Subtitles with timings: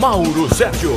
[0.00, 0.92] Mauro Sérgio.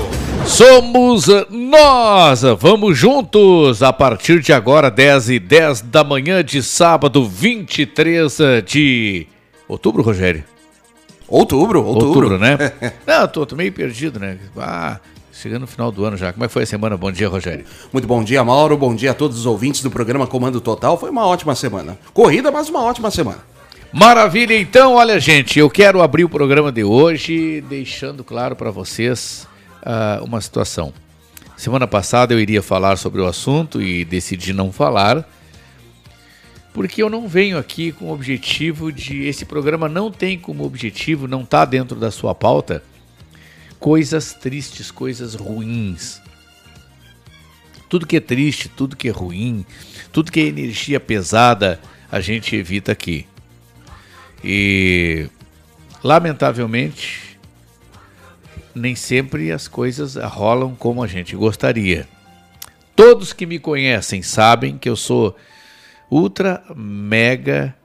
[0.45, 2.41] Somos nós!
[2.57, 3.83] Vamos juntos!
[3.83, 9.27] A partir de agora, 10 e 10 da manhã de sábado, 23 de
[9.67, 10.45] outubro, Rogério?
[11.27, 12.07] Outubro, outubro.
[12.07, 12.57] Outubro, né?
[13.05, 14.37] Não, tô, tô meio perdido, né?
[14.57, 15.01] Ah,
[15.33, 16.31] chegando no final do ano já.
[16.31, 16.95] Como é que foi a semana?
[16.95, 17.65] Bom dia, Rogério.
[17.91, 18.77] Muito bom dia, Mauro.
[18.77, 20.97] Bom dia a todos os ouvintes do programa Comando Total.
[20.97, 21.99] Foi uma ótima semana.
[22.13, 23.52] Corrida, mas uma ótima semana.
[23.93, 29.47] Maravilha, então, olha, gente, eu quero abrir o programa de hoje deixando claro para vocês
[29.83, 30.91] uh, uma situação.
[31.55, 35.29] Semana passada eu iria falar sobre o assunto e decidi não falar,
[36.73, 39.27] porque eu não venho aqui com o objetivo de.
[39.27, 42.83] Esse programa não tem como objetivo, não está dentro da sua pauta,
[43.79, 46.19] coisas tristes, coisas ruins.
[47.87, 49.63] Tudo que é triste, tudo que é ruim,
[50.11, 51.79] tudo que é energia pesada,
[52.11, 53.27] a gente evita aqui.
[54.43, 55.29] E
[56.03, 57.39] lamentavelmente
[58.75, 62.07] nem sempre as coisas rolam como a gente gostaria.
[62.95, 65.35] Todos que me conhecem sabem que eu sou
[66.09, 67.75] ultra mega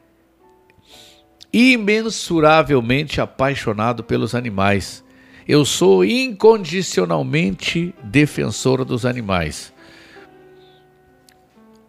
[1.52, 5.04] imensuravelmente apaixonado pelos animais.
[5.46, 9.72] Eu sou incondicionalmente defensor dos animais.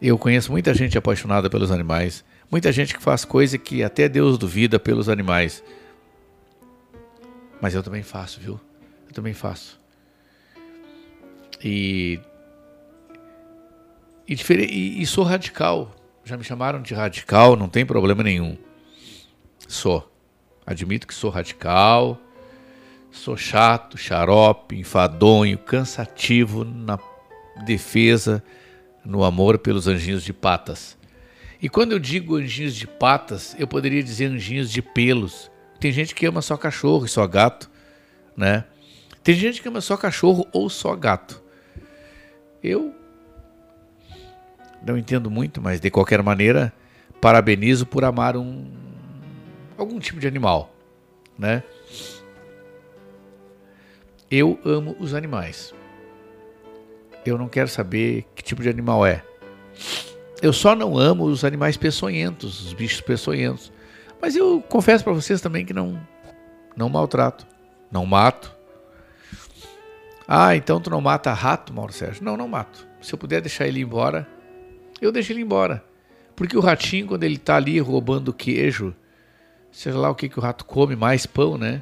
[0.02, 2.24] Eu conheço muita gente apaixonada pelos animais.
[2.52, 5.64] Muita gente que faz coisa que até Deus duvida pelos animais.
[7.62, 8.60] Mas eu também faço, viu?
[9.08, 9.80] Eu também faço.
[11.64, 12.20] E.
[14.28, 15.96] E, e, e sou radical.
[16.24, 18.58] Já me chamaram de radical, não tem problema nenhum.
[19.68, 20.12] Sou.
[20.66, 22.20] Admito que sou radical.
[23.12, 27.00] Sou chato, xarope, enfadonho, cansativo na
[27.66, 28.44] defesa,
[29.04, 30.99] no amor pelos anjinhos de patas.
[31.62, 35.52] E quando eu digo anjinhos de patas, eu poderia dizer anjinhos de pelos.
[35.80, 37.70] Tem gente que ama só cachorro e só gato,
[38.36, 38.66] né?
[39.24, 41.44] Tem gente que ama só cachorro ou só gato.
[42.64, 42.94] Eu
[44.86, 46.74] não entendo muito, mas de qualquer maneira,
[47.20, 48.66] parabenizo por amar um
[49.78, 50.74] algum tipo de animal,
[51.38, 51.64] né?
[54.32, 55.74] Eu amo os animais.
[57.26, 59.24] Eu não quero saber que tipo de animal é.
[60.42, 63.72] Eu só não amo os animais peçonhentos, os bichos peçonhentos.
[64.22, 66.00] Mas eu confesso para vocês também que não
[66.76, 67.46] não maltrato,
[67.92, 68.56] não mato.
[70.26, 72.24] Ah, então tu não mata rato, Mauro Sérgio?
[72.24, 72.88] Não, não mato.
[73.02, 74.28] Se eu puder deixar ele embora,
[75.02, 75.84] eu deixo ele embora.
[76.36, 78.96] Porque o ratinho, quando ele está ali roubando queijo,
[79.72, 81.82] seja lá o que, que o rato come, mais pão, né?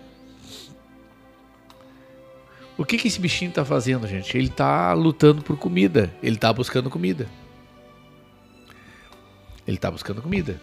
[2.77, 4.35] O que, que esse bichinho está fazendo, gente?
[4.37, 7.27] Ele está lutando por comida, ele está buscando comida.
[9.67, 10.59] Ele está buscando comida.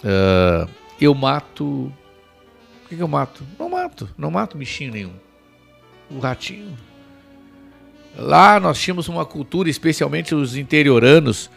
[0.00, 1.92] Uh, eu mato.
[2.82, 3.44] Por que, que eu mato?
[3.58, 4.08] Não mato.
[4.16, 5.12] Não mato bichinho nenhum.
[6.08, 6.78] O ratinho.
[8.16, 11.50] Lá nós tínhamos uma cultura, especialmente os interioranos,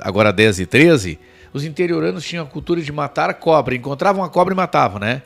[0.00, 1.18] agora 10 e 13,
[1.54, 3.74] os interioranos tinham a cultura de matar cobra.
[3.74, 5.22] Encontravam a cobra e matavam, né?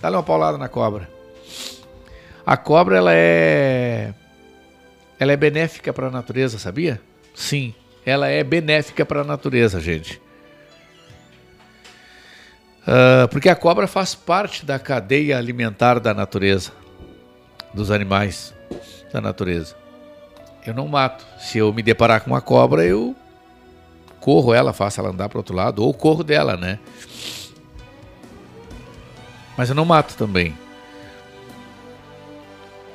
[0.00, 1.10] Dá-lhe uma paulada na cobra.
[2.46, 4.14] A cobra, ela é.
[5.18, 7.00] Ela é benéfica para a natureza, sabia?
[7.34, 7.74] Sim
[8.04, 10.20] ela é benéfica para a natureza, gente.
[12.82, 16.70] Uh, porque a cobra faz parte da cadeia alimentar da natureza,
[17.72, 18.54] dos animais
[19.12, 19.74] da natureza.
[20.66, 21.24] Eu não mato.
[21.38, 23.16] Se eu me deparar com uma cobra, eu
[24.20, 26.78] corro ela, faço ela andar para outro lado, ou corro dela, né?
[29.56, 30.56] Mas eu não mato também.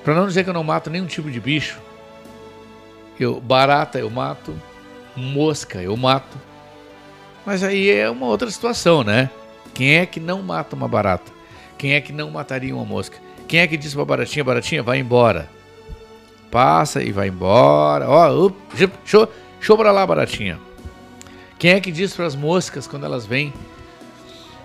[0.04, 1.80] Para não dizer que eu não mato nenhum tipo de bicho,
[3.20, 4.60] eu barata eu mato,
[5.20, 6.38] mosca, eu mato.
[7.46, 9.30] Mas aí é uma outra situação, né?
[9.74, 11.32] Quem é que não mata uma barata?
[11.78, 13.18] Quem é que não mataria uma mosca?
[13.48, 15.50] Quem é que diz pra baratinha, baratinha, vai embora?
[16.52, 18.10] Passa e vai embora.
[18.10, 18.52] Ó, oh,
[19.06, 20.60] show, show pra lá, baratinha.
[21.58, 23.54] Quem é que diz para as moscas quando elas vêm?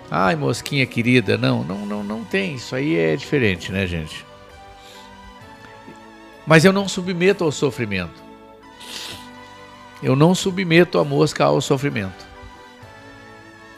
[0.09, 2.55] Ai, mosquinha querida, não, não, não, não tem.
[2.55, 4.25] Isso aí é diferente, né, gente?
[6.45, 8.24] Mas eu não submeto ao sofrimento.
[10.05, 12.27] Eu não submeto a mosca ao sofrimento.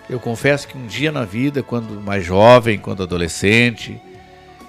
[0.10, 3.98] Eu confesso que um dia na vida, quando mais jovem, quando adolescente,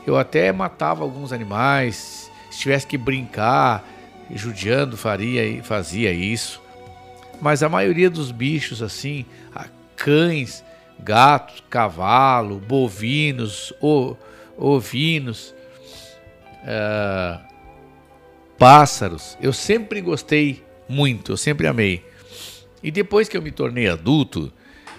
[0.06, 3.84] eu até matava alguns animais, se tivesse que brincar,
[4.32, 6.62] judiando, faria, fazia isso.
[7.40, 9.26] Mas a maioria dos bichos, assim,
[9.96, 10.62] cães,
[11.00, 13.72] gatos, cavalo, bovinos,
[14.56, 15.52] ovinos,
[16.62, 17.40] uh,
[18.56, 22.04] pássaros, eu sempre gostei muito, eu sempre amei.
[22.82, 24.52] E depois que eu me tornei adulto,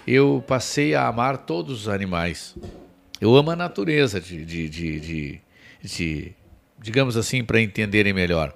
[0.06, 2.56] eu passei a amar todos os animais.
[3.20, 5.40] Eu amo a natureza, de, de, de, de,
[5.82, 6.32] de
[6.78, 8.54] digamos assim, para entenderem melhor.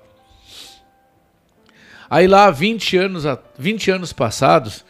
[2.08, 3.24] Aí lá, 20 anos,
[3.58, 4.84] 20 anos passados,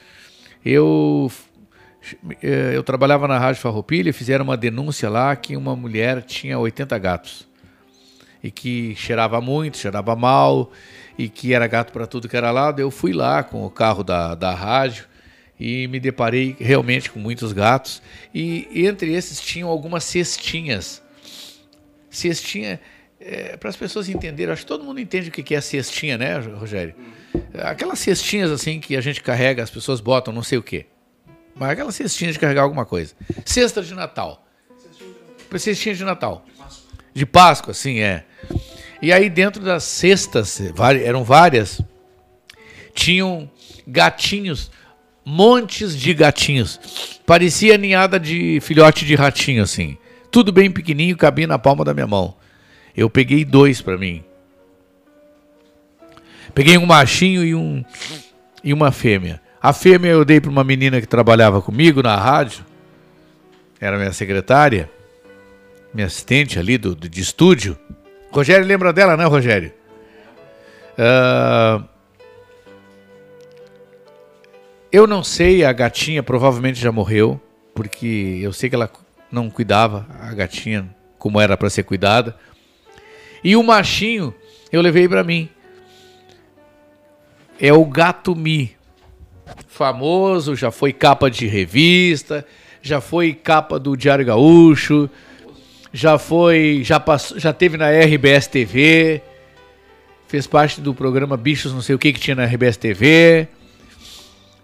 [0.64, 1.30] eu,
[2.42, 6.98] eh, eu trabalhava na Rádio Farroupilha, fizeram uma denúncia lá que uma mulher tinha 80
[6.98, 7.48] gatos.
[8.42, 10.70] E que cheirava muito, cheirava mal,
[11.18, 12.80] e que era gato para tudo que era lado.
[12.80, 15.06] Eu fui lá com o carro da, da rádio
[15.58, 18.02] e me deparei realmente com muitos gatos.
[18.34, 21.02] E entre esses tinham algumas cestinhas.
[22.10, 22.80] Cestinha,
[23.20, 26.38] é, para as pessoas entenderem, acho que todo mundo entende o que é cestinha, né,
[26.38, 26.94] Rogério?
[27.62, 30.86] Aquelas cestinhas assim que a gente carrega, as pessoas botam não sei o quê.
[31.54, 33.14] Mas aquelas cestinhas de carregar alguma coisa.
[33.44, 34.44] Cesta de Natal.
[35.56, 36.44] Cestinha de Natal.
[37.12, 38.24] De Páscoa, sim, é.
[39.00, 40.60] E aí dentro das cestas,
[41.04, 41.80] eram várias,
[42.94, 43.50] tinham
[43.86, 44.70] gatinhos,
[45.24, 47.20] montes de gatinhos.
[47.26, 49.96] Parecia ninhada de filhote de ratinho, assim.
[50.30, 52.34] Tudo bem pequenininho, cabia na palma da minha mão.
[52.96, 54.22] Eu peguei dois para mim.
[56.54, 57.84] Peguei um machinho e, um,
[58.62, 59.40] e uma fêmea.
[59.60, 62.64] A fêmea eu dei para uma menina que trabalhava comigo na rádio.
[63.80, 64.90] Era minha secretária,
[65.92, 67.76] minha assistente ali do, de estúdio.
[68.34, 69.72] Rogério lembra dela, né, Rogério?
[70.98, 71.84] Uh,
[74.90, 77.40] eu não sei, a gatinha provavelmente já morreu,
[77.72, 78.90] porque eu sei que ela
[79.30, 82.36] não cuidava, a gatinha, como era para ser cuidada.
[83.44, 84.34] E o machinho
[84.72, 85.48] eu levei para mim.
[87.60, 88.76] É o Gato Mi.
[89.68, 92.44] Famoso, já foi capa de revista,
[92.82, 95.08] já foi capa do Diário Gaúcho,
[95.94, 99.22] já foi, já passou, já teve na RBS TV,
[100.26, 103.46] fez parte do programa Bichos não sei o que que tinha na RBS TV,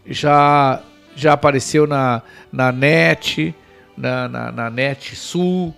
[0.04, 0.82] já
[1.14, 3.54] já apareceu na, na NET,
[3.96, 5.72] na, na, na NET Sul,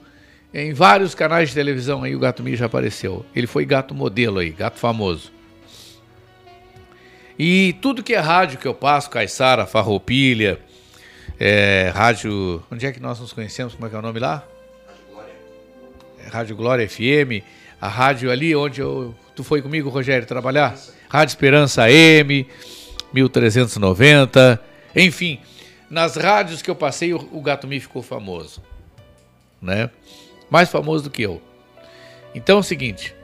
[0.54, 3.24] em vários canais de televisão aí o Gato Mi já apareceu.
[3.34, 5.32] Ele foi gato modelo aí, gato famoso.
[7.38, 10.58] E tudo que é rádio que eu passo, Caiçara, Farroupilha,
[11.40, 12.62] é, rádio...
[12.70, 13.74] Onde é que nós nos conhecemos?
[13.74, 14.46] Como é que é o nome lá?
[16.32, 17.44] Rádio Glória FM,
[17.78, 20.74] a rádio ali onde eu, tu foi comigo, Rogério, trabalhar?
[21.06, 22.46] Rádio Esperança AM,
[23.12, 24.58] 1390,
[24.96, 25.38] enfim,
[25.90, 28.62] nas rádios que eu passei, o, o Gato Mi ficou famoso,
[29.60, 29.90] né?
[30.48, 31.42] Mais famoso do que eu.
[32.34, 33.14] Então é o seguinte,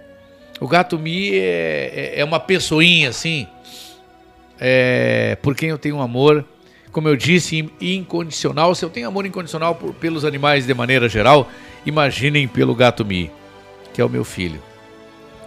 [0.61, 3.49] o Gato Mi é, é, é uma pessoinha assim,
[4.61, 6.45] é, por quem eu tenho um amor,
[6.93, 8.75] como eu disse, incondicional.
[8.75, 11.49] Se eu tenho amor incondicional por, pelos animais de maneira geral,
[11.89, 13.31] Imaginem pelo gato Mi,
[13.95, 14.61] que é o meu filho.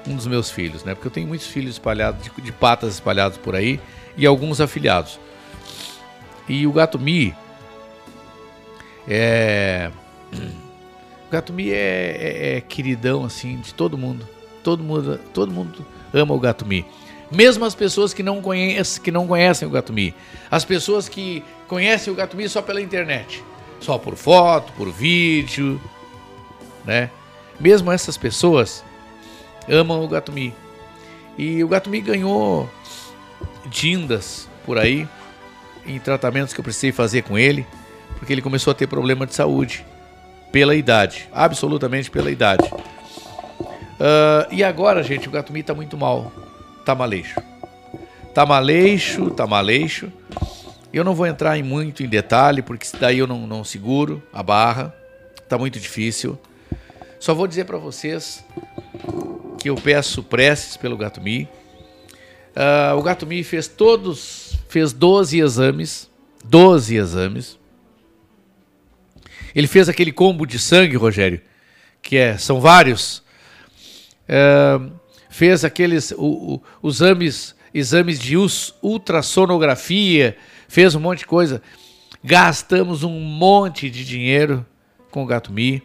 [0.08, 0.96] Um dos meus filhos, né?
[0.96, 3.80] Porque eu tenho muitos filhos espalhados, de, de patas espalhados por aí
[4.18, 5.20] e alguns afilhados.
[6.50, 7.36] E o gato Mi
[9.08, 9.92] é.
[10.34, 14.28] O gato Mi é, é, é, queridão, assim, de todo mundo.
[14.64, 16.84] Todo mundo, todo mundo ama o gato Mi.
[17.32, 20.16] Mesmo as pessoas que não, conhecem, que não conhecem o gato Mi.
[20.50, 23.44] As pessoas que conhecem o gato Mi só pela internet.
[23.80, 25.80] Só por foto, por vídeo,
[26.86, 27.10] né?
[27.60, 28.84] Mesmo essas pessoas
[29.70, 30.54] amam o Gatumi.
[31.38, 32.70] E o Gatumi ganhou
[33.66, 35.08] dindas por aí
[35.86, 37.66] em tratamentos que eu precisei fazer com ele,
[38.18, 39.86] porque ele começou a ter problema de saúde
[40.52, 42.70] pela idade, absolutamente pela idade.
[44.02, 46.32] Uh, e agora, gente, o Gatumi tá muito mal,
[46.86, 47.40] tá maleixo.
[48.34, 50.12] Tá maleixo, tá maleixo.
[50.94, 54.44] Eu não vou entrar em muito em detalhe, porque daí eu não, não seguro a
[54.44, 54.94] barra,
[55.48, 56.38] tá muito difícil.
[57.22, 58.44] Só vou dizer para vocês
[59.60, 61.48] que eu peço preces pelo Gato Mi.
[62.56, 66.10] Uh, o Gato Mi fez todos, fez 12 exames,
[66.44, 67.60] 12 exames.
[69.54, 71.40] Ele fez aquele combo de sangue, Rogério,
[72.02, 73.22] que é, são vários.
[74.28, 74.92] Uh,
[75.30, 78.36] fez aqueles o, o, os exames, exames de
[78.82, 80.36] ultrassonografia,
[80.68, 81.62] fez um monte de coisa.
[82.24, 84.66] Gastamos um monte de dinheiro
[85.12, 85.84] com o Gato Mi.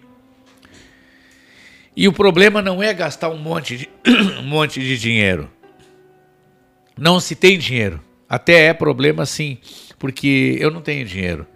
[1.96, 3.88] E o problema não é gastar um monte de,
[4.38, 5.50] um monte de dinheiro.
[6.96, 8.02] Não se tem dinheiro.
[8.28, 9.56] Até é problema sim,
[9.98, 11.46] porque eu não tenho dinheiro.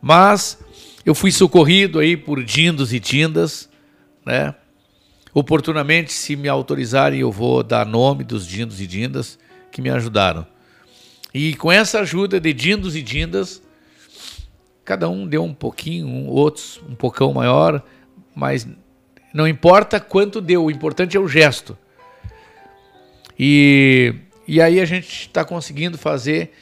[0.00, 0.58] Mas
[1.04, 3.68] eu fui socorrido aí por dindos e dindas,
[4.24, 4.54] né?
[5.34, 9.38] Oportunamente, se me autorizarem, eu vou dar nome dos dindos e dindas
[9.70, 10.46] que me ajudaram.
[11.32, 13.62] E com essa ajuda de dindos e dindas,
[14.84, 17.82] cada um deu um pouquinho, um, outros um pocão maior,
[18.34, 18.66] mas
[19.32, 21.76] não importa quanto deu, o importante é o gesto.
[23.38, 24.14] E,
[24.46, 26.52] e aí a gente está conseguindo fazer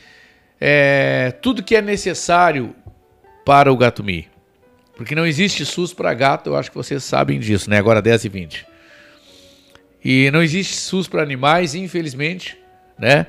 [0.60, 2.74] é, tudo que é necessário
[3.44, 4.28] para o Gatumi.
[4.96, 7.78] Porque não existe SUS para gato, eu acho que vocês sabem disso, né?
[7.78, 8.66] Agora 10 e 20.
[10.04, 12.56] E não existe SUS para animais, infelizmente,
[12.98, 13.26] né?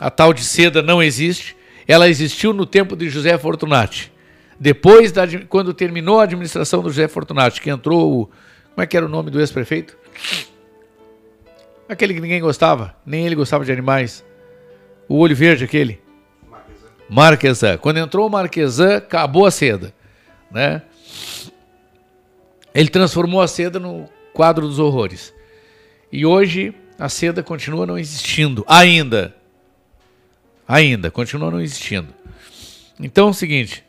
[0.00, 1.56] A tal de seda não existe.
[1.86, 4.12] Ela existiu no tempo de José Fortunati.
[4.58, 8.30] Depois, da, quando terminou a administração do José Fortunati, que entrou o.
[8.74, 9.96] Como é que era o nome do ex-prefeito?
[11.88, 14.24] Aquele que ninguém gostava, nem ele gostava de animais.
[15.08, 16.00] O olho verde, aquele.
[17.08, 17.76] Marquesan.
[17.76, 19.92] Quando entrou o Marquesan, acabou a seda
[20.54, 20.82] né?
[22.72, 25.34] Ele transformou a seda no quadro dos horrores.
[26.12, 29.34] E hoje a seda continua não existindo, ainda.
[30.66, 32.14] Ainda, continua não existindo.
[33.00, 33.84] Então é o seguinte,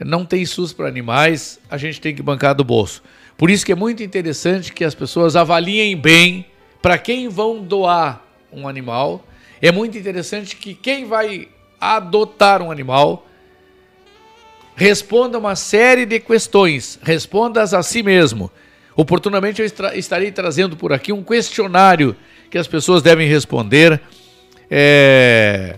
[0.00, 3.02] não tem SUS para animais, a gente tem que bancar do bolso.
[3.36, 6.46] Por isso que é muito interessante que as pessoas avaliem bem
[6.80, 9.24] para quem vão doar um animal.
[9.60, 11.48] É muito interessante que quem vai
[11.80, 13.26] adotar um animal
[14.74, 18.50] responda uma série de questões, responda-as a si mesmo.
[18.94, 22.16] Oportunamente eu estarei trazendo por aqui um questionário
[22.50, 24.00] que as pessoas devem responder
[24.70, 25.76] é,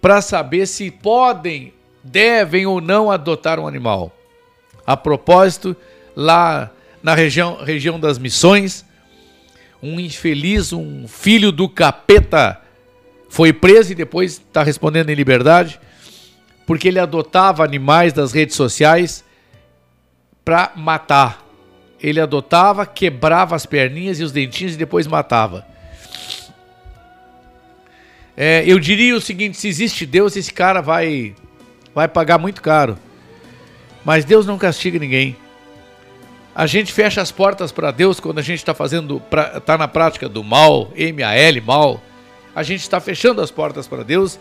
[0.00, 4.12] para saber se podem, devem ou não adotar um animal.
[4.86, 5.76] A propósito,
[6.18, 6.68] lá
[7.00, 8.84] na região, região das missões,
[9.80, 12.60] um infeliz, um filho do capeta,
[13.28, 15.78] foi preso e depois está respondendo em liberdade
[16.66, 19.24] porque ele adotava animais das redes sociais
[20.44, 21.42] para matar.
[21.98, 25.64] Ele adotava, quebrava as perninhas e os dentinhos e depois matava.
[28.36, 31.34] É, eu diria o seguinte: se existe Deus, esse cara vai,
[31.94, 32.98] vai pagar muito caro.
[34.04, 35.38] Mas Deus não castiga ninguém.
[36.58, 39.22] A gente fecha as portas para Deus quando a gente está fazendo,
[39.56, 42.02] está na prática do mal, M-A-L, mal.
[42.52, 44.40] A gente está fechando as portas para Deus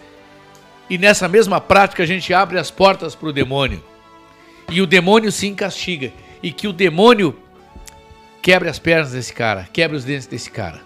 [0.90, 3.84] e nessa mesma prática a gente abre as portas para o demônio.
[4.68, 6.12] E o demônio sim castiga.
[6.42, 7.38] E que o demônio
[8.42, 10.82] quebre as pernas desse cara, quebre os dentes desse cara.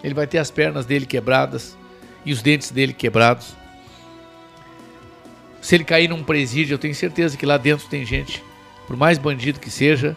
[0.00, 1.76] Ele vai ter as pernas dele quebradas
[2.24, 3.56] e os dentes dele quebrados.
[5.60, 8.44] Se ele cair num presídio, eu tenho certeza que lá dentro tem gente,
[8.86, 10.16] por mais bandido que seja,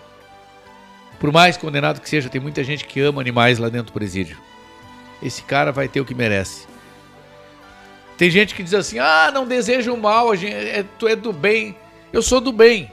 [1.20, 4.38] por mais condenado que seja, tem muita gente que ama animais lá dentro do presídio.
[5.22, 6.68] Esse cara vai ter o que merece.
[8.18, 11.76] Tem gente que diz assim: ah, não deseja o mal, é, tu é do bem.
[12.14, 12.92] Eu sou do bem.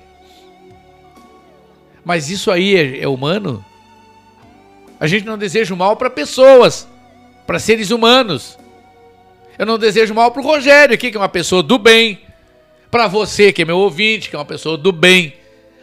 [2.04, 3.64] Mas isso aí é, é humano?
[5.00, 6.88] A gente não deseja o mal para pessoas,
[7.46, 8.58] para seres humanos.
[9.58, 12.20] Eu não desejo mal para o Rogério aqui, que é uma pessoa do bem.
[12.90, 15.34] Para você, que é meu ouvinte, que é uma pessoa do bem.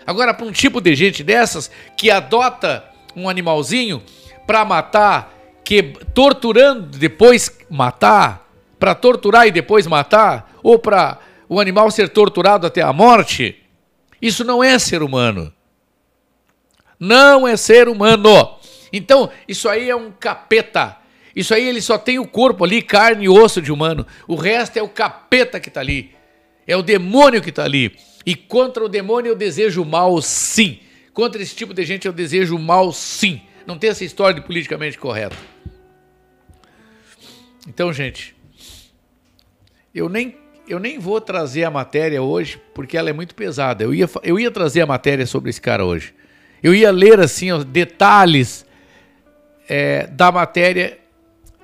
[0.05, 2.84] Agora, para um tipo de gente dessas que adota
[3.15, 4.01] um animalzinho
[4.46, 11.91] para matar, que torturando depois matar, para torturar e depois matar, ou para o animal
[11.91, 13.55] ser torturado até a morte,
[14.22, 15.53] isso não é ser humano.
[17.00, 18.58] Não é ser humano.
[18.93, 20.98] Então, isso aí é um capeta.
[21.36, 24.05] Isso aí ele só tem o corpo ali, carne e osso de humano.
[24.27, 26.13] O resto é o capeta que está ali.
[26.67, 27.98] É o demônio que está ali.
[28.25, 30.80] E contra o demônio eu desejo mal, sim.
[31.13, 33.42] Contra esse tipo de gente eu desejo mal, sim.
[33.66, 35.38] Não tem essa história de politicamente correto.
[37.68, 38.36] Então, gente,
[39.94, 40.36] eu nem,
[40.68, 43.84] eu nem vou trazer a matéria hoje, porque ela é muito pesada.
[43.84, 46.13] Eu ia, eu ia trazer a matéria sobre esse cara hoje.
[46.63, 48.66] Eu ia ler assim os detalhes
[49.68, 51.00] é, da matéria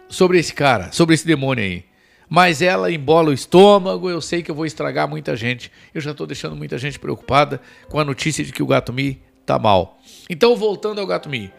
[0.09, 1.86] sobre esse cara, sobre esse demônio aí.
[2.29, 5.71] Mas ela embola o estômago, eu sei que eu vou estragar muita gente.
[5.93, 9.21] Eu já estou deixando muita gente preocupada com a notícia de que o Gato Mi
[9.45, 9.99] tá mal.
[10.29, 11.51] Então, voltando ao Gato Mi.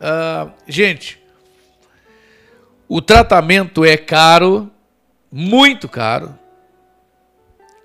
[0.00, 1.20] Uh, gente,
[2.88, 4.70] o tratamento é caro,
[5.30, 6.36] muito caro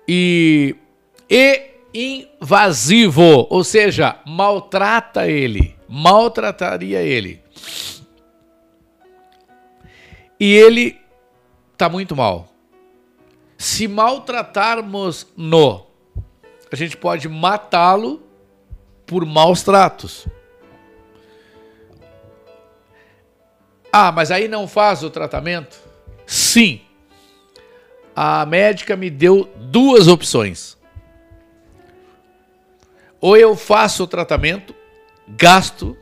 [0.06, 0.74] e,
[1.28, 7.40] e invasivo, ou seja, maltrata ele, maltrataria ele.
[10.38, 10.99] E ele
[11.80, 12.48] está muito mal.
[13.56, 15.86] Se maltratarmos no,
[16.70, 18.22] a gente pode matá-lo
[19.06, 20.26] por maus tratos.
[23.92, 25.80] Ah, mas aí não faz o tratamento?
[26.26, 26.82] Sim
[28.22, 30.76] a médica me deu duas opções.
[33.18, 34.74] Ou eu faço o tratamento
[35.26, 35.96] gasto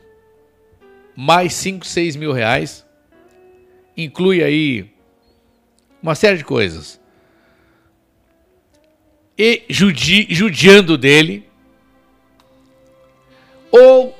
[1.15, 2.85] mais 5, 6 mil reais.
[3.97, 4.98] Inclui aí
[6.03, 7.01] uma série de coisas.
[9.37, 11.49] E judi, judiando dele.
[13.71, 14.17] Ou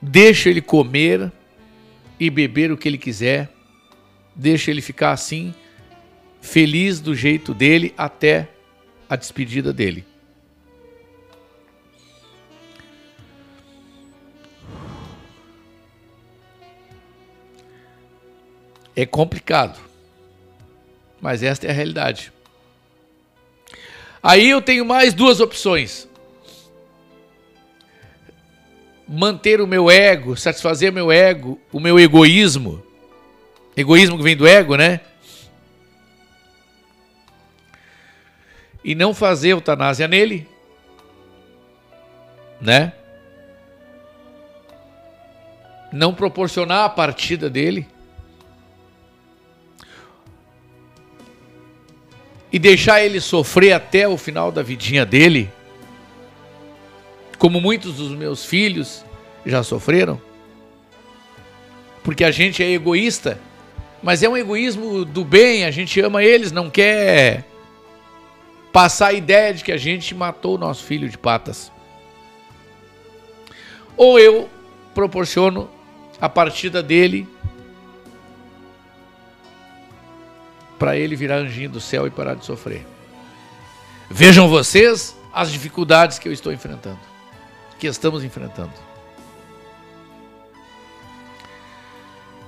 [0.00, 1.32] deixa ele comer
[2.18, 3.50] e beber o que ele quiser.
[4.34, 5.54] Deixa ele ficar assim,
[6.40, 8.48] feliz do jeito dele até
[9.08, 10.04] a despedida dele.
[18.94, 19.87] É complicado.
[21.20, 22.32] Mas esta é a realidade.
[24.22, 26.08] Aí eu tenho mais duas opções.
[29.06, 32.82] Manter o meu ego, satisfazer o meu ego, o meu egoísmo.
[33.76, 35.00] Egoísmo que vem do ego, né?
[38.84, 40.46] E não fazer eutanásia nele,
[42.60, 42.92] né?
[45.92, 47.86] Não proporcionar a partida dele
[52.52, 55.50] e deixar ele sofrer até o final da vidinha dele,
[57.38, 59.04] como muitos dos meus filhos
[59.44, 60.20] já sofreram,
[62.02, 63.38] porque a gente é egoísta,
[64.02, 67.44] mas é um egoísmo do bem, a gente ama eles, não quer
[68.72, 71.72] passar a ideia de que a gente matou o nosso filho de patas.
[73.96, 74.48] Ou eu
[74.94, 75.68] proporciono
[76.20, 77.26] a partida dele
[80.78, 82.86] para ele virar anjinho do céu e parar de sofrer.
[84.08, 86.98] Vejam vocês as dificuldades que eu estou enfrentando,
[87.78, 88.72] que estamos enfrentando.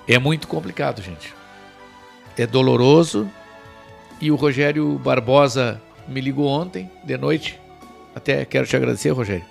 [0.08, 1.34] É muito complicado, gente.
[2.36, 3.30] É doloroso.
[4.20, 7.60] E o Rogério Barbosa me ligou ontem, de noite.
[8.14, 9.44] Até quero te agradecer, Rogério.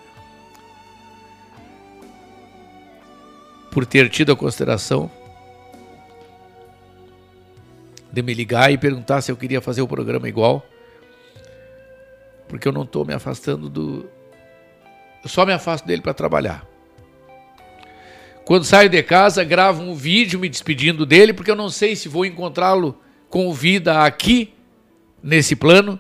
[3.72, 5.10] Por ter tido a consideração
[8.12, 10.65] de me ligar e perguntar se eu queria fazer o programa igual.
[12.48, 14.10] Porque eu não estou me afastando do.
[15.24, 16.65] Eu só me afasto dele para trabalhar.
[18.45, 22.10] Quando saio de casa, gravo um vídeo me despedindo dele, porque eu não sei se
[22.10, 22.98] vou encontrá-lo
[23.30, 24.56] com vida aqui,
[25.22, 26.00] nesse plano,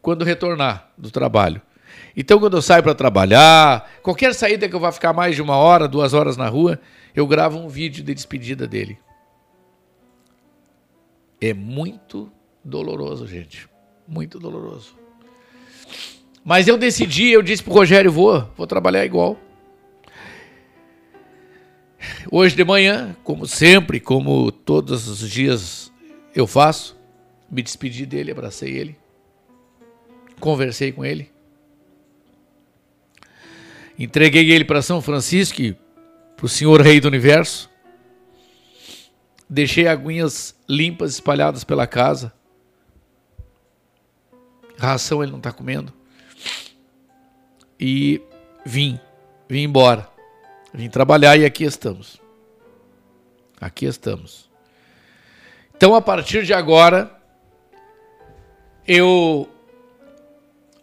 [0.00, 1.60] quando retornar do trabalho.
[2.16, 5.56] Então, quando eu saio para trabalhar, qualquer saída que eu vá ficar mais de uma
[5.56, 6.80] hora, duas horas na rua,
[7.14, 8.98] eu gravo um vídeo de despedida dele.
[11.40, 12.30] É muito
[12.64, 13.68] doloroso, gente.
[14.06, 14.96] Muito doloroso.
[16.44, 19.38] Mas eu decidi, eu disse pro Rogério, vou, vou trabalhar igual.
[22.30, 25.92] Hoje de manhã, como sempre, como todos os dias
[26.34, 26.98] eu faço,
[27.50, 28.96] me despedi dele, abracei ele,
[30.38, 31.30] conversei com ele,
[33.98, 35.60] entreguei ele para São Francisco,
[36.36, 37.67] para o Senhor Rei do Universo,
[39.48, 42.32] Deixei aguinhas limpas espalhadas pela casa.
[44.76, 45.92] Ração ele não está comendo.
[47.80, 48.20] E
[48.64, 49.00] vim,
[49.48, 50.08] vim embora.
[50.72, 52.20] Vim trabalhar e aqui estamos.
[53.60, 54.48] Aqui estamos.
[55.74, 57.10] Então, a partir de agora,
[58.86, 59.48] eu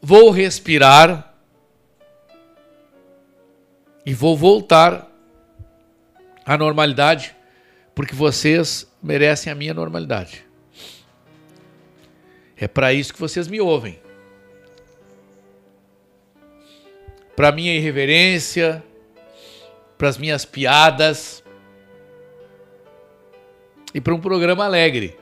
[0.02, 1.34] vou respirar
[4.06, 5.12] e vou voltar
[6.46, 7.35] à normalidade
[7.96, 10.46] porque vocês merecem a minha normalidade.
[12.58, 14.00] É para isso que vocês me ouvem.
[17.36, 18.84] Para minha irreverência,
[19.98, 21.44] para as minhas piadas
[23.94, 25.18] e para um programa alegre.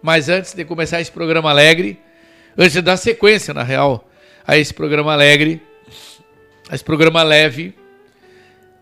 [0.00, 2.00] Mas antes de começar esse programa alegre,
[2.56, 4.08] antes de dar sequência, na real,
[4.46, 5.60] a esse programa alegre,
[6.68, 7.74] a esse programa leve,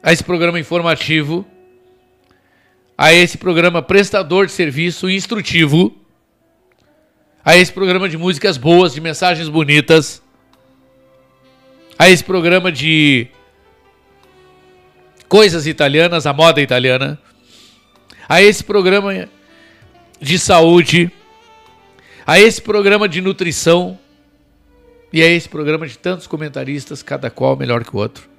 [0.02, 1.46] a esse programa informativo,
[2.96, 5.96] a esse programa prestador de serviço instrutivo,
[7.44, 10.22] a esse programa de músicas boas, de mensagens bonitas,
[11.98, 13.28] a esse programa de
[15.28, 17.18] coisas italianas, a moda italiana,
[18.28, 19.28] a esse programa
[20.20, 21.10] de saúde,
[22.26, 23.98] a esse programa de nutrição
[25.12, 28.31] e a esse programa de tantos comentaristas, cada qual melhor que o outro.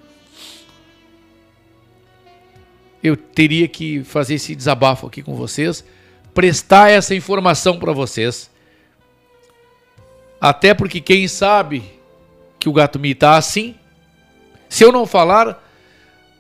[3.04, 5.84] Eu teria que fazer esse desabafo aqui com vocês,
[6.34, 8.50] prestar essa informação para vocês.
[10.40, 11.84] Até porque quem sabe
[12.58, 13.76] que o gato me está assim,
[14.70, 15.62] se eu não falar,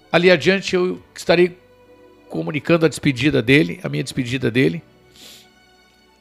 [0.10, 1.58] ali adiante eu estarei
[2.30, 4.82] comunicando a despedida dele, a minha despedida dele.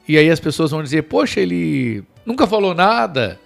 [0.08, 3.40] E aí as pessoas vão dizer: "Poxa, ele nunca falou nada.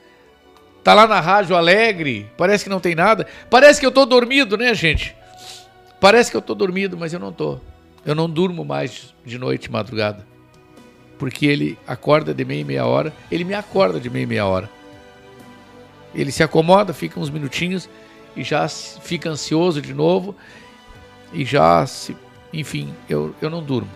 [0.83, 3.27] tá lá na rádio alegre, parece que não tem nada.
[3.51, 5.17] Parece que eu tô dormido, né, gente?
[6.01, 7.59] Parece que eu tô dormido, mas eu não tô.
[8.05, 10.27] Eu não durmo mais de noite, madrugada.
[11.19, 14.47] Porque ele acorda de meia e meia hora, ele me acorda de meia e meia
[14.47, 14.71] hora.
[16.15, 17.89] Ele se acomoda, fica uns minutinhos
[18.37, 20.37] e já fica ansioso de novo
[21.33, 22.17] e já se,
[22.53, 23.91] enfim, eu, eu não durmo.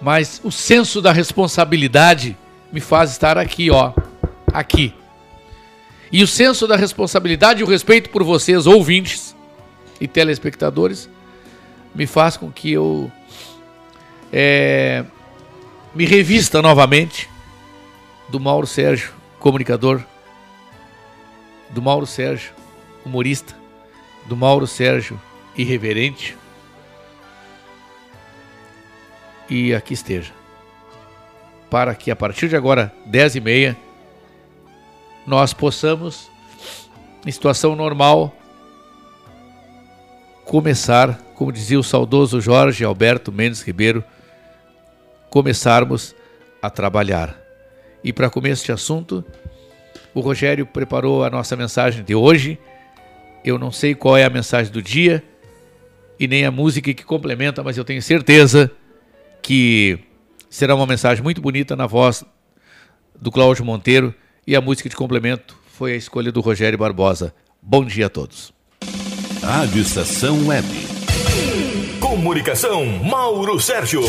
[0.00, 2.36] Mas o senso da responsabilidade
[2.72, 3.92] me faz estar aqui, ó,
[4.52, 4.92] aqui.
[6.10, 9.34] E o senso da responsabilidade e o respeito por vocês, ouvintes
[10.00, 11.08] e telespectadores,
[11.94, 13.10] me faz com que eu
[14.32, 15.04] é,
[15.94, 17.28] me revista novamente
[18.28, 20.02] do Mauro Sérgio, comunicador,
[21.70, 22.52] do Mauro Sérgio,
[23.04, 23.54] humorista,
[24.26, 25.20] do Mauro Sérgio,
[25.56, 26.36] irreverente.
[29.48, 30.32] E aqui esteja.
[31.70, 33.76] Para que a partir de agora, 10 e meia,
[35.26, 36.30] nós possamos,
[37.26, 38.34] em situação normal,
[40.48, 44.02] começar, como dizia o saudoso Jorge Alberto Mendes Ribeiro,
[45.28, 46.16] começarmos
[46.62, 47.38] a trabalhar.
[48.02, 49.22] E para começo de assunto,
[50.14, 52.58] o Rogério preparou a nossa mensagem de hoje.
[53.44, 55.22] Eu não sei qual é a mensagem do dia
[56.18, 58.70] e nem a música que complementa, mas eu tenho certeza
[59.42, 59.98] que
[60.48, 62.24] será uma mensagem muito bonita na voz
[63.14, 64.14] do Cláudio Monteiro
[64.46, 67.34] e a música de complemento foi a escolha do Rogério Barbosa.
[67.60, 68.57] Bom dia a todos.
[69.48, 70.68] Rádio Estação Web.
[71.98, 74.02] Comunicação Mauro Sérgio.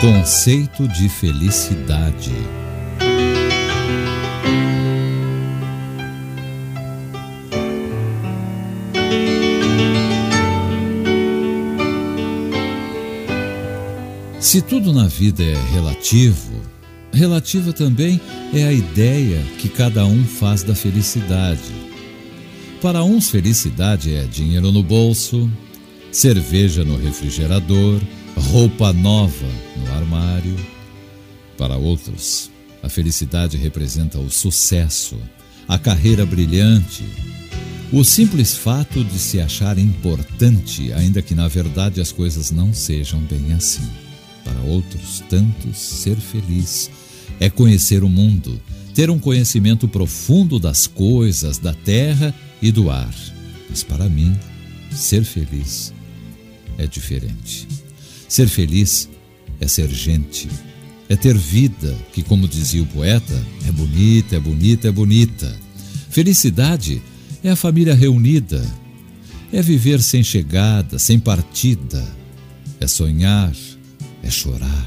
[0.00, 2.32] Conceito de felicidade.
[14.40, 16.57] Se tudo na vida é relativo,
[17.18, 18.20] relativa também
[18.54, 21.74] é a ideia que cada um faz da felicidade.
[22.80, 25.50] Para uns, felicidade é dinheiro no bolso,
[26.12, 28.00] cerveja no refrigerador,
[28.36, 30.54] roupa nova no armário.
[31.56, 32.52] Para outros,
[32.84, 35.18] a felicidade representa o sucesso,
[35.66, 37.04] a carreira brilhante,
[37.92, 43.18] o simples fato de se achar importante, ainda que na verdade as coisas não sejam
[43.22, 43.88] bem assim.
[44.44, 46.88] Para outros tantos, ser feliz
[47.40, 48.60] é conhecer o mundo,
[48.94, 53.14] ter um conhecimento profundo das coisas, da terra e do ar.
[53.68, 54.36] Mas para mim,
[54.90, 55.92] ser feliz
[56.76, 57.66] é diferente.
[58.28, 59.08] Ser feliz
[59.60, 60.48] é ser gente,
[61.08, 63.34] é ter vida, que, como dizia o poeta,
[63.66, 65.56] é bonita, é bonita, é bonita.
[66.10, 67.02] Felicidade
[67.42, 68.64] é a família reunida,
[69.52, 72.04] é viver sem chegada, sem partida,
[72.80, 73.54] é sonhar,
[74.22, 74.86] é chorar,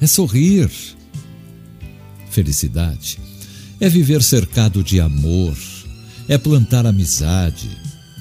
[0.00, 0.70] é sorrir.
[2.32, 3.18] Felicidade
[3.78, 5.54] é viver cercado de amor,
[6.26, 7.68] é plantar amizade,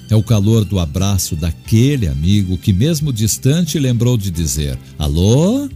[0.10, 5.70] é o calor do abraço daquele amigo que, mesmo distante, lembrou de dizer: Alô?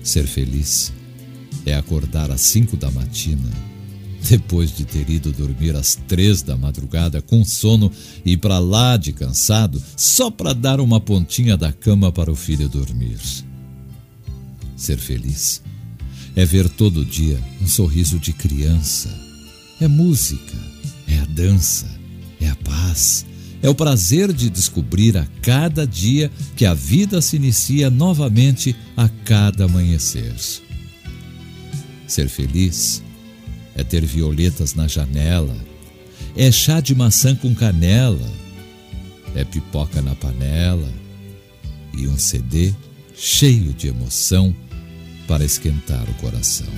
[0.00, 0.92] Ser feliz
[1.66, 3.50] é acordar às cinco da matina,
[4.22, 7.90] depois de ter ido dormir às três da madrugada com sono
[8.24, 12.68] e para lá de cansado, só para dar uma pontinha da cama para o filho
[12.68, 13.18] dormir.
[14.76, 15.63] Ser feliz
[16.36, 19.10] é ver todo dia um sorriso de criança,
[19.80, 20.56] é música,
[21.06, 21.94] é a dança
[22.44, 23.24] é a paz,
[23.62, 29.08] é o prazer de descobrir a cada dia que a vida se inicia novamente a
[29.08, 30.34] cada amanhecer.
[32.06, 33.02] Ser feliz
[33.74, 35.56] é ter violetas na janela,
[36.36, 38.30] é chá de maçã com canela,
[39.34, 40.92] é pipoca na panela.
[41.96, 42.74] E um CD
[43.16, 44.54] cheio de emoção
[45.26, 46.72] para esquentar o coração.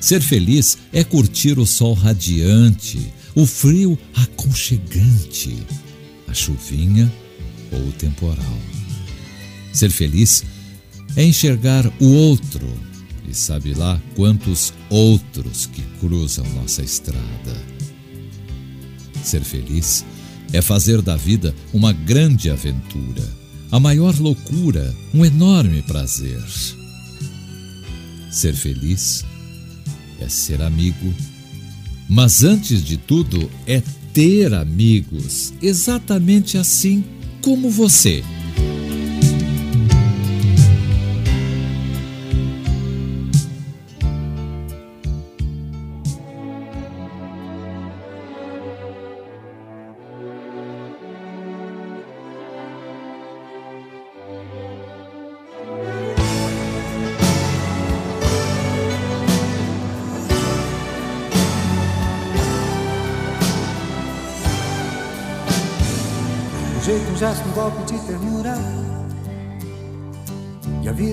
[0.00, 5.56] Ser feliz é curtir o sol radiante, o frio aconchegante,
[6.26, 7.12] a chuvinha
[7.72, 8.58] ou o temporal.
[9.72, 10.44] Ser feliz
[11.16, 12.66] é enxergar o outro
[13.28, 17.78] e sabe lá quantos outros que cruzam nossa estrada.
[19.22, 20.04] Ser feliz
[20.52, 23.28] é fazer da vida uma grande aventura,
[23.70, 26.42] a maior loucura, um enorme prazer.
[28.30, 29.24] Ser feliz
[30.20, 31.14] é ser amigo
[32.08, 33.82] mas antes de tudo, é
[34.14, 37.04] ter amigos, exatamente assim
[37.42, 38.24] como você.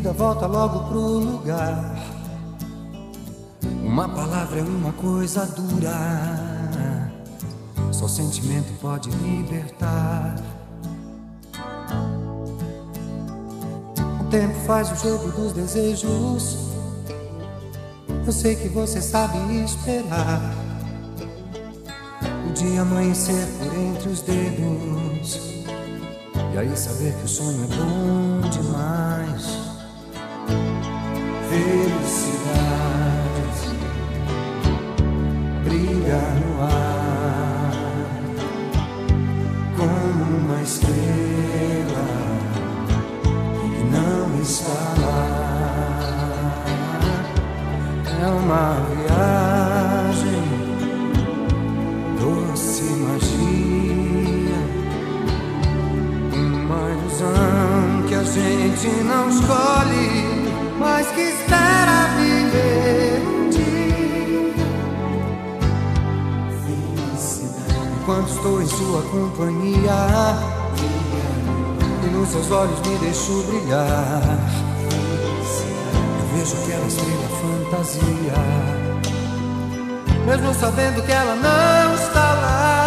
[0.06, 1.96] Vida volta logo pro lugar.
[3.84, 7.12] Uma palavra é uma coisa dura.
[7.92, 10.36] Só sentimento pode libertar.
[14.22, 16.58] O tempo faz o jogo dos desejos.
[18.26, 20.54] Eu sei que você sabe esperar.
[22.48, 25.40] O dia amanhecer por entre os dedos.
[26.54, 29.65] E aí saber que o sonho é bom demais.
[31.56, 32.60] Felicidade
[35.64, 37.72] brilha no ar
[39.78, 42.08] como uma estrela
[43.72, 45.28] que não está lá.
[48.22, 50.44] É uma viagem,
[52.20, 54.60] doce magia,
[56.34, 60.15] uma ilusão que a gente não escolhe,
[60.78, 63.66] mas que espera viver um dia.
[68.02, 69.92] Enquanto estou em sua companhia
[72.04, 74.22] E nos seus olhos me deixo brilhar
[76.20, 78.34] Eu vejo aquela estrela fantasia
[80.28, 82.85] Mesmo sabendo que ela não está lá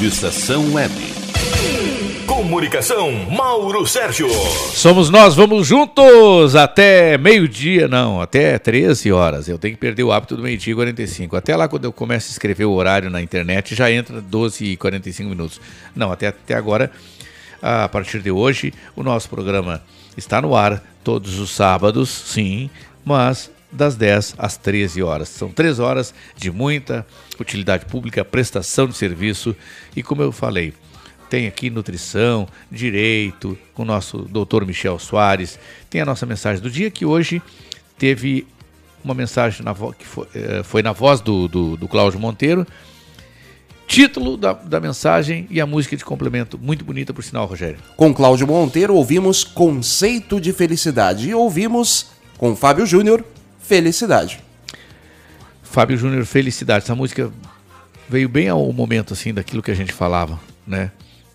[0.00, 0.94] Rádio Estação Web.
[2.26, 4.30] Comunicação, Mauro Sérgio.
[4.30, 9.46] Somos nós, vamos juntos até meio-dia, não, até 13 horas.
[9.46, 11.36] Eu tenho que perder o hábito do meio-dia e 45.
[11.36, 14.76] Até lá, quando eu começo a escrever o horário na internet, já entra 12 e
[14.78, 15.60] 45 minutos.
[15.94, 16.90] Não, até, até agora,
[17.60, 19.82] a partir de hoje, o nosso programa
[20.16, 22.70] está no ar todos os sábados, sim,
[23.04, 25.28] mas das 10 às 13 horas.
[25.28, 27.06] São três horas de muita
[27.38, 29.54] utilidade pública, prestação de serviço
[29.94, 30.74] e, como eu falei,
[31.30, 35.58] tem aqui nutrição, direito, com o nosso doutor Michel Soares.
[35.88, 37.40] Tem a nossa mensagem do dia, que hoje
[37.96, 38.46] teve
[39.04, 42.66] uma mensagem na que foi, eh, foi na voz do, do, do Cláudio Monteiro.
[43.86, 46.58] Título da, da mensagem e a música de complemento.
[46.58, 47.78] Muito bonita, por sinal, Rogério.
[47.96, 53.24] Com Cláudio Monteiro ouvimos Conceito de Felicidade e ouvimos com Fábio Júnior
[53.70, 54.40] Felicidade.
[55.62, 56.82] Fábio Júnior, felicidade.
[56.82, 57.30] Essa música
[58.08, 60.90] veio bem ao momento assim daquilo que a gente falava, né?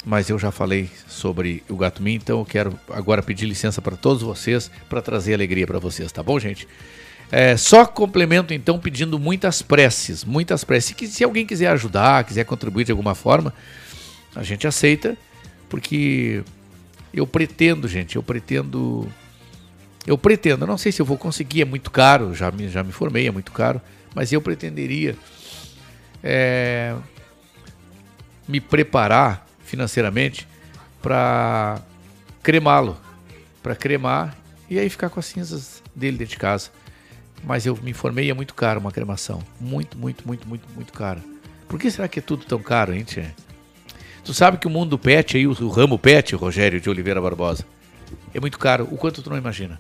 [0.06, 3.96] Mas eu já falei sobre o Gato Min, então eu quero agora pedir licença para
[3.96, 6.68] todos vocês para trazer alegria para vocês, tá bom, gente?
[7.32, 10.92] É, só complemento então pedindo muitas preces, muitas preces.
[10.92, 13.54] Que se alguém quiser ajudar, quiser contribuir de alguma forma,
[14.36, 15.18] a gente aceita,
[15.70, 16.44] porque
[17.14, 19.10] eu pretendo, gente, eu pretendo.
[20.06, 22.92] Eu pretendo, não sei se eu vou conseguir, é muito caro, já me, já me
[22.92, 23.82] formei, é muito caro,
[24.14, 25.16] mas eu pretenderia
[26.24, 26.96] é,
[28.48, 30.48] me preparar financeiramente
[31.02, 31.82] para
[32.44, 32.98] cremá-lo,
[33.64, 34.36] para cremar
[34.70, 36.70] e aí ficar com as cinzas dele dentro de casa.
[37.44, 39.42] Mas eu me informei, é muito caro uma cremação.
[39.60, 41.22] Muito, muito, muito, muito, muito caro.
[41.68, 43.26] Por que será que é tudo tão caro, hein, Tchê?
[44.24, 47.66] Tu sabe que o mundo pet aí, o, o ramo pet, Rogério de Oliveira Barbosa,
[48.34, 48.88] é muito caro.
[48.92, 49.80] O quanto tu não imagina.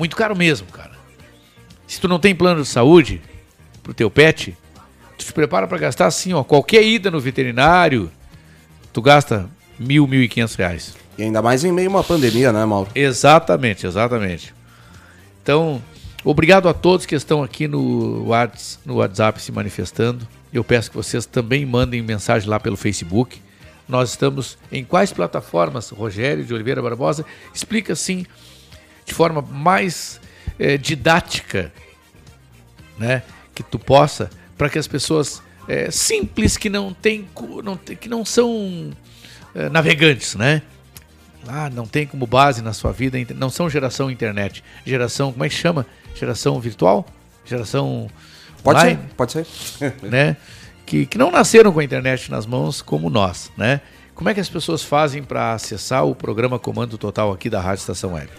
[0.00, 0.92] Muito caro mesmo, cara.
[1.86, 3.20] Se tu não tem plano de saúde
[3.82, 4.56] pro teu pet,
[5.18, 8.10] tu te prepara para gastar assim, ó, qualquer ida no veterinário,
[8.94, 9.46] tu gasta
[9.78, 10.96] mil, mil e quinhentos reais.
[11.18, 12.88] E ainda mais em meio a uma pandemia, né, Mauro?
[12.94, 14.54] Exatamente, exatamente.
[15.42, 15.82] Então,
[16.24, 20.26] obrigado a todos que estão aqui no WhatsApp, no WhatsApp se manifestando.
[20.50, 23.38] Eu peço que vocês também mandem mensagem lá pelo Facebook.
[23.86, 27.26] Nós estamos em quais plataformas, Rogério de Oliveira Barbosa?
[27.52, 28.24] Explica assim,
[29.10, 30.20] de forma mais
[30.56, 31.72] é, didática,
[32.96, 33.24] né?
[33.52, 37.28] Que tu possa, para que as pessoas é, simples que não tem,
[37.64, 38.92] não, que não são
[39.52, 40.62] é, navegantes, né?
[41.48, 45.48] Ah, não tem como base na sua vida, não são geração internet, geração, como é
[45.48, 45.84] que chama?
[46.14, 47.04] Geração virtual?
[47.44, 48.08] Geração
[48.62, 49.46] Pode online, ser, pode ser.
[50.08, 50.36] né?
[50.86, 53.80] Que, que não nasceram com a internet nas mãos como nós, né?
[54.14, 57.80] Como é que as pessoas fazem para acessar o programa Comando Total aqui da Rádio
[57.80, 58.30] Estação Web?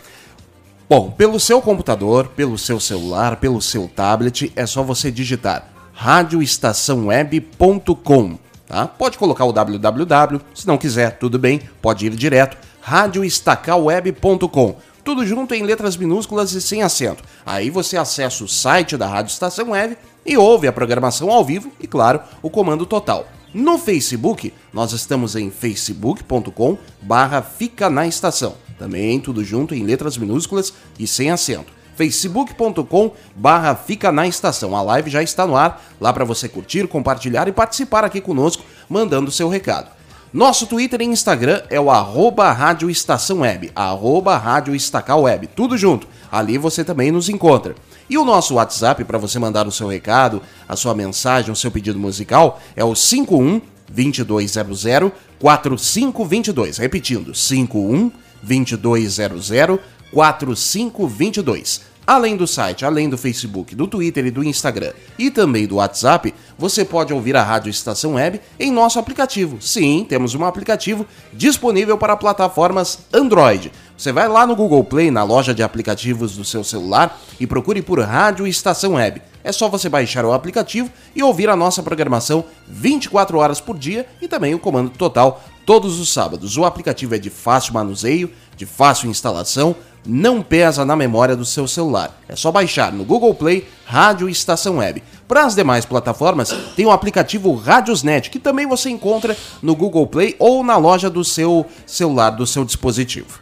[0.91, 8.37] Bom, pelo seu computador, pelo seu celular, pelo seu tablet, é só você digitar radioestaçãoweb.com,
[8.67, 8.87] tá?
[8.87, 14.75] Pode colocar o www, se não quiser, tudo bem, pode ir direto, radioestacalweb.com.
[15.01, 17.23] Tudo junto em letras minúsculas e sem acento.
[17.45, 21.71] Aí você acessa o site da Rádio Estação Web e ouve a programação ao vivo
[21.79, 23.25] e, claro, o comando total.
[23.53, 28.55] No Facebook, nós estamos em facebook.com barra Fica na Estação.
[28.81, 31.71] Também tudo junto em letras minúsculas e sem acento.
[31.95, 34.75] facebook.com barra Fica na Estação.
[34.75, 38.63] A live já está no ar, lá para você curtir, compartilhar e participar aqui conosco,
[38.89, 39.91] mandando seu recado.
[40.33, 45.77] Nosso Twitter e Instagram é o arroba Rádio Estação Web, arroba Rádio Estacal Web, tudo
[45.77, 46.07] junto.
[46.31, 47.75] Ali você também nos encontra.
[48.09, 51.69] E o nosso WhatsApp para você mandar o seu recado, a sua mensagem, o seu
[51.69, 56.79] pedido musical é o 51 2200 4522.
[56.79, 59.79] Repetindo, 51 2200
[60.11, 61.91] 4522.
[62.05, 66.33] Além do site, além do Facebook, do Twitter e do Instagram e também do WhatsApp,
[66.57, 69.61] você pode ouvir a Rádio Estação Web em nosso aplicativo.
[69.61, 73.71] Sim, temos um aplicativo disponível para plataformas Android.
[73.95, 77.83] Você vai lá no Google Play, na loja de aplicativos do seu celular e procure
[77.83, 79.21] por Rádio Estação Web.
[79.43, 84.07] É só você baixar o aplicativo e ouvir a nossa programação 24 horas por dia
[84.21, 86.57] e também o comando total todos os sábados.
[86.57, 91.67] O aplicativo é de fácil manuseio, de fácil instalação, não pesa na memória do seu
[91.67, 92.19] celular.
[92.27, 95.03] É só baixar no Google Play Rádio Estação Web.
[95.27, 100.35] Para as demais plataformas, tem o aplicativo Radiosnet, que também você encontra no Google Play
[100.39, 103.39] ou na loja do seu celular, do seu dispositivo.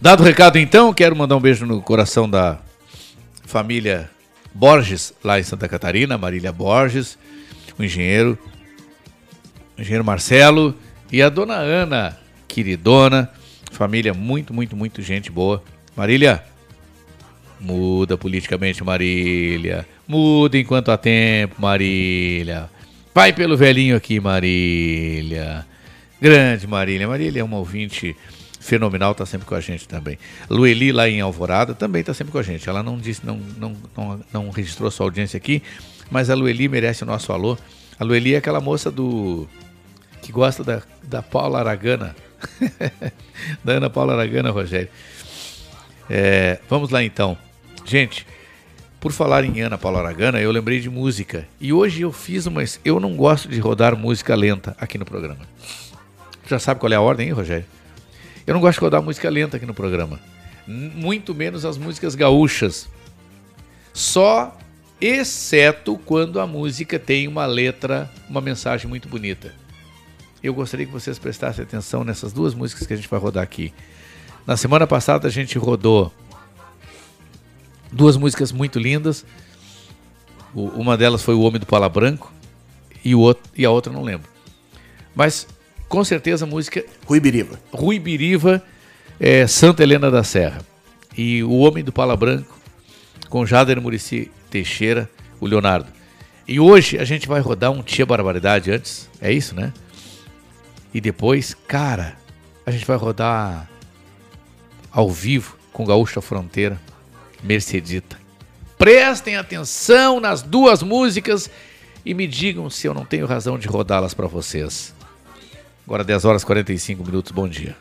[0.00, 2.58] Dado o recado então, quero mandar um beijo no coração da
[3.44, 4.10] família
[4.54, 7.18] Borges, lá em Santa Catarina, Marília Borges,
[7.78, 8.38] o engenheiro,
[9.76, 10.74] o engenheiro Marcelo
[11.10, 13.30] e a dona Ana, queridona,
[13.70, 15.62] família muito, muito, muito gente boa.
[15.96, 16.42] Marília,
[17.60, 19.86] muda politicamente, Marília.
[20.06, 22.68] Muda enquanto há tempo, Marília.
[23.14, 25.66] Vai pelo velhinho aqui, Marília.
[26.20, 27.08] Grande Marília.
[27.08, 28.16] Marília é uma ouvinte
[28.60, 30.18] fenomenal, tá sempre com a gente também.
[30.50, 32.68] Lueli lá em Alvorada também tá sempre com a gente.
[32.68, 35.62] Ela não disse, não, não, não, não registrou sua audiência aqui,
[36.10, 37.56] mas a Lueli merece o nosso alô.
[37.98, 39.48] A Lueli é aquela moça do
[40.26, 42.16] que gosta da, da Paula Aragana.
[43.62, 44.88] da Ana Paula Aragana, Rogério.
[46.10, 47.38] É, vamos lá então.
[47.84, 48.26] Gente,
[48.98, 51.46] por falar em Ana Paula Aragana, eu lembrei de música.
[51.60, 52.64] E hoje eu fiz uma.
[52.84, 55.46] Eu não gosto de rodar música lenta aqui no programa.
[56.44, 57.64] Já sabe qual é a ordem, hein, Rogério?
[58.44, 60.18] Eu não gosto de rodar música lenta aqui no programa.
[60.66, 62.88] Muito menos as músicas gaúchas.
[63.92, 64.58] Só
[65.00, 69.54] exceto quando a música tem uma letra, uma mensagem muito bonita.
[70.46, 73.74] Eu gostaria que vocês prestassem atenção nessas duas músicas que a gente vai rodar aqui.
[74.46, 76.12] Na semana passada a gente rodou
[77.90, 79.24] duas músicas muito lindas.
[80.54, 82.32] Uma delas foi O Homem do Pala Branco
[83.04, 84.28] e, o outro, e a outra não lembro.
[85.16, 85.48] Mas
[85.88, 87.58] com certeza a música Rui Biriva.
[87.72, 88.62] Rui Biriva,
[89.18, 90.64] é, Santa Helena da Serra.
[91.18, 92.56] E O Homem do Pala Branco
[93.28, 95.88] com Jader Murici Teixeira, o Leonardo.
[96.46, 99.72] E hoje a gente vai rodar um Tia Barbaridade antes, é isso, né?
[100.96, 102.16] E depois, cara,
[102.64, 103.68] a gente vai rodar
[104.90, 106.80] ao vivo com Gaúcha Fronteira,
[107.42, 108.18] Mercedita.
[108.78, 111.50] Prestem atenção nas duas músicas
[112.02, 114.94] e me digam se eu não tenho razão de rodá-las para vocês.
[115.86, 117.76] Agora 10 horas e 45 minutos, bom dia.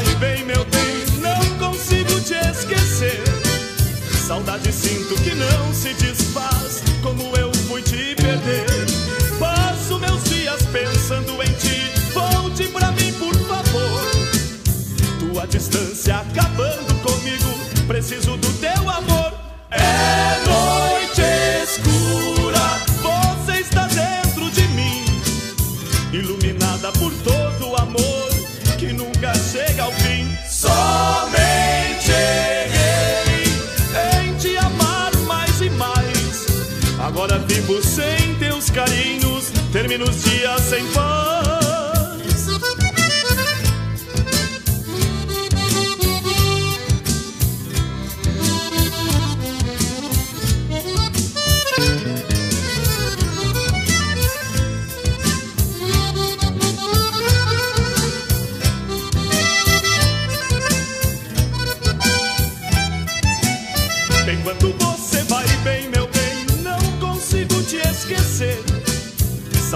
[0.00, 3.22] Vai bem, meu bem, não consigo te esquecer.
[4.26, 6.19] Saudade sinto que não se desfaz,
[39.90, 41.09] carinhos, termino os dias sem paz.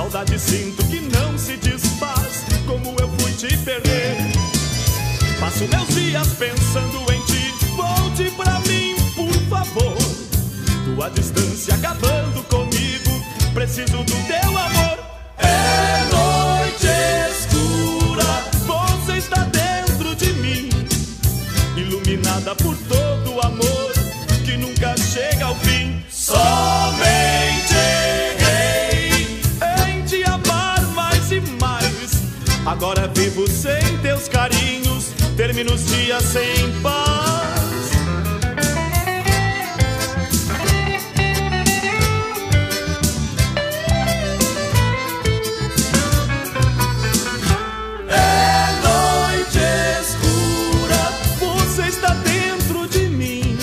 [0.05, 4.15] Saudade sinto que não se desfaz, como eu fui te perder.
[5.41, 9.97] Passo meus dias pensando em ti, volte pra mim, por favor.
[10.85, 13.25] Tua distância acabando comigo,
[13.55, 14.99] preciso do teu amor.
[15.39, 16.87] É noite
[17.31, 20.69] escura, você está dentro de mim,
[21.79, 23.93] iluminada por todo o amor
[24.45, 26.05] que nunca chega ao fim.
[26.11, 27.04] Somente
[32.67, 37.91] Agora vivo sem teus carinhos, termino os dias sem paz.
[48.09, 49.59] É noite
[50.01, 51.03] escura,
[51.39, 53.59] você está dentro de mim,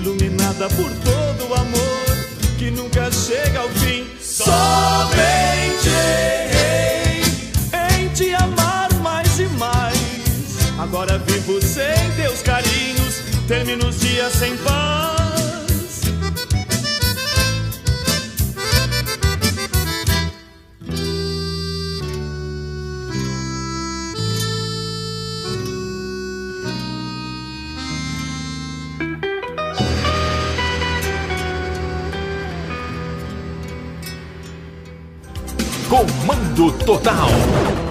[0.00, 2.16] iluminada por todo o amor
[2.56, 4.06] que nunca chega ao fim.
[4.20, 5.45] Somente errei
[13.46, 15.16] termino os dias sem paz.
[35.88, 37.85] Comando Total.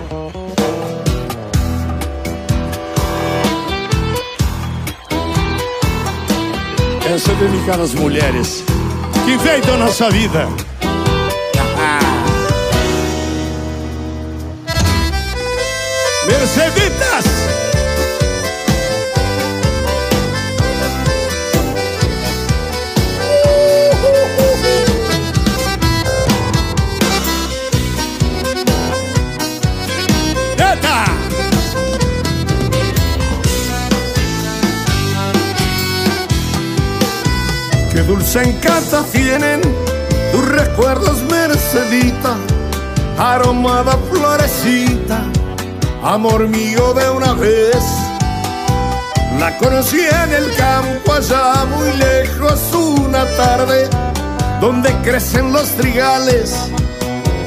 [7.13, 8.63] Essa é dedicada às mulheres
[9.25, 10.47] que enfeitam nossa vida.
[38.25, 39.61] Dulce encanto tienen
[40.31, 42.35] tus recuerdos, Mercedita,
[43.19, 45.21] aromada florecita,
[46.03, 47.83] amor mío de una vez.
[49.39, 53.89] La conocí en el campo allá muy lejos una tarde,
[54.59, 56.55] donde crecen los trigales,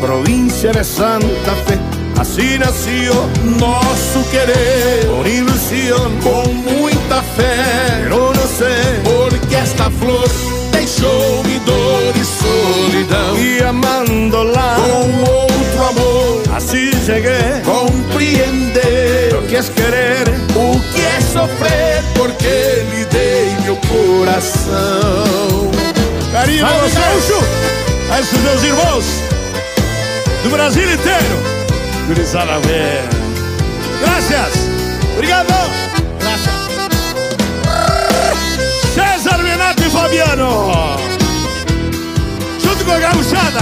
[0.01, 1.79] provincia de Santa Fe.
[2.21, 3.15] Así nació
[3.59, 3.81] no
[4.13, 10.58] su querer, con ilusión, con muita fé, pero no sé por qué esta flor
[10.89, 13.39] deixou mi dor e solidão.
[13.39, 20.25] E amándola com outro amor, assim cheguei compreender o que é querer,
[20.57, 25.71] o que é sofrer, porque lhe dei meu coração.
[26.33, 27.45] Carinho você, Ucho!
[28.11, 29.05] A esses meus irmãos
[30.43, 31.59] do Brasil inteiro.
[32.07, 33.05] Gurizada velha.
[34.01, 34.55] Graças!
[35.13, 35.58] Obrigado!
[40.09, 40.97] Fabiano.
[42.59, 43.61] Junto com a gaúchada.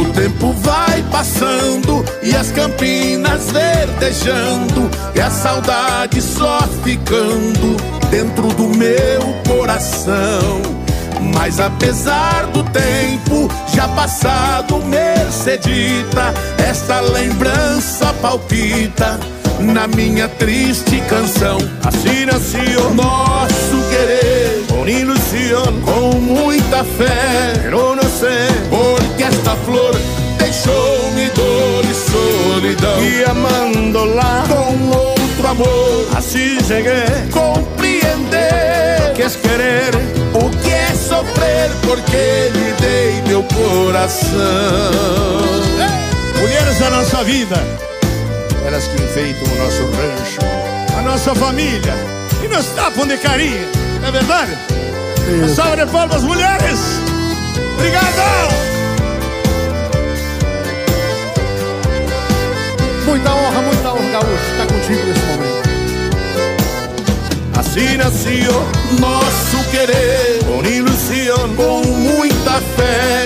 [0.00, 7.76] O tempo vai passando e as campinas verdejando e a saudade só ficando
[8.10, 10.62] dentro do meu coração.
[11.34, 19.18] Mas apesar do tempo já passado, Mercedita, esta lembrança palpita
[19.60, 21.58] na minha triste canção.
[21.84, 27.68] Assim nasceu nosso querer, com ilusión, com muita fé.
[27.70, 29.94] Não sei porque esta flor
[30.38, 33.04] deixou-me dor e solidão.
[33.04, 39.94] E amando lá com outro amor, assim cheguei compreender o que é querer,
[40.34, 44.38] o que é sofrer, porque lhe dei meu coração.
[46.40, 47.56] Mulheres da nossa vida,
[48.68, 50.40] elas que enfeitam o nosso rancho,
[50.98, 51.94] a nossa família
[52.44, 53.66] e nos tapam de carinho,
[53.98, 54.52] não é verdade?
[55.38, 56.78] Uma salva de palmas, mulheres!
[57.76, 58.52] Obrigado!
[63.06, 65.68] Muita honra, muita honra, Gaúcho, estar contigo nesse momento.
[67.58, 68.52] Assim nasceu
[69.00, 73.24] nosso querer, com ilusão, com muita fé.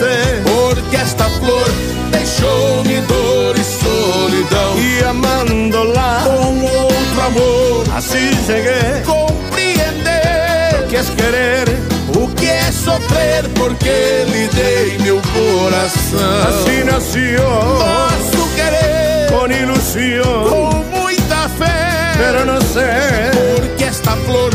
[0.00, 1.70] Sei porque esta flor
[2.10, 4.78] deixou-me dor e solidão.
[4.78, 11.68] E amando lá com outro amor, assim cheguei compreender o que é querer,
[12.16, 16.48] o que é sofrer, porque lhe dei meu coração.
[16.48, 22.14] Assim nasceu nosso querer, com ilusão, com muita fé.
[22.16, 24.50] Pero não sei porque esta flor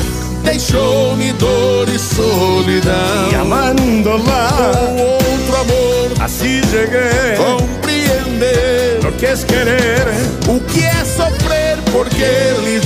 [0.66, 3.30] deixou-me dor e solidão.
[3.32, 7.36] E amando lá com outro amor, assim cheguei.
[7.38, 10.08] Compreender o que é querer,
[10.48, 12.26] o que é sofrer, porque
[12.64, 12.80] lhe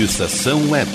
[0.00, 0.90] Rádio Estação Web.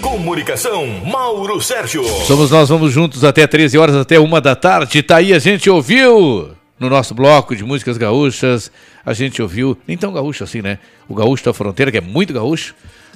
[0.00, 2.02] Comunicação, Mauro Sérgio.
[2.26, 5.00] Somos nós, vamos juntos até 13 horas, até uma da tarde.
[5.00, 8.72] Tá aí, a gente ouviu no nosso bloco de músicas gaúchas.
[9.06, 10.80] A gente ouviu, nem tão gaúcho assim, né?
[11.08, 12.74] O Gaúcho da Fronteira, que é muito gaúcho,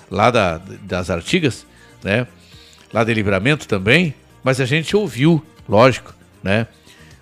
[0.09, 1.67] lá da, das Artigas,
[2.05, 2.29] né?
[2.93, 4.15] Lá de Livramento também.
[4.45, 6.69] Mas a gente ouviu, lógico, né?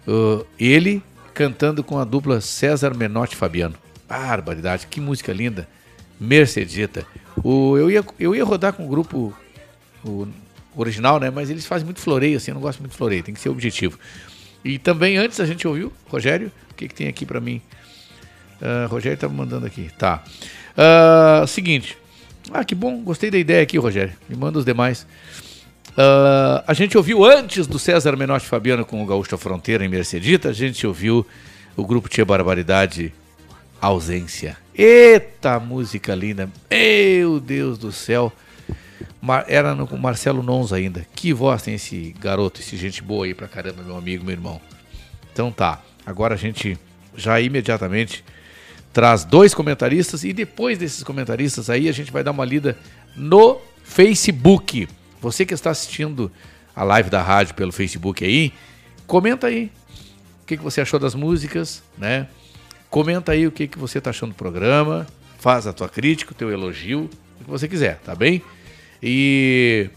[0.07, 3.77] Uh, ele cantando com a dupla César Menotti e Fabiano.
[4.07, 5.67] Barbaridade, que música linda.
[6.21, 7.07] Mercedita.
[7.43, 9.35] O, eu, ia, eu ia rodar com o grupo
[10.05, 10.27] o
[10.77, 11.31] original, né?
[11.31, 13.49] Mas eles fazem muito floreio, assim, eu não gosto muito de floreio, tem que ser
[13.49, 13.99] objetivo.
[14.65, 17.61] E também antes a gente ouviu, Rogério, o que, que tem aqui pra mim?
[18.61, 20.23] Ah, Rogério tá me mandando aqui, tá.
[20.77, 21.97] Ah, seguinte,
[22.53, 25.07] ah, que bom, gostei da ideia aqui, Rogério, me manda os demais.
[25.97, 30.51] Ah, a gente ouviu antes do César Menotti Fabiano com o Gaúcho Fronteira em Mercedita,
[30.51, 31.27] a gente ouviu
[31.77, 33.13] o grupo Tia Barbaridade
[33.81, 34.57] Ausência.
[34.75, 38.33] Eita música linda, meu Deus do céu.
[39.47, 41.07] Era no, com Marcelo Nons ainda.
[41.15, 44.61] Que voz tem esse garoto, esse gente boa aí pra caramba, meu amigo, meu irmão.
[45.33, 46.79] Então tá, agora a gente
[47.17, 48.25] já imediatamente
[48.93, 52.77] traz dois comentaristas e depois desses comentaristas aí a gente vai dar uma lida
[53.17, 54.89] no Facebook.
[55.21, 56.31] Você que está assistindo
[56.75, 58.53] a live da rádio pelo Facebook aí,
[59.07, 59.71] comenta aí
[60.43, 62.27] o que, que você achou das músicas, né?
[62.91, 65.07] Comenta aí o que, que você está achando do programa,
[65.39, 67.09] faz a tua crítica, o teu elogio,
[67.41, 68.43] o que você quiser, tá bem?
[69.01, 69.89] E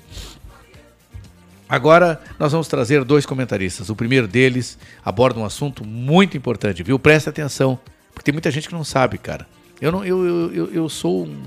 [1.68, 3.90] agora nós vamos trazer dois comentaristas.
[3.90, 7.00] O primeiro deles aborda um assunto muito importante, viu?
[7.00, 7.80] Presta atenção,
[8.14, 9.48] porque tem muita gente que não sabe, cara.
[9.82, 11.42] Eu não, eu, eu, eu, eu sou um,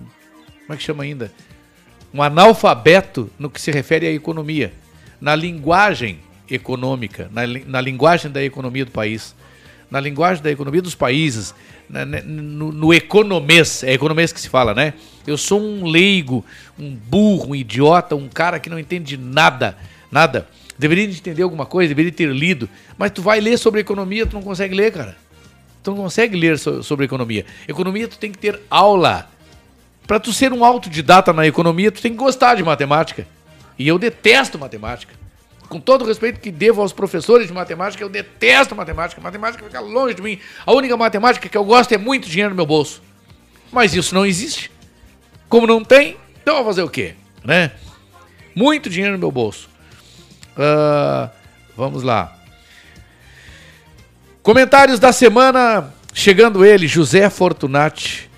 [0.67, 1.33] como é que chama ainda?
[2.13, 4.75] Um analfabeto no que se refere à economia,
[5.21, 6.19] na linguagem
[6.51, 9.33] econômica, na, na linguagem da economia do país,
[9.91, 11.55] na linguagem da economia dos países,
[11.89, 14.95] na- na- no, no economês, é economês que se fala, né?
[15.27, 16.45] Eu sou um leigo,
[16.79, 19.77] um burro, um idiota, um cara que não entende nada,
[20.11, 20.47] nada.
[20.79, 22.69] Deveria entender alguma coisa, deveria ter lido,
[22.99, 25.17] mas tu vai ler sobre economia, tu não consegue ler, cara.
[25.83, 27.47] Tu não consegue ler so- sobre economia.
[27.69, 29.31] Economia tu tem que ter aula.
[30.07, 33.27] Para tu ser um autodidata na economia, tu tem que gostar de matemática.
[33.79, 35.15] E eu detesto matemática.
[35.69, 39.21] Com todo o respeito que devo aos professores de matemática, eu detesto matemática.
[39.21, 40.39] Matemática fica longe de mim.
[40.65, 43.03] A única matemática que eu gosto é muito dinheiro no meu bolso.
[43.73, 44.71] Mas isso não existe.
[45.49, 47.15] Como não tem, então eu vou fazer o quê?
[47.45, 47.73] Né?
[48.55, 49.69] Muito dinheiro no meu bolso.
[50.57, 51.31] Ah,
[51.77, 52.37] vamos lá.
[54.43, 55.93] Comentários da semana.
[56.15, 58.31] Chegando ele, José Fortunati.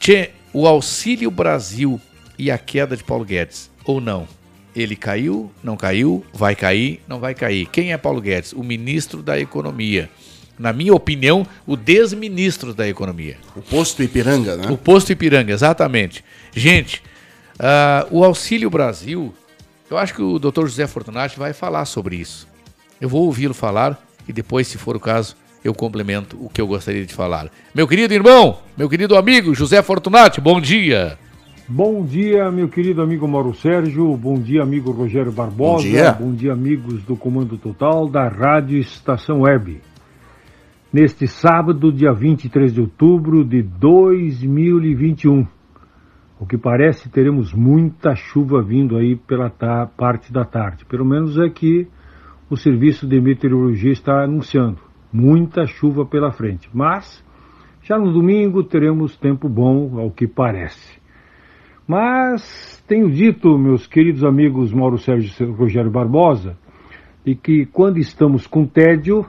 [0.00, 2.00] Tchê, o Auxílio Brasil
[2.36, 3.70] e a queda de Paulo Guedes.
[3.84, 4.26] Ou não?
[4.74, 7.66] Ele caiu, não caiu, vai cair, não vai cair.
[7.66, 8.52] Quem é Paulo Guedes?
[8.52, 10.08] O ministro da Economia.
[10.58, 13.36] Na minha opinião, o desministro da Economia.
[13.56, 14.68] O posto Ipiranga, né?
[14.70, 16.24] O posto Ipiranga, exatamente.
[16.52, 17.02] Gente,
[17.58, 19.34] uh, o Auxílio Brasil,
[19.90, 22.46] eu acho que o doutor José Fortunati vai falar sobre isso.
[23.00, 26.66] Eu vou ouvi-lo falar e depois, se for o caso, eu complemento o que eu
[26.66, 27.50] gostaria de falar.
[27.74, 31.18] Meu querido irmão, meu querido amigo José Fortunati, bom dia.
[31.72, 34.16] Bom dia, meu querido amigo Mauro Sérgio.
[34.16, 35.84] Bom dia, amigo Rogério Barbosa.
[35.84, 36.12] Bom dia.
[36.14, 39.80] Bom dia, amigos do Comando Total da Rádio Estação Web.
[40.92, 45.46] Neste sábado, dia 23 de outubro de 2021.
[46.40, 50.84] O que parece teremos muita chuva vindo aí pela ta parte da tarde.
[50.86, 51.86] Pelo menos é que
[52.50, 54.78] o serviço de meteorologia está anunciando.
[55.12, 56.68] Muita chuva pela frente.
[56.74, 57.24] Mas
[57.80, 60.99] já no domingo teremos tempo bom, ao que parece.
[61.90, 66.56] Mas tenho dito, meus queridos amigos Mauro Sérgio e Rogério Barbosa,
[67.26, 69.26] de que quando estamos com tédio,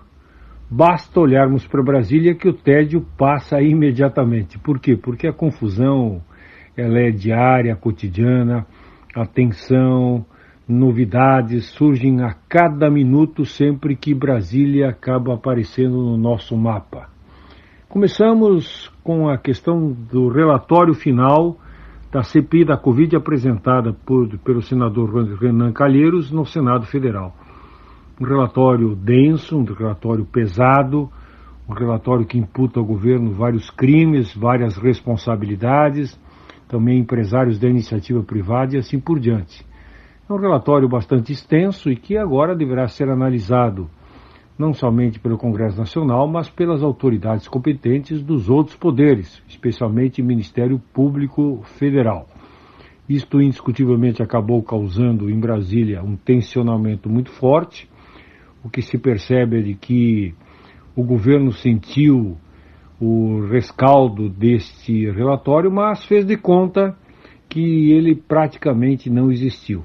[0.69, 4.59] basta olharmos para Brasília que o tédio passa imediatamente.
[4.59, 4.95] Por quê?
[4.95, 6.21] Porque a confusão
[6.77, 8.67] ela é diária, cotidiana,
[9.15, 10.23] a tensão,
[10.67, 17.09] novidades surgem a cada minuto sempre que Brasília acaba aparecendo no nosso mapa.
[17.89, 21.57] Começamos com a questão do relatório final
[22.11, 25.09] da CPI da Covid apresentada por, pelo senador
[25.39, 27.33] Renan Calheiros no Senado Federal.
[28.19, 31.09] Um relatório denso, um relatório pesado,
[31.69, 36.19] um relatório que imputa ao governo vários crimes, várias responsabilidades,
[36.67, 39.65] também empresários da iniciativa privada e assim por diante.
[40.29, 43.89] É um relatório bastante extenso e que agora deverá ser analisado
[44.61, 51.61] não somente pelo Congresso Nacional, mas pelas autoridades competentes dos outros poderes, especialmente Ministério Público
[51.79, 52.27] Federal.
[53.09, 57.89] Isto indiscutivelmente acabou causando em Brasília um tensionamento muito forte.
[58.63, 60.35] O que se percebe é de que
[60.95, 62.37] o governo sentiu
[62.99, 66.95] o rescaldo deste relatório, mas fez de conta
[67.49, 69.83] que ele praticamente não existiu.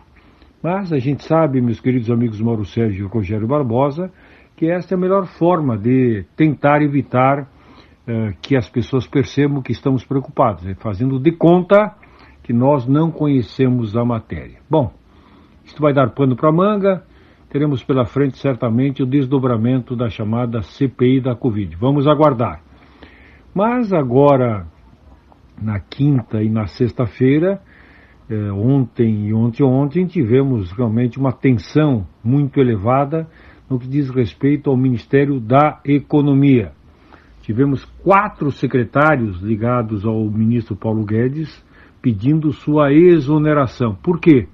[0.63, 4.13] Mas a gente sabe, meus queridos amigos Mauro Sérgio e Rogério Barbosa,
[4.57, 9.71] que esta é a melhor forma de tentar evitar uh, que as pessoas percebam que
[9.71, 10.75] estamos preocupados, né?
[10.81, 11.95] fazendo de conta
[12.43, 14.59] que nós não conhecemos a matéria.
[14.71, 14.93] Bom,
[15.65, 17.05] isto vai dar pano para manga,
[17.51, 21.77] teremos pela frente certamente o desdobramento da chamada CPI da Covid.
[21.77, 22.63] Vamos aguardar.
[23.55, 24.67] Mas agora,
[25.61, 27.61] na quinta e na sexta-feira,
[28.31, 33.27] eh, ontem e ontem ontem, tivemos realmente uma tensão muito elevada
[33.69, 36.73] no que diz respeito ao Ministério da Economia.
[37.43, 41.65] Tivemos quatro secretários ligados ao ministro Paulo Guedes
[42.03, 43.95] pedindo sua exoneração.
[44.03, 44.49] Por quê?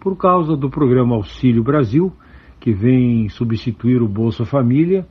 [0.00, 2.12] Por causa do programa Auxílio Brasil,
[2.60, 5.06] que vem substituir o Bolsa Família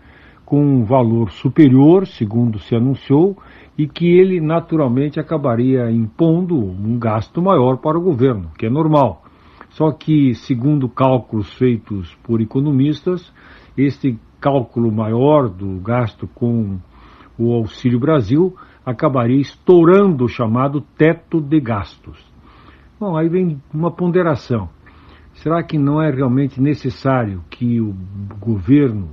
[0.46, 3.38] com um valor superior, segundo se anunciou,
[3.78, 9.24] e que ele naturalmente acabaria impondo um gasto maior para o governo, que é normal.
[9.70, 13.34] Só que, segundo cálculos feitos por economistas,
[13.78, 16.78] este cálculo maior do gasto com
[17.38, 18.56] o Auxílio Brasil
[18.86, 22.18] acabaria estourando o chamado teto de gastos.
[23.00, 24.70] Bom, aí vem uma ponderação.
[25.36, 27.96] Será que não é realmente necessário que o
[28.40, 29.10] governo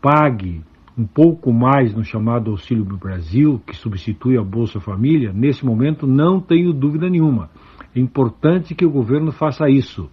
[0.00, 0.62] pague
[0.96, 5.32] um pouco mais no chamado Auxílio Brasil, que substitui a Bolsa Família?
[5.32, 7.50] Nesse momento, não tenho dúvida nenhuma.
[7.94, 10.08] É importante que o governo faça isso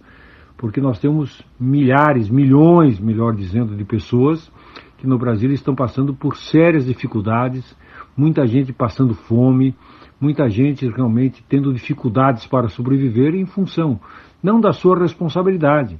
[0.56, 4.50] porque nós temos milhares, milhões, melhor dizendo, de pessoas
[4.98, 7.76] que no Brasil estão passando por sérias dificuldades,
[8.16, 9.74] muita gente passando fome,
[10.20, 14.00] muita gente realmente tendo dificuldades para sobreviver em função
[14.42, 15.98] não da sua responsabilidade,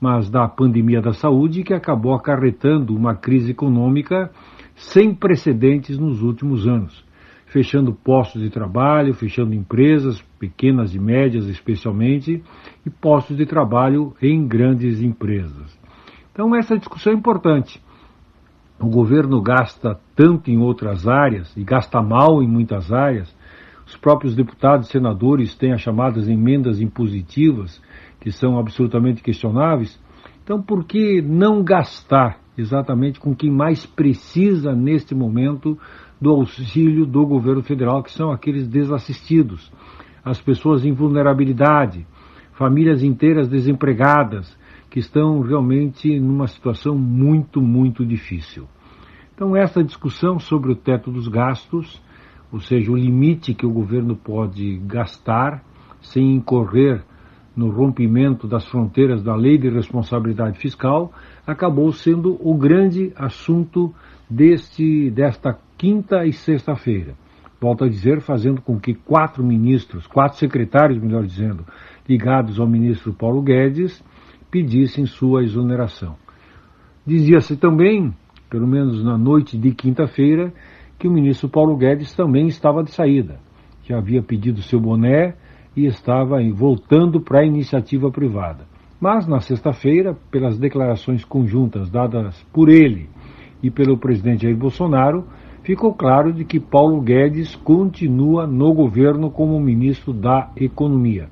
[0.00, 4.30] mas da pandemia da saúde que acabou acarretando uma crise econômica
[4.74, 7.04] sem precedentes nos últimos anos.
[7.46, 12.42] Fechando postos de trabalho, fechando empresas, pequenas e médias especialmente,
[12.84, 15.78] e postos de trabalho em grandes empresas.
[16.32, 17.80] Então, essa discussão é importante.
[18.78, 23.34] O governo gasta tanto em outras áreas e gasta mal em muitas áreas.
[23.86, 27.80] Os próprios deputados e senadores têm as chamadas emendas impositivas,
[28.20, 29.98] que são absolutamente questionáveis.
[30.42, 35.78] Então, por que não gastar exatamente com quem mais precisa neste momento
[36.20, 39.70] do auxílio do governo federal, que são aqueles desassistidos,
[40.24, 42.06] as pessoas em vulnerabilidade,
[42.52, 44.56] famílias inteiras desempregadas,
[44.88, 48.66] que estão realmente numa situação muito, muito difícil.
[49.34, 52.00] Então, essa discussão sobre o teto dos gastos,
[52.52, 55.64] ou seja, o limite que o governo pode gastar
[56.00, 57.02] sem incorrer
[57.56, 61.12] no rompimento das fronteiras da Lei de Responsabilidade Fiscal,
[61.44, 63.92] acabou sendo o grande assunto
[64.30, 67.14] deste, desta quinta e sexta-feira.
[67.60, 71.64] Volto a dizer, fazendo com que quatro ministros, quatro secretários, melhor dizendo,
[72.08, 74.04] ligados ao ministro Paulo Guedes,
[74.50, 76.16] pedissem sua exoneração.
[77.06, 78.14] Dizia-se também,
[78.48, 80.52] pelo menos na noite de quinta-feira,
[80.98, 83.38] que o ministro Paulo Guedes também estava de saída,
[83.82, 85.34] que havia pedido seu boné
[85.76, 88.64] e estava voltando para a iniciativa privada.
[89.00, 93.08] Mas na sexta-feira, pelas declarações conjuntas dadas por ele
[93.62, 95.26] e pelo presidente Jair Bolsonaro,
[95.64, 101.28] ficou claro de que Paulo Guedes continua no governo como ministro da Economia.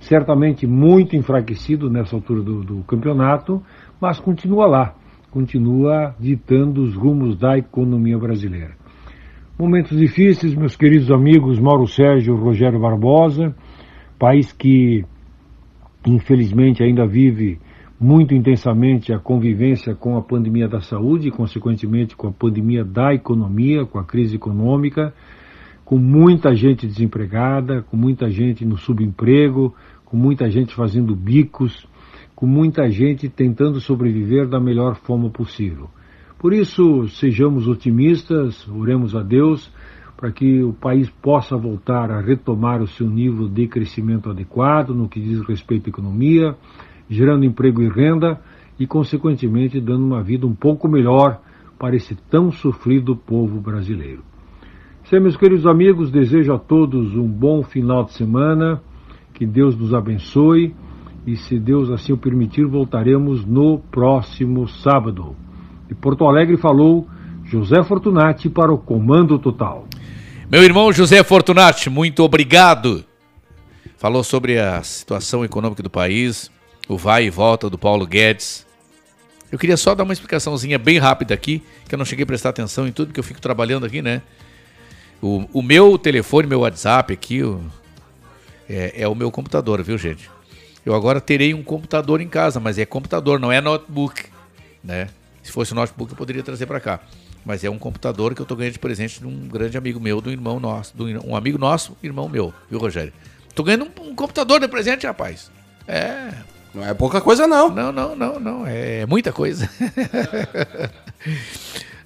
[0.00, 3.62] Certamente muito enfraquecido nessa altura do, do campeonato,
[4.00, 4.94] mas continua lá,
[5.30, 8.74] continua ditando os rumos da economia brasileira.
[9.58, 13.54] Momentos difíceis, meus queridos amigos Mauro Sérgio Rogério Barbosa,
[14.18, 15.04] país que
[16.06, 17.58] infelizmente ainda vive
[17.98, 23.14] muito intensamente a convivência com a pandemia da saúde e, consequentemente, com a pandemia da
[23.14, 25.14] economia, com a crise econômica,
[25.84, 29.74] com muita gente desempregada, com muita gente no subemprego,
[30.04, 31.86] com muita gente fazendo bicos,
[32.34, 35.88] com muita gente tentando sobreviver da melhor forma possível.
[36.38, 39.72] Por isso, sejamos otimistas, oremos a Deus
[40.16, 45.08] para que o país possa voltar a retomar o seu nível de crescimento adequado no
[45.08, 46.56] que diz respeito à economia,
[47.08, 48.40] gerando emprego e renda
[48.78, 51.40] e, consequentemente, dando uma vida um pouco melhor
[51.78, 54.22] para esse tão sofrido povo brasileiro.
[55.04, 58.82] Sem meus queridos amigos, desejo a todos um bom final de semana,
[59.32, 60.74] que Deus nos abençoe
[61.26, 65.36] e, se Deus assim o permitir, voltaremos no próximo sábado.
[65.88, 67.06] De Porto Alegre falou
[67.44, 69.86] José Fortunati para o Comando Total.
[70.50, 73.04] Meu irmão José Fortunati, muito obrigado.
[73.96, 76.50] Falou sobre a situação econômica do país,
[76.88, 78.66] o vai e volta do Paulo Guedes.
[79.50, 82.50] Eu queria só dar uma explicaçãozinha bem rápida aqui, que eu não cheguei a prestar
[82.50, 84.22] atenção em tudo que eu fico trabalhando aqui, né?
[85.22, 87.64] O, o meu telefone, meu WhatsApp aqui, o,
[88.68, 90.30] é, é o meu computador, viu, gente?
[90.84, 94.24] Eu agora terei um computador em casa, mas é computador, não é notebook,
[94.82, 95.08] né?
[95.42, 97.00] Se fosse notebook, eu poderia trazer para cá.
[97.44, 100.20] Mas é um computador que eu tô ganhando de presente de um grande amigo meu,
[100.20, 103.12] do irmão nosso, do, um amigo nosso, irmão meu, viu, Rogério?
[103.54, 105.50] Tô ganhando um, um computador de presente, rapaz.
[105.86, 106.34] É.
[106.76, 107.70] Não é pouca coisa, não.
[107.70, 108.66] Não, não, não, não.
[108.66, 109.64] É muita coisa.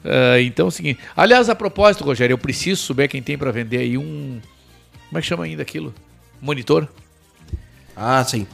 [0.04, 1.00] uh, então é o seguinte.
[1.16, 4.40] Aliás, a propósito, Rogério, eu preciso saber quem tem para vender aí um.
[5.08, 5.92] Como é que chama ainda aquilo?
[6.40, 6.86] Monitor?
[7.96, 8.46] Ah, sim.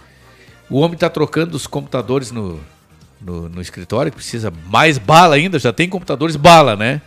[0.70, 2.58] O homem tá trocando os computadores no,
[3.20, 7.02] no, no escritório, que precisa mais bala ainda, já tem computadores bala, né?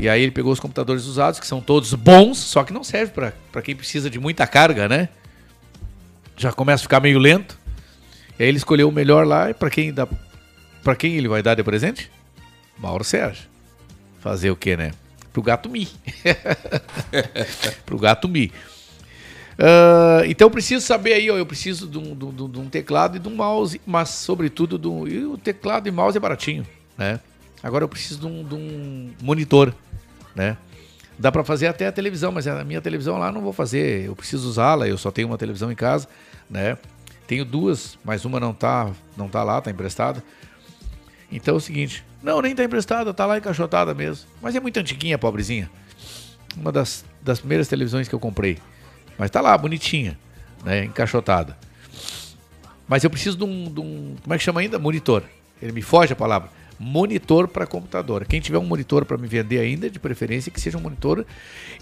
[0.00, 3.12] E aí ele pegou os computadores usados, que são todos bons, só que não serve
[3.12, 5.10] para quem precisa de muita carga, né?
[6.38, 7.58] Já começa a ficar meio lento.
[8.38, 10.06] E aí ele escolheu o melhor lá, e para quem dá
[10.82, 12.10] para quem ele vai dar de presente?
[12.78, 13.46] Mauro Sérgio.
[14.20, 14.92] Fazer o quê, né?
[15.32, 15.88] Pro gato Mi.
[17.84, 18.52] Pro gato Mi.
[19.58, 23.16] Uh, então eu preciso saber aí, ó, eu preciso de um, de, de um, teclado
[23.16, 26.64] e de um mouse, mas sobretudo do, e o teclado e mouse é baratinho,
[26.96, 27.18] né?
[27.60, 29.74] Agora eu preciso de um, de um monitor,
[30.34, 30.56] né?
[31.18, 34.14] Dá para fazer até a televisão, mas a minha televisão lá não vou fazer, eu
[34.14, 36.06] preciso usá-la, eu só tenho uma televisão em casa,
[36.48, 36.76] né?
[37.26, 40.22] Tenho duas, mas uma não tá, não tá lá, tá emprestada.
[41.30, 44.26] Então é o seguinte, não, nem tá emprestada, tá lá encaixotada mesmo.
[44.40, 45.70] Mas é muito antiguinha, pobrezinha.
[46.56, 48.58] Uma das, das primeiras televisões que eu comprei.
[49.18, 50.18] Mas tá lá, bonitinha,
[50.64, 50.84] né?
[50.84, 51.56] Encaixotada.
[52.88, 54.78] Mas eu preciso de um, de um, Como é que chama ainda?
[54.78, 55.22] Monitor.
[55.60, 56.50] Ele me foge a palavra.
[56.78, 58.24] Monitor para computador.
[58.24, 61.26] Quem tiver um monitor para me vender ainda, de preferência que seja um monitor.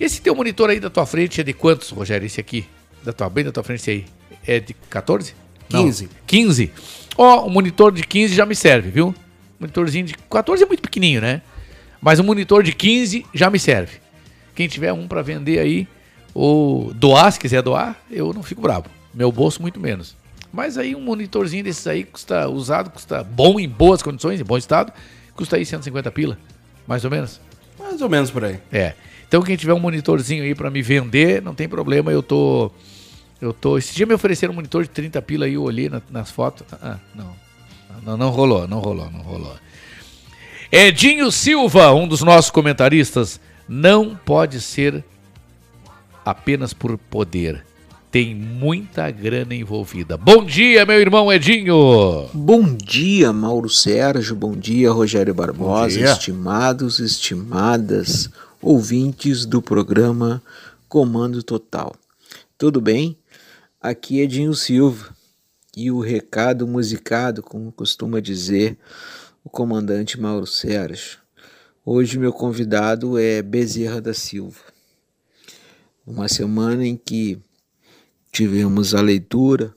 [0.01, 2.27] Esse teu monitor aí da tua frente é de quantos, Rogério?
[2.27, 2.67] Esse aqui?
[3.05, 4.05] Da tua, bem da tua frente aí.
[4.47, 5.35] É de 14?
[5.69, 6.05] 15.
[6.05, 6.73] Não, 15.
[7.19, 9.15] Ó, oh, um monitor de 15 já me serve, viu?
[9.59, 11.43] Monitorzinho de 14 é muito pequenininho, né?
[12.01, 13.99] Mas um monitor de 15 já me serve.
[14.55, 15.89] Quem tiver um para vender aí,
[16.35, 18.87] ou doar, se quiser doar, eu não fico bravo.
[19.13, 20.15] Meu bolso, muito menos.
[20.53, 24.57] Mas aí um monitorzinho desses aí custa usado, custa bom, em boas condições, em bom
[24.57, 24.93] estado,
[25.35, 26.39] custa aí 150 pila,
[26.87, 27.41] mais ou menos.
[27.79, 28.59] Mais ou menos por aí.
[28.73, 28.95] É.
[29.29, 32.71] Então quem tiver um monitorzinho aí para me vender, não tem problema, eu tô
[33.41, 36.01] eu tô, esse dia me ofereceram um monitor de 30 pila aí, eu olhei na,
[36.11, 36.67] nas fotos.
[36.81, 37.37] Ah, não.
[38.05, 38.17] não.
[38.17, 39.57] Não rolou, não rolou, não rolou.
[40.71, 45.05] Edinho Silva, um dos nossos comentaristas, não pode ser
[46.25, 47.65] apenas por poder.
[48.11, 50.17] Tem muita grana envolvida.
[50.17, 52.29] Bom dia, meu irmão Edinho!
[52.33, 54.35] Bom dia, Mauro Sérgio.
[54.35, 55.99] Bom dia, Rogério Barbosa.
[55.99, 56.13] Dia.
[56.13, 58.31] Estimados, estimadas
[58.63, 60.43] ouvintes do programa
[60.89, 61.95] Comando Total.
[62.57, 63.17] Tudo bem?
[63.87, 65.15] Aqui é Dinho Silva
[65.77, 68.77] e o recado musicado, como costuma dizer
[69.45, 71.21] o comandante Mauro Sérgio.
[71.85, 74.59] Hoje meu convidado é Bezerra da Silva.
[76.05, 77.39] Uma semana em que
[78.33, 79.73] tivemos a leitura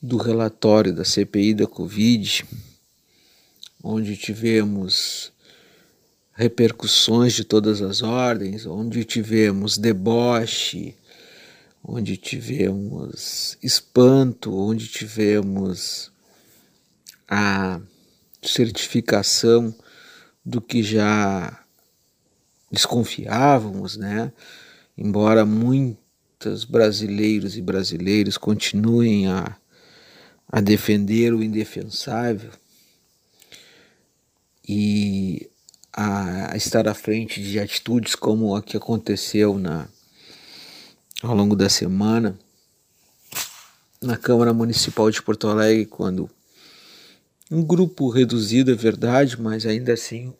[0.00, 2.46] do relatório da CPI da Covid,
[3.82, 5.32] onde tivemos
[6.34, 10.94] repercussões de todas as ordens, onde tivemos deboche,
[11.82, 16.12] onde tivemos espanto, onde tivemos
[17.28, 17.80] a
[18.42, 19.74] certificação
[20.44, 21.64] do que já
[22.70, 24.32] desconfiávamos, né?
[24.96, 29.56] Embora muitos brasileiros e brasileiros continuem a,
[30.48, 32.50] a defender o indefensável
[34.68, 35.50] e
[35.92, 39.88] a estar à frente de atitudes como a que aconteceu na
[41.22, 42.38] ao longo da semana
[44.00, 46.30] na Câmara Municipal de Porto Alegre, quando
[47.50, 50.32] um grupo reduzido, é verdade, mas ainda assim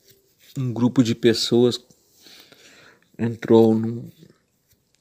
[0.57, 1.78] um grupo de pessoas
[3.18, 4.11] entrou num,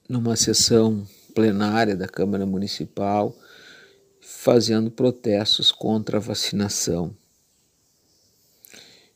[0.07, 3.33] numa sessão plenária da Câmara Municipal
[4.19, 7.15] fazendo protestos contra a vacinação,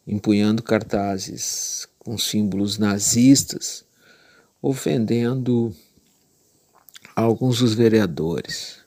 [0.08, 3.84] empunhando cartazes com símbolos nazistas,
[4.62, 5.76] ofendendo
[7.16, 8.80] alguns dos vereadores.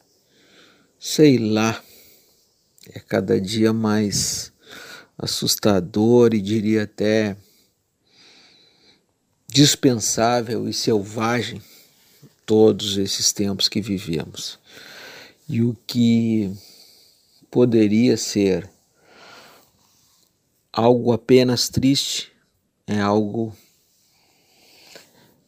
[0.99, 1.83] Sei lá,
[2.93, 4.53] é cada dia mais
[5.17, 7.37] assustador e diria até
[9.49, 11.63] dispensável e selvagem
[12.45, 14.59] todos esses tempos que vivemos.
[15.49, 16.53] E o que
[17.51, 18.69] poderia ser
[20.73, 22.33] algo apenas triste
[22.87, 23.57] é algo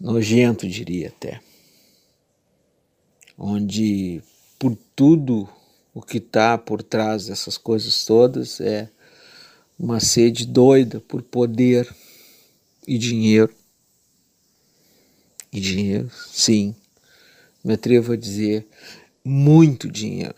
[0.01, 1.41] nojento, diria até
[3.39, 4.21] onde
[4.59, 5.49] por tudo
[5.95, 8.91] o que está por trás dessas coisas todas é
[9.79, 11.89] uma sede doida por poder
[12.87, 13.55] e dinheiro.
[15.53, 16.75] E dinheiro, sim,
[17.65, 18.67] me atrevo a dizer,
[19.25, 20.35] muito dinheiro,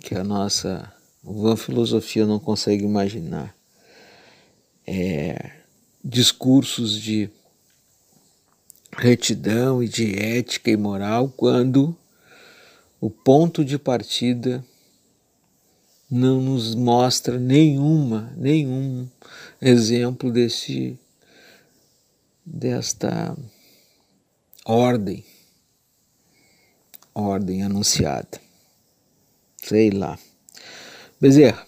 [0.00, 0.92] que a nossa
[1.22, 3.56] vã filosofia não consegue imaginar.
[4.86, 5.52] É,
[6.04, 7.30] discursos de
[8.96, 11.96] retidão e de ética e moral quando
[13.04, 14.64] o ponto de partida
[16.10, 19.06] não nos mostra nenhuma, nenhum
[19.60, 20.98] exemplo desse
[22.46, 23.36] desta
[24.64, 25.22] ordem,
[27.14, 28.40] ordem anunciada.
[29.58, 30.18] Sei lá.
[31.20, 31.66] Bezerra,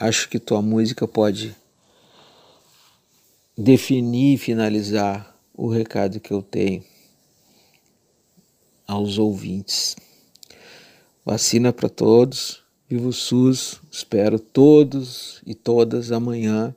[0.00, 1.54] acho que tua música pode
[3.56, 6.91] definir e finalizar o recado que eu tenho
[8.86, 9.96] aos ouvintes.
[11.24, 16.74] Vacina para todos, viva o SUS, espero todos e todas amanhã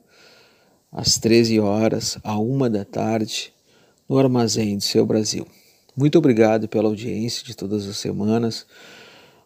[0.92, 3.52] às 13 horas, à uma da tarde,
[4.08, 5.46] no Armazém do Seu Brasil.
[5.96, 8.66] Muito obrigado pela audiência de todas as semanas.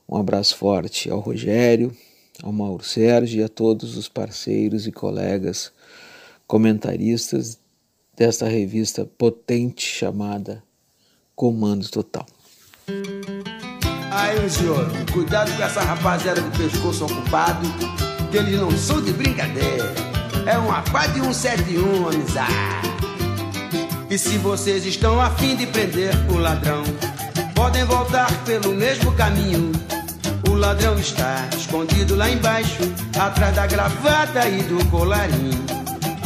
[0.09, 1.97] Um abraço forte ao Rogério,
[2.43, 5.73] ao Mauro Sérgio e a todos os parceiros e colegas
[6.47, 7.59] comentaristas
[8.17, 10.63] desta revista potente chamada
[11.35, 12.27] Comando Total.
[14.11, 17.69] Aí, senhor, cuidado com essa rapaziada de pescoço ocupado,
[18.31, 19.93] que eles não são de brincadeira.
[20.47, 22.91] É uma pá de 171, amizade.
[24.11, 26.83] E se vocês estão afim de prender o ladrão,
[27.55, 29.71] podem voltar pelo mesmo caminho.
[30.49, 32.83] O ladrão está escondido lá embaixo,
[33.17, 35.65] atrás da gravata e do colarinho.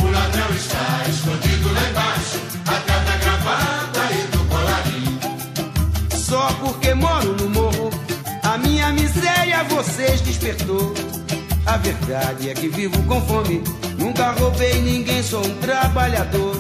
[0.03, 2.24] O ladrão está escondido lá embaixo,
[6.85, 7.91] porque moro no morro.
[8.43, 10.93] A minha miséria vocês despertou.
[11.65, 13.63] A verdade é que vivo com fome.
[13.99, 16.55] Nunca roubei ninguém, sou um trabalhador.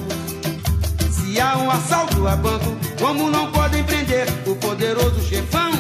[1.11, 5.72] Se há um assalto a banco, como não podem prender o poderoso chefão?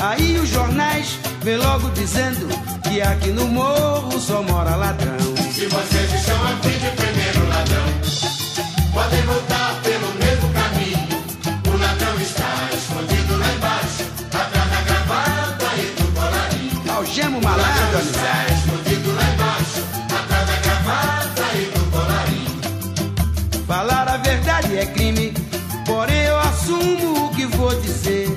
[0.00, 2.46] Aí os jornais vêm logo dizendo
[2.88, 5.18] que aqui no morro só mora ladrão.
[5.52, 7.88] Se vocês estão a fim de prender o ladrão,
[8.92, 9.80] podem voltar
[17.38, 18.54] Algema o malandro, amizade.
[18.54, 23.66] Escondido lá embaixo, atrás da gravata e do colarinho.
[23.66, 25.32] Falar a verdade é crime,
[25.86, 28.28] porém eu assumo o que vou dizer.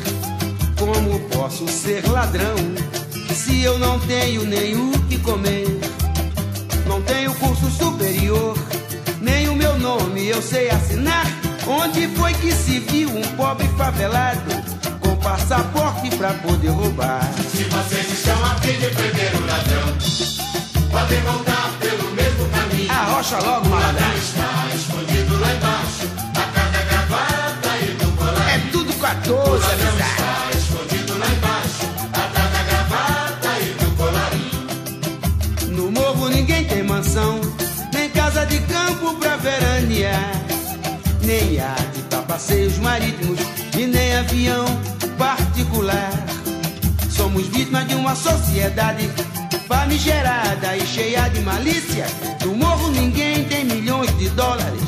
[0.78, 2.56] Como posso ser ladrão
[3.34, 5.68] se eu não tenho nem o que comer?
[6.88, 8.58] Não tenho curso superior,
[9.22, 11.26] nem o meu nome eu sei assinar.
[11.68, 14.70] Onde foi que se viu um pobre favelado?
[15.22, 17.22] Passaporte pra poder roubar.
[17.51, 19.88] Se vocês estão a fim de prender o ladrão,
[20.91, 22.91] podem voltar pelo mesmo caminho.
[22.91, 28.49] Arrocha logo, O ladrão está escondido lá embaixo, atrás da gravata e do colar.
[28.49, 35.76] É tudo 14, O ladrão está escondido lá embaixo, atrás da gravata e do colarinho.
[35.76, 37.39] No morro ninguém tem mansão,
[37.93, 40.32] nem casa de campo pra veranear,
[41.22, 43.39] nem iate pra passeios marítimos
[43.78, 44.65] e nem avião
[45.22, 46.11] particular.
[47.11, 49.07] Somos vítimas de uma sociedade
[49.67, 52.07] famigerada e cheia de malícia.
[52.43, 54.82] No morro ninguém tem milhões de dólares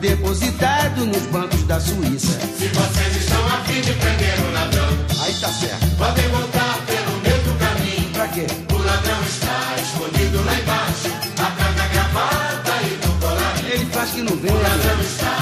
[0.00, 2.40] depositados nos bancos da Suíça.
[2.58, 4.88] Se vocês estão a fim de prender o ladrão,
[5.22, 5.96] Aí tá certo.
[5.96, 8.10] podem voltar pelo mesmo caminho.
[8.14, 8.46] Pra quê?
[8.72, 11.08] O ladrão está escondido lá embaixo,
[11.38, 13.72] atrás da gravata e do colarinho.
[13.74, 14.48] Ele faz que não vê.
[14.50, 15.37] O ladrão está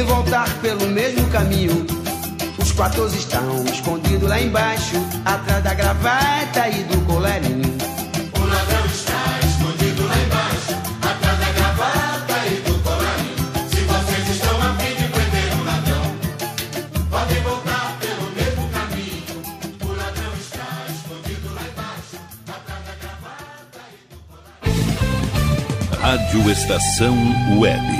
[0.00, 1.86] podem voltar pelo mesmo caminho.
[2.58, 7.76] Os 14 estão escondidos lá embaixo, atrás da gravata e do colarinho.
[8.34, 13.36] O ladrão está escondido lá embaixo, atrás da gravata e do colarinho.
[13.68, 16.02] Se vocês estão a fim de prender o ladrão,
[17.10, 19.42] podem voltar pelo mesmo caminho.
[19.82, 22.16] O ladrão está escondido lá embaixo,
[22.48, 24.68] atrás da gravata e
[25.92, 27.16] do Rádio Estação
[27.58, 27.99] Web.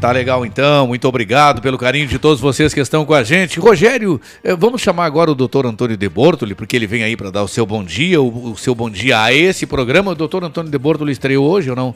[0.00, 3.60] Tá legal então, muito obrigado pelo carinho de todos vocês que estão com a gente.
[3.60, 7.30] Rogério, eh, vamos chamar agora o doutor Antônio de Bortoli, porque ele vem aí para
[7.30, 10.12] dar o seu bom dia, o, o seu bom dia a esse programa.
[10.12, 11.94] O doutor Antônio de Bortoli estreou hoje ou não?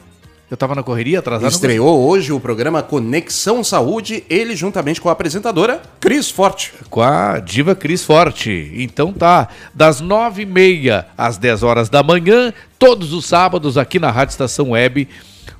[0.51, 1.49] Eu tava na correria, atrasado.
[1.49, 6.73] Estreou hoje o programa Conexão Saúde, ele juntamente com a apresentadora Cris Forte.
[6.91, 8.71] Com a diva Cris Forte.
[8.75, 13.97] Então tá, das nove e meia às 10 horas da manhã, todos os sábados aqui
[13.97, 15.07] na Rádio Estação Web,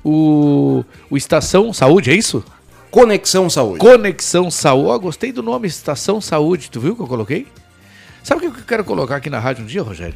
[0.04, 2.44] o, o Estação Saúde, é isso?
[2.90, 3.78] Conexão Saúde.
[3.78, 4.88] Conexão Saúde.
[4.90, 6.70] Ó, gostei do nome Estação Saúde.
[6.70, 7.46] Tu viu o que eu coloquei?
[8.22, 10.14] Sabe o que eu quero colocar aqui na rádio um dia, Rogério?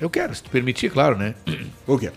[0.00, 1.34] Eu quero, se tu permitir, claro, né?
[1.86, 2.10] O quê?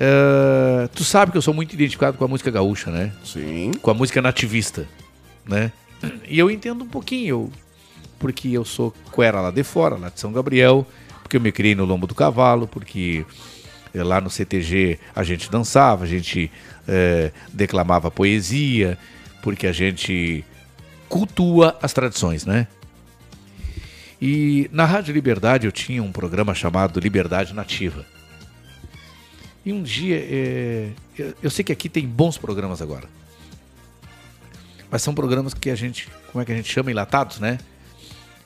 [0.00, 3.12] Eh, tu sabe que eu sou muito identificado com a música gaúcha, né?
[3.24, 3.72] Sim.
[3.82, 4.86] Com a música nativista,
[5.44, 5.72] né?
[6.28, 7.52] E eu entendo um pouquinho, eu-
[8.18, 10.86] porque eu sou coera lá de fora, lá de São Gabriel,
[11.22, 13.24] porque eu me criei no lombo do cavalo, porque
[13.94, 16.50] lá no CTG a gente dançava, a gente
[16.86, 18.98] eh, declamava poesia,
[19.42, 20.44] porque a gente
[21.08, 22.66] cultua as tradições, né?
[24.20, 28.04] E na Rádio Liberdade eu tinha um programa chamado Liberdade Nativa.
[29.64, 30.90] E um dia, é,
[31.42, 33.08] eu sei que aqui tem bons programas agora.
[34.90, 36.90] Mas são programas que a gente, como é que a gente chama?
[36.90, 37.58] Enlatados, né?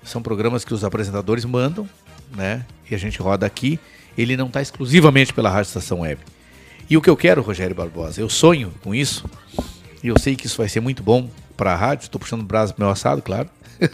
[0.02, 1.88] São programas que os apresentadores mandam,
[2.34, 2.66] né?
[2.90, 3.78] E a gente roda aqui.
[4.16, 6.20] Ele não está exclusivamente pela Rádio Estação Web.
[6.88, 9.24] E o que eu quero, Rogério Barbosa, eu sonho com isso.
[10.02, 12.04] E eu sei que isso vai ser muito bom para a rádio.
[12.04, 13.48] Estou puxando o braço pro meu assado, claro.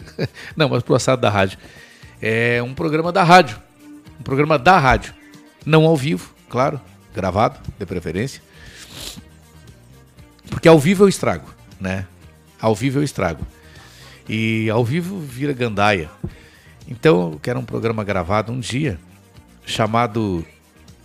[0.55, 1.57] não, mas pro assado da rádio.
[2.21, 3.57] É um programa da rádio.
[4.19, 5.13] Um programa da rádio.
[5.65, 6.81] Não ao vivo, claro.
[7.13, 8.41] Gravado, de preferência.
[10.49, 11.47] Porque ao vivo eu estrago,
[11.79, 12.05] né?
[12.59, 13.45] Ao vivo eu estrago.
[14.27, 16.09] E ao vivo vira gandaia.
[16.87, 18.99] Então eu quero um programa gravado um dia
[19.69, 20.45] chamado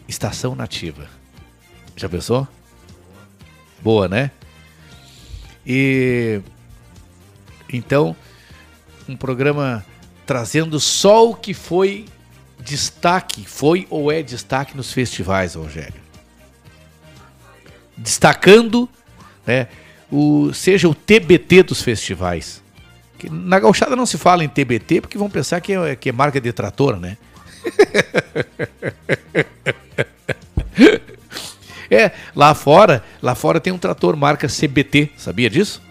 [0.09, 1.07] Estação Nativa.
[1.95, 2.49] Já pensou?
[3.81, 4.31] Boa, né?
[5.67, 6.41] E
[7.71, 8.17] então
[9.09, 9.85] um programa
[10.27, 12.07] trazendo só o que foi
[12.59, 16.03] destaque, foi ou é destaque nos festivais, Rogério.
[17.97, 18.89] Destacando,
[19.47, 19.69] né,
[20.11, 22.63] o, seja o TBT dos festivais.
[23.31, 26.41] Na gauchada não se fala em TBT porque vão pensar que é, que é marca
[26.41, 27.17] de trator, né?
[31.91, 35.83] é, lá fora, lá fora tem um trator marca CBT, sabia disso?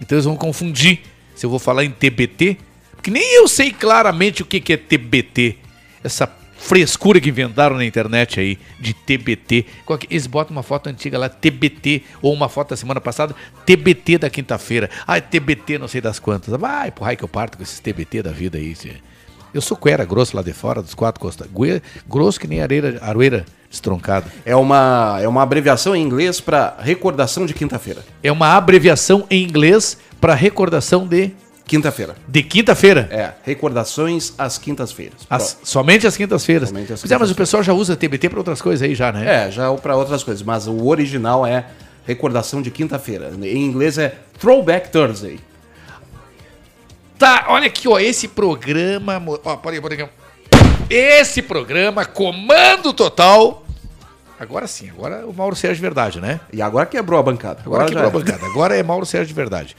[0.00, 1.00] Então eles vão confundir
[1.34, 2.56] se eu vou falar em TBT,
[2.92, 5.58] porque nem eu sei claramente o que é TBT.
[6.02, 6.26] Essa
[6.64, 9.66] frescura que inventaram na internet aí de TBT.
[10.08, 13.34] Eles botam uma foto antiga lá, TBT, ou uma foto da semana passada,
[13.66, 14.88] TBT da quinta-feira.
[15.06, 16.58] Ah, TBT não sei das quantas.
[16.58, 18.74] Vai, raio que eu parto com esses TBT da vida aí.
[18.74, 18.96] tchê.
[19.54, 21.46] Eu sou cuera grosso lá de fora, dos quatro costas.
[22.08, 24.26] Grosso que nem areira, aroeira destroncada.
[24.44, 28.04] É uma, é uma abreviação em inglês para recordação de quinta-feira.
[28.22, 31.30] É uma abreviação em inglês para recordação de
[31.66, 32.14] Quinta-feira.
[32.28, 33.08] de quinta-feira.
[33.10, 35.20] É, recordações às quintas-feiras.
[35.30, 36.68] As- somente as quintas-feiras.
[36.68, 37.36] Somente às Pois é, mas o quintas-feiras.
[37.36, 39.46] pessoal já usa TBT para outras coisas aí já, né?
[39.46, 41.64] É, já para outras coisas, mas o original é
[42.06, 43.32] recordação de quinta-feira.
[43.40, 45.38] Em inglês é Throwback Thursday.
[47.18, 50.08] Tá, olha aqui, ó, esse programa, ó, pode, pode,
[50.90, 53.64] esse programa Comando Total.
[54.38, 56.40] Agora sim, agora o Mauro Sérgio de verdade, né?
[56.52, 57.62] E agora quebrou a bancada.
[57.64, 58.24] Agora, Agora quebrou a é.
[58.24, 58.46] bancada.
[58.46, 59.76] Agora é Mauro Sérgio de verdade.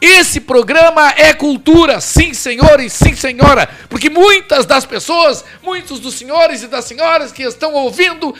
[0.00, 6.14] Esse programa é cultura, sim, senhor e sim, senhora, porque muitas das pessoas, muitos dos
[6.14, 8.34] senhores e das senhoras que estão ouvindo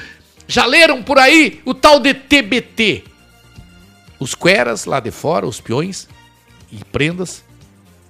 [0.49, 3.05] já leram por aí o tal de TBT.
[4.19, 6.09] Os cueras lá de fora, os peões
[6.73, 7.45] e prendas,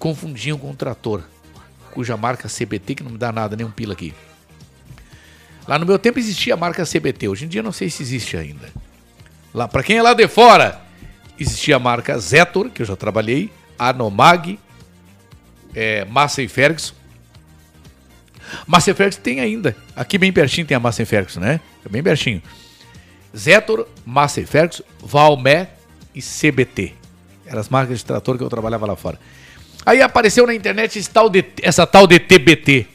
[0.03, 1.23] confundiam com o trator,
[1.93, 4.13] cuja marca CBT, que não me dá nada, nem um pila aqui.
[5.65, 8.37] Lá no meu tempo existia a marca CBT, hoje em dia não sei se existe
[8.37, 8.69] ainda.
[9.55, 10.81] Lá, para quem é lá de fora,
[11.39, 14.59] existia a marca Zetor, que eu já trabalhei, Anomag,
[15.73, 16.95] é, Massa e Ferguson.
[18.67, 19.77] Massa e Ferguson tem ainda.
[19.95, 21.61] Aqui bem pertinho tem a Massa e Ferguson, né?
[21.87, 22.43] É bem pertinho.
[23.37, 25.71] Zetor, Massa e Ferguson, Valmé
[26.13, 26.93] e CBT.
[27.47, 29.17] Eram as marcas de trator que eu trabalhava lá fora.
[29.85, 32.87] Aí apareceu na internet esse tal de- essa tal de TBT.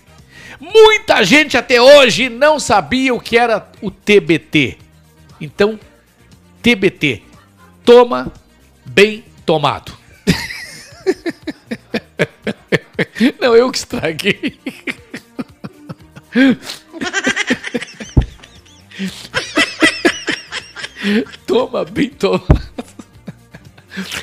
[0.60, 4.78] Muita gente até hoje não sabia o que era o TBT.
[5.40, 5.80] Então,
[6.62, 7.22] TBT.
[7.86, 8.32] Toma
[8.86, 9.96] bem tomado.
[13.40, 14.60] Não, eu que estraguei.
[21.46, 22.68] Toma bem tomado.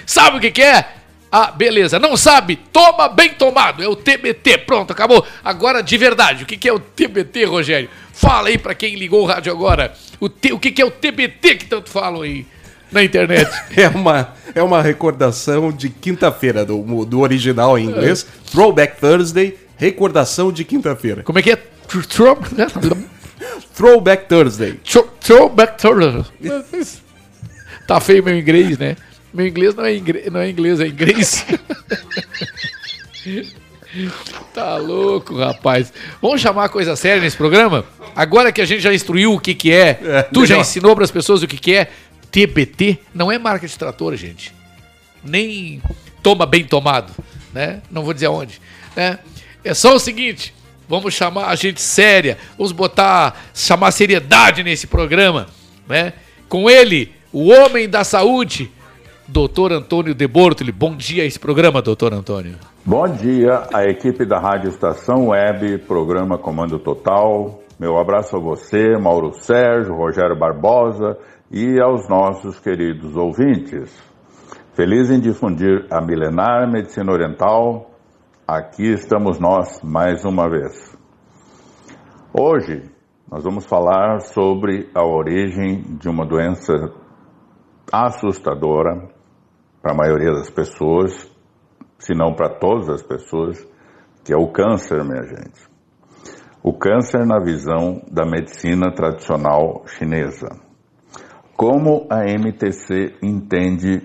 [0.07, 0.87] Sabe o que, que é?
[1.37, 1.99] Ah, beleza.
[1.99, 2.55] Não sabe?
[2.73, 3.83] Toma bem tomado.
[3.83, 4.59] É o TBT.
[4.59, 5.27] Pronto, acabou.
[5.45, 7.91] Agora, de verdade, o que, que é o TBT, Rogério?
[8.13, 9.93] Fala aí pra quem ligou o rádio agora.
[10.21, 12.47] O, o que, que é o TBT que tanto falam aí
[12.93, 13.51] na internet?
[13.77, 18.25] É uma, é uma recordação de quinta-feira, do, do original em inglês.
[18.53, 21.25] Throwback Thursday, recordação de quinta-feira.
[21.25, 21.57] Como é que é?
[21.57, 22.39] Throw-
[23.77, 24.79] Throwback Thursday.
[25.21, 26.25] Throwback Thursday.
[27.89, 28.97] Tá feio meu inglês, né?
[29.35, 30.31] Meu inglês não é, ingre...
[30.31, 31.45] não é inglês, é inglês.
[34.55, 35.93] tá louco, rapaz.
[36.23, 37.85] Vamos chamar coisa séria nesse programa?
[38.15, 40.61] Agora que a gente já instruiu o que que é, É, tu já melhor.
[40.61, 41.91] ensinou para as pessoas o que que é,
[42.31, 44.55] TBT não é marca de trator, gente.
[45.25, 45.83] Nem
[46.23, 47.13] toma bem tomado,
[47.53, 47.83] né?
[47.91, 48.61] Não vou dizer aonde,
[48.95, 49.19] né?
[49.65, 50.55] É só o seguinte,
[50.89, 55.49] vamos chamar a gente séria, vamos botar, chamar seriedade nesse programa,
[55.89, 56.13] né?
[56.49, 58.71] Com ele, o homem da saúde,
[59.27, 60.71] doutor Antônio de Bortoli.
[60.71, 62.57] Bom dia a esse programa, doutor Antônio.
[62.85, 67.61] Bom dia, a equipe da Rádio Estação Web, programa Comando Total.
[67.79, 71.19] Meu abraço a você, Mauro Sérgio, Rogério Barbosa
[71.51, 73.91] e aos nossos queridos ouvintes.
[74.75, 77.91] Feliz em difundir a milenar medicina oriental.
[78.47, 80.97] Aqui estamos nós mais uma vez.
[82.33, 82.83] Hoje
[83.31, 86.93] nós vamos falar sobre a origem de uma doença
[87.91, 89.14] assustadora
[89.85, 91.31] para a maioria das pessoas,
[91.99, 93.63] se não para todas as pessoas,
[94.25, 95.61] que é o câncer, minha gente.
[96.63, 100.49] O câncer na visão da medicina tradicional chinesa.
[101.55, 104.01] Como a MTC entende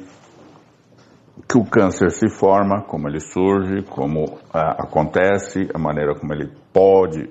[1.47, 6.51] que o câncer se forma, como ele surge, como ah, acontece, a maneira como ele
[6.73, 7.29] pode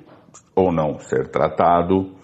[0.56, 2.14] ou não ser tratado.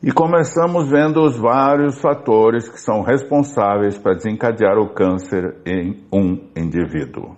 [0.00, 6.48] E começamos vendo os vários fatores que são responsáveis para desencadear o câncer em um
[6.56, 7.36] indivíduo.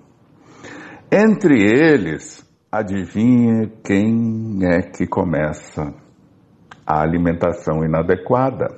[1.11, 5.95] Entre eles, adivinhe quem é que começa
[6.87, 8.69] a alimentação inadequada.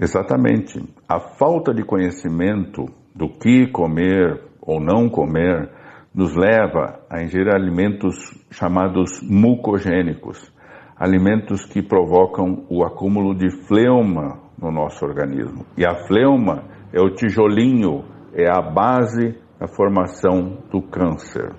[0.00, 0.80] Exatamente.
[1.08, 5.70] A falta de conhecimento do que comer ou não comer
[6.14, 8.14] nos leva a ingerir alimentos
[8.50, 10.52] chamados mucogênicos,
[10.98, 15.64] alimentos que provocam o acúmulo de fleuma no nosso organismo.
[15.76, 18.04] E a fleuma é o tijolinho,
[18.34, 21.54] é a base da formação do câncer.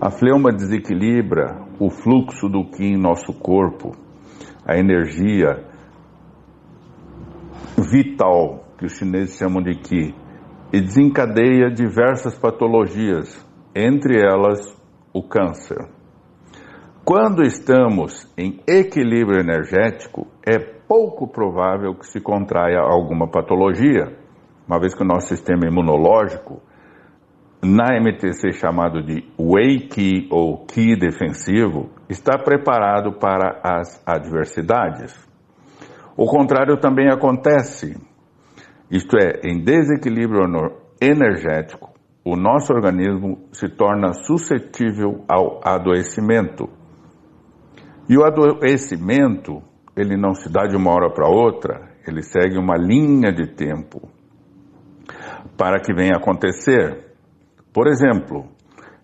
[0.00, 3.92] A fleuma desequilibra o fluxo do que em nosso corpo,
[4.66, 5.64] a energia
[7.78, 10.14] vital, que os chineses chamam de Qi,
[10.72, 14.76] e desencadeia diversas patologias, entre elas
[15.12, 15.95] o câncer.
[17.06, 24.18] Quando estamos em equilíbrio energético, é pouco provável que se contraia alguma patologia,
[24.66, 26.60] uma vez que o nosso sistema imunológico,
[27.62, 35.14] na MTC chamado de Wei Qi ou Qi defensivo, está preparado para as adversidades.
[36.16, 37.96] O contrário também acontece.
[38.90, 40.42] Isto é, em desequilíbrio
[41.00, 46.68] energético, o nosso organismo se torna suscetível ao adoecimento.
[48.08, 49.62] E o adoecimento,
[49.96, 54.08] ele não se dá de uma hora para outra, ele segue uma linha de tempo
[55.56, 57.14] para que venha acontecer.
[57.72, 58.46] Por exemplo,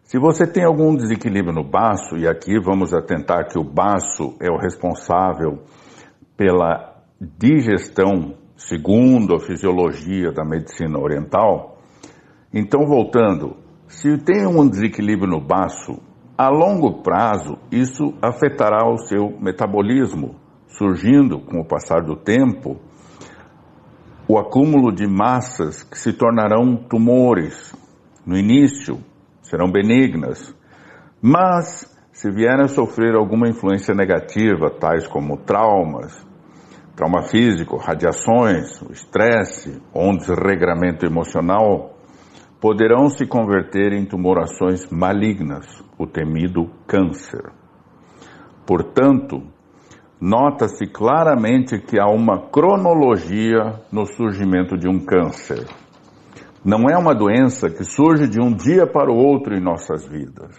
[0.04, 4.50] se você tem algum desequilíbrio no baço, e aqui vamos atentar que o baço é
[4.50, 5.62] o responsável
[6.36, 11.78] pela digestão, segundo a fisiologia da medicina oriental,
[12.52, 13.56] então voltando,
[13.88, 16.00] se tem um desequilíbrio no baço,
[16.36, 20.36] a longo prazo isso afetará o seu metabolismo,
[20.66, 22.80] surgindo com o passar do tempo
[24.28, 27.74] o acúmulo de massas que se tornarão tumores.
[28.24, 28.98] No início
[29.42, 30.54] serão benignas,
[31.20, 36.26] mas se vierem a sofrer alguma influência negativa, tais como traumas,
[36.96, 41.91] trauma físico, radiações, estresse ou um desregramento emocional,
[42.62, 45.66] poderão se converter em tumorações malignas,
[45.98, 47.51] o temido câncer.
[48.64, 49.43] Portanto,
[50.20, 55.66] nota-se claramente que há uma cronologia no surgimento de um câncer.
[56.64, 60.56] Não é uma doença que surge de um dia para o outro em nossas vidas.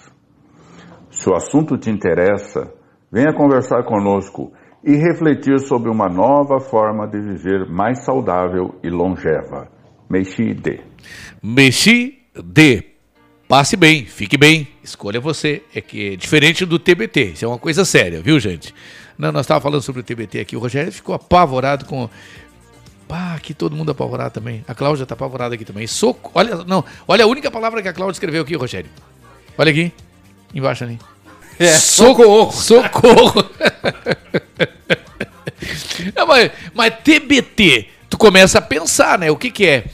[1.10, 2.70] Se o assunto te interessa,
[3.10, 4.52] venha conversar conosco
[4.84, 9.70] e refletir sobre uma nova forma de viver mais saudável e longeva.
[10.10, 10.80] Mexi D.
[11.42, 12.84] Mexi D.
[13.48, 15.62] Passe bem, fique bem, escolha você.
[15.76, 18.74] É que é diferente do TBT, isso é uma coisa séria, viu, gente?
[19.18, 22.10] Não, nós estávamos falando sobre o TBT aqui, o Rogério ficou apavorado com.
[23.08, 24.64] Pá, aqui todo mundo apavorado também.
[24.68, 25.86] A Cláudia está apavorada aqui também.
[25.86, 26.32] Soco...
[26.34, 28.90] Olha, não, olha a única palavra que a Cláudia escreveu aqui, Rogério.
[29.58, 29.92] Olha aqui,
[30.54, 30.98] embaixo ali.
[31.60, 32.52] É, socorro!
[32.52, 33.50] Socorro!
[36.16, 39.32] Não, mas, mas TBT, tu começa a pensar, né?
[39.32, 39.86] O que que é?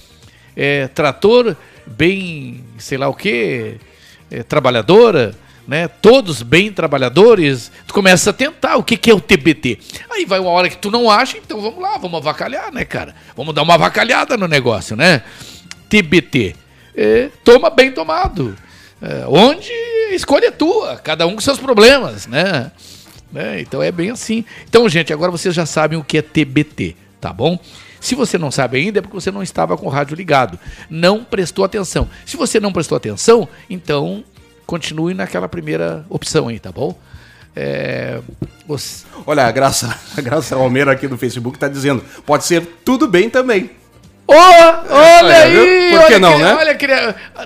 [0.54, 1.56] É trator
[1.88, 3.78] bem, sei lá o que,
[4.30, 5.34] é, trabalhadora,
[5.66, 5.88] né?
[5.88, 9.80] Todos bem trabalhadores, tu começa a tentar o que, que é o TBT.
[10.12, 13.16] Aí vai uma hora que tu não acha, então vamos lá, vamos avacalhar, né, cara?
[13.38, 15.24] Vamos dar uma avacalhada no negócio, né?
[15.88, 16.58] TBT.
[16.94, 18.54] É, toma bem tomado.
[19.02, 19.72] É, onde
[20.12, 22.70] a escolha é tua, cada um com seus problemas, né?
[23.32, 23.62] né?
[23.62, 24.44] Então é bem assim.
[24.68, 27.58] Então, gente, agora vocês já sabem o que é TBT, tá bom?
[27.99, 30.57] Se você não sabe ainda, é porque você não estava com o rádio ligado.
[30.89, 32.07] Não prestou atenção.
[32.26, 34.23] Se você não prestou atenção, então
[34.65, 36.97] continue naquela primeira opção aí, tá bom?
[37.55, 38.19] É,
[38.67, 43.07] os- Olha, a Graça, a Graça Almeida aqui no Facebook tá dizendo, pode ser tudo
[43.07, 43.71] bem também.
[44.27, 45.89] Ô, olha É, aí!
[45.91, 46.53] Por que olha não, que- né?
[46.53, 46.88] Olha que,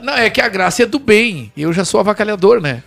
[0.04, 1.52] não, é que a Graça é do bem.
[1.56, 2.84] Eu já sou avacalhador, né?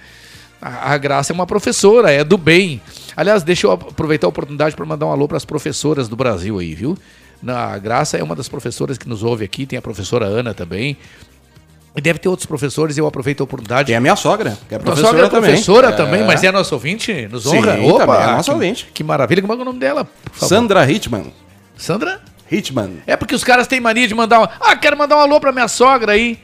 [0.60, 2.80] A, a Graça é uma professora, é do bem.
[3.16, 6.58] Aliás, deixa eu aproveitar a oportunidade para mandar um alô para as professoras do Brasil
[6.58, 6.96] aí, viu?
[7.42, 10.54] Na, a Graça é uma das professoras que nos ouve aqui, tem a professora Ana
[10.54, 10.96] também.
[11.94, 13.86] E deve ter outros professores, eu aproveito a oportunidade.
[13.86, 15.50] Tem a minha sogra, que é professora sogra é também.
[15.50, 15.92] professora É.
[15.92, 17.26] também, mas é nosso ouvinte?
[17.28, 17.76] Nos Sim, honra?
[17.76, 18.90] também é nossa que, ouvinte.
[18.92, 19.40] Que maravilha.
[19.40, 20.06] Como é que é o nome dela?
[20.34, 21.32] Sandra Hitman.
[21.74, 22.20] Sandra?
[22.52, 22.98] Hitman.
[23.06, 24.46] É porque os caras têm mania de mandar um.
[24.60, 26.38] Ah, quero mandar um alô pra minha sogra aí.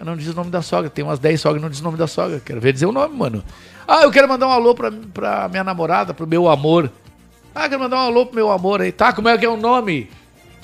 [0.00, 0.88] Eu não diz o nome da sogra.
[0.88, 2.40] Tem umas 10 sogras não diz o nome da sogra.
[2.44, 3.44] Quero ver dizer o nome, mano.
[3.86, 6.90] Ah, eu quero mandar um alô pra, pra minha namorada, pro meu amor.
[7.54, 8.90] Ah, quero mandar um alô pro meu amor aí.
[8.90, 10.08] Tá, como é que é o nome?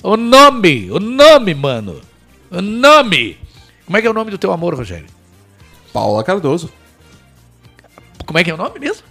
[0.03, 0.89] O nome!
[0.91, 2.01] O nome, mano!
[2.49, 3.37] O nome!
[3.85, 5.07] Como é que é o nome do teu amor, Rogério?
[5.93, 6.71] Paula Cardoso.
[8.25, 9.03] Como é que é o nome mesmo?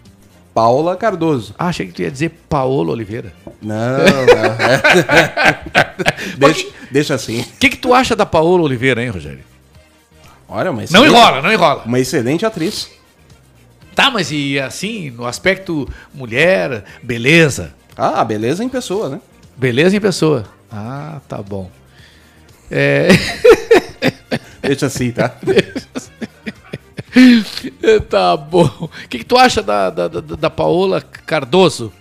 [0.53, 1.55] Paula Cardoso.
[1.59, 3.33] Ah, achei que tu ia dizer Paola Oliveira.
[3.63, 4.45] Não, não.
[4.65, 6.37] é.
[6.37, 7.43] deixa, deixa assim.
[7.43, 9.45] O que, que tu acha da Paola Oliveira, hein, Rogério?
[10.49, 11.83] Olha, mas Não enrola, não enrola.
[11.85, 12.91] Uma excelente atriz.
[13.95, 17.75] Tá, mas e assim, no aspecto mulher, beleza?
[17.97, 19.21] Ah, beleza em pessoa, né?
[19.57, 20.47] Beleza em pessoa.
[20.71, 21.71] Ah, tá bom.
[22.71, 23.09] É.
[24.63, 25.29] Deixa assim, tá?
[28.09, 28.71] tá bom.
[28.81, 31.93] O que, que tu acha da, da, da, da Paola Cardoso?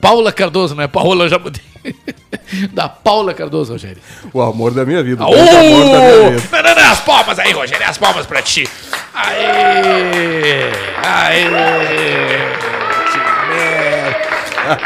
[0.00, 1.62] Paula Cardoso, não é Paola, eu já mudei.
[2.72, 4.00] da Paula Cardoso, Rogério.
[4.32, 5.22] O amor da minha vida.
[5.22, 5.30] Aô!
[5.30, 6.48] o amor da minha vida.
[6.52, 8.68] Não, não, não, as palmas aí, Rogério, as palmas pra ti.
[9.14, 10.70] Aê!
[11.04, 11.46] Aê!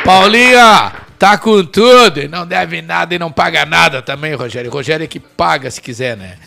[0.05, 4.71] Paulinha, tá com tudo e não deve nada e não paga nada também, Rogério.
[4.71, 6.39] Rogério é que paga se quiser, né?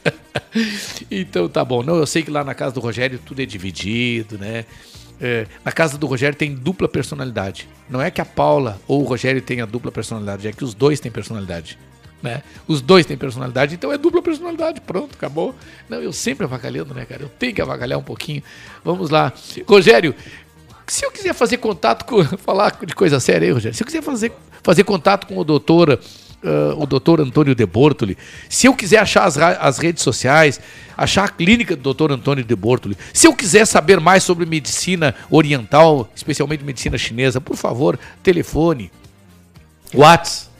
[1.10, 1.82] então tá bom.
[1.82, 4.64] Não, eu sei que lá na casa do Rogério tudo é dividido, né?
[5.20, 7.68] É, na casa do Rogério tem dupla personalidade.
[7.88, 10.98] Não é que a Paula ou o Rogério tenha dupla personalidade, é que os dois
[10.98, 11.78] têm personalidade.
[12.22, 12.42] Né?
[12.66, 14.80] Os dois têm personalidade, então é dupla personalidade.
[14.80, 15.54] Pronto, acabou.
[15.90, 17.22] Não, eu sempre avacalhando, né, cara?
[17.22, 18.42] Eu tenho que avacalhar um pouquinho.
[18.82, 19.30] Vamos lá.
[19.68, 20.14] Rogério,
[20.86, 22.22] se eu quiser fazer contato com.
[22.38, 23.76] Falar de coisa séria aí, Rogério.
[23.76, 24.32] Se eu quiser fazer,
[24.62, 25.98] fazer contato com o doutor.
[26.42, 30.60] ah, o doutor Antônio de Bortoli, se eu quiser achar as, as redes sociais,
[30.96, 35.14] achar a clínica do doutor Antônio de Bortoli, se eu quiser saber mais sobre medicina
[35.30, 38.90] oriental, especialmente medicina chinesa, por favor, telefone,
[39.94, 40.50] Whats.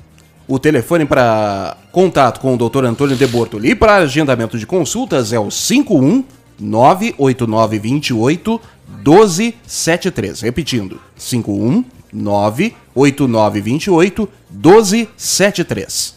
[0.46, 2.84] O telefone para contato com o Dr.
[2.84, 6.22] Antônio de Bortoli e para agendamento de consultas é o 51
[6.58, 8.60] 98928
[9.04, 10.40] 1273.
[10.42, 16.16] Repetindo, 51 98928 1273.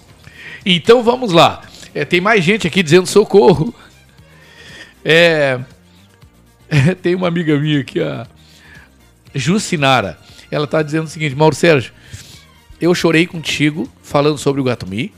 [0.65, 1.61] Então vamos lá.
[1.93, 3.73] É, tem mais gente aqui dizendo socorro.
[5.03, 5.59] É,
[6.69, 8.27] é, tem uma amiga minha aqui, a
[9.33, 10.19] Jucinara.
[10.51, 11.93] Ela está dizendo o seguinte: Mauro Sérgio,
[12.79, 15.11] eu chorei contigo falando sobre o Gatumi,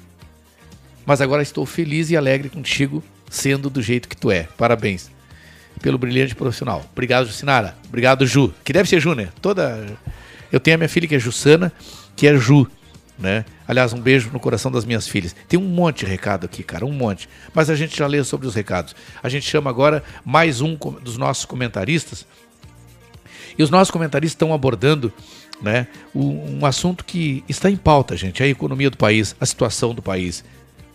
[1.06, 4.48] mas agora estou feliz e alegre contigo sendo do jeito que tu é.
[4.58, 5.10] Parabéns
[5.82, 6.86] pelo brilhante profissional.
[6.92, 7.76] Obrigado, Jucinara.
[7.88, 8.54] Obrigado, Ju.
[8.64, 9.30] Que deve ser Ju, né?
[9.42, 9.98] Toda.
[10.52, 11.72] Eu tenho a minha filha que é Jussana,
[12.16, 12.68] que é Ju,
[13.18, 13.46] né?
[13.68, 15.36] Aliás, um beijo no coração das minhas filhas.
[15.48, 17.30] Tem um monte de recado aqui, cara, um monte.
[17.54, 18.96] Mas a gente já leu sobre os recados.
[19.22, 22.26] A gente chama agora mais um dos nossos comentaristas.
[23.58, 25.14] E os nossos comentaristas estão abordando
[25.62, 30.02] né, um assunto que está em pauta, gente, a economia do país, a situação do
[30.02, 30.44] país.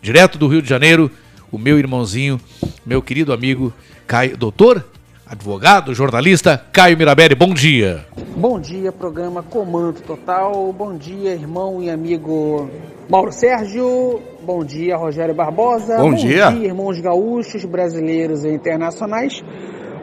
[0.01, 1.11] Direto do Rio de Janeiro,
[1.55, 2.41] o meu irmãozinho,
[2.85, 3.73] meu querido amigo
[4.09, 4.85] Caio, doutor,
[5.25, 8.05] advogado, jornalista, Caio Mirabelli, bom dia.
[8.37, 10.73] Bom dia, programa Comando Total.
[10.73, 12.69] Bom dia, irmão e amigo
[13.09, 14.21] Mauro Sérgio.
[14.43, 15.97] Bom dia, Rogério Barbosa.
[15.97, 16.51] Bom dia.
[16.51, 19.41] irmãos gaúchos, brasileiros e internacionais.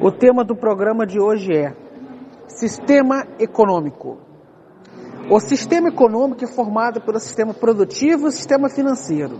[0.02, 1.74] O tema do programa de hoje é
[2.48, 4.20] Sistema Econômico.
[5.30, 9.38] O sistema econômico é formado pelo sistema produtivo e sistema financeiro.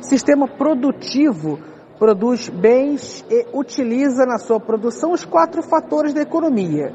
[0.00, 1.58] Sistema produtivo
[1.98, 6.94] produz bens e utiliza na sua produção os quatro fatores da economia,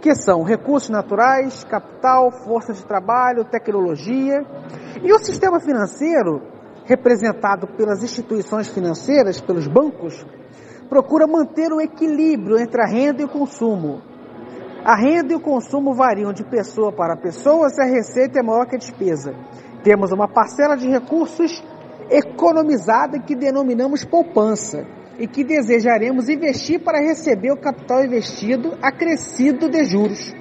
[0.00, 4.44] que são recursos naturais, capital, força de trabalho, tecnologia.
[5.02, 6.42] E o sistema financeiro,
[6.84, 10.24] representado pelas instituições financeiras, pelos bancos,
[10.90, 14.02] procura manter o equilíbrio entre a renda e o consumo.
[14.84, 18.66] A renda e o consumo variam de pessoa para pessoa se a receita é maior
[18.66, 19.32] que a despesa.
[19.82, 21.62] Temos uma parcela de recursos
[22.10, 24.86] economizada que denominamos poupança
[25.18, 30.34] e que desejaremos investir para receber o capital investido acrescido de juros.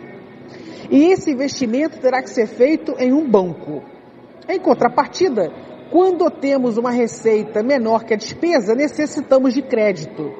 [0.89, 3.81] E esse investimento terá que ser feito em um banco.
[4.47, 5.51] Em contrapartida,
[5.91, 10.31] quando temos uma receita menor que a despesa, necessitamos de crédito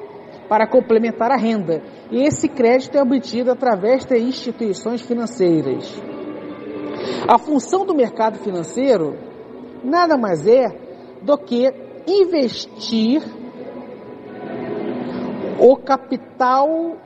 [0.48, 1.82] para complementar a renda.
[2.10, 6.02] E esse crédito é obtido através de instituições financeiras.
[7.26, 9.16] A função do mercado financeiro
[9.82, 10.81] nada mais é
[11.22, 11.72] do que
[12.06, 13.22] investir
[15.58, 16.96] o capital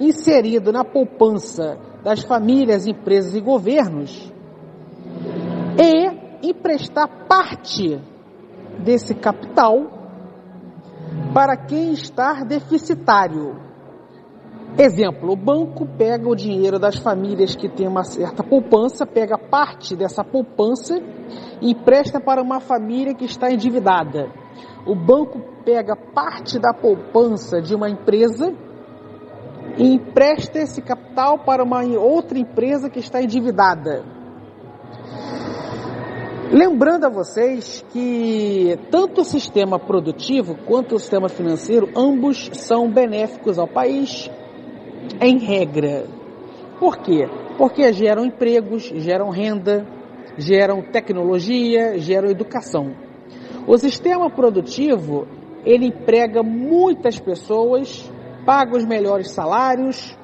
[0.00, 4.32] inserido na poupança das famílias, empresas e governos
[5.78, 8.00] e emprestar parte
[8.78, 10.00] desse capital
[11.34, 13.56] para quem está deficitário.
[14.78, 19.94] Exemplo, o banco pega o dinheiro das famílias que têm uma certa poupança, pega parte
[19.94, 21.00] dessa poupança
[21.60, 24.30] e empresta para uma família que está endividada.
[24.86, 28.54] O banco pega parte da poupança de uma empresa
[29.76, 34.04] e empresta esse capital para uma outra empresa que está endividada.
[36.52, 43.56] Lembrando a vocês que tanto o sistema produtivo quanto o sistema financeiro, ambos são benéficos
[43.56, 44.28] ao país,
[45.20, 46.06] em regra.
[46.80, 47.28] Por quê?
[47.56, 49.86] Porque geram empregos, geram renda,
[50.38, 52.94] geram tecnologia, geram educação.
[53.66, 55.26] O sistema produtivo,
[55.64, 58.10] ele emprega muitas pessoas,
[58.44, 60.16] paga os melhores salários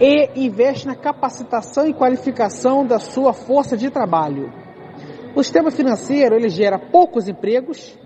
[0.00, 4.52] e investe na capacitação e qualificação da sua força de trabalho.
[5.34, 7.98] O sistema financeiro ele gera poucos empregos,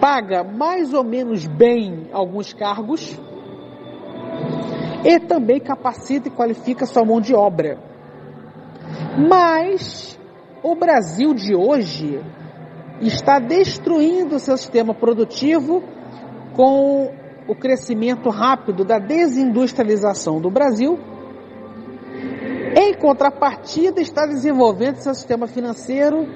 [0.00, 3.18] paga mais ou menos bem alguns cargos
[5.04, 7.89] e também capacita e qualifica sua mão de obra.
[9.18, 10.18] Mas
[10.62, 12.20] o Brasil de hoje
[13.00, 15.82] está destruindo o seu sistema produtivo
[16.54, 17.12] com
[17.48, 20.98] o crescimento rápido da desindustrialização do Brasil
[22.76, 26.28] em contrapartida, está desenvolvendo seu sistema financeiro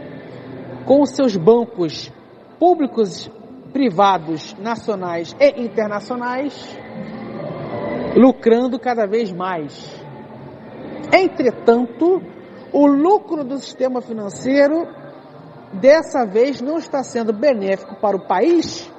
[0.84, 2.12] com seus bancos
[2.59, 3.30] públicos,
[3.72, 6.76] privados, nacionais e internacionais,
[8.16, 10.02] lucrando cada vez mais.
[11.12, 12.20] Entretanto,
[12.74, 14.84] o lucro do sistema financeiro
[15.74, 18.90] dessa vez não está sendo benéfico para o país,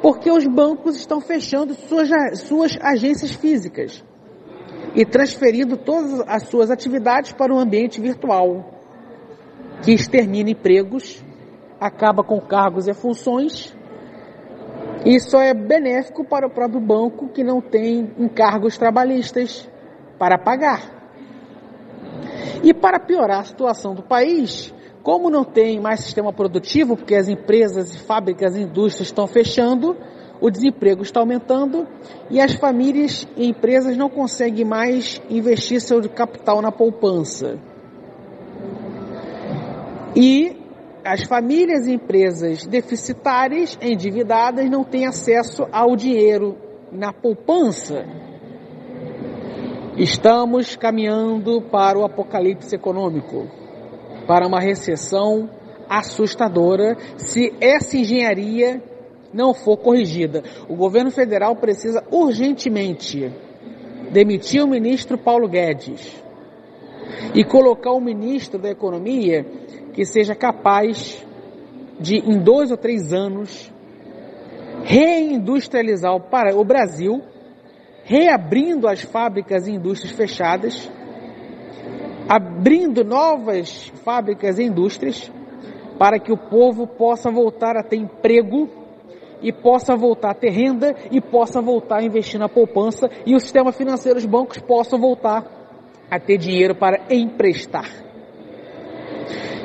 [0.00, 2.08] porque os bancos estão fechando suas,
[2.38, 4.04] suas agências físicas
[4.94, 8.64] e transferindo todas as suas atividades para o ambiente virtual,
[9.82, 11.24] que extermina empregos,
[11.80, 13.76] acaba com cargos e funções
[15.04, 19.68] e só é benéfico para o próprio banco que não tem encargos trabalhistas
[20.20, 20.96] para pagar.
[22.62, 24.72] E para piorar a situação do país,
[25.02, 29.96] como não tem mais sistema produtivo, porque as empresas, fábricas e indústrias estão fechando,
[30.40, 31.86] o desemprego está aumentando
[32.30, 37.58] e as famílias e empresas não conseguem mais investir seu capital na poupança.
[40.14, 40.56] E
[41.04, 46.56] as famílias e empresas deficitárias, endividadas, não têm acesso ao dinheiro
[46.90, 48.04] na poupança.
[49.96, 53.46] Estamos caminhando para o apocalipse econômico,
[54.26, 55.48] para uma recessão
[55.88, 58.82] assustadora, se essa engenharia
[59.32, 60.42] não for corrigida.
[60.68, 63.32] O governo federal precisa urgentemente
[64.12, 66.22] demitir o ministro Paulo Guedes
[67.34, 69.46] e colocar um ministro da Economia
[69.94, 71.24] que seja capaz
[71.98, 73.72] de, em dois ou três anos,
[74.84, 77.22] reindustrializar o Brasil,
[78.06, 80.88] reabrindo as fábricas e indústrias fechadas,
[82.28, 85.30] abrindo novas fábricas e indústrias,
[85.98, 88.68] para que o povo possa voltar a ter emprego
[89.42, 93.40] e possa voltar a ter renda e possa voltar a investir na poupança e o
[93.40, 95.44] sistema financeiro, os bancos possam voltar
[96.08, 97.90] a ter dinheiro para emprestar.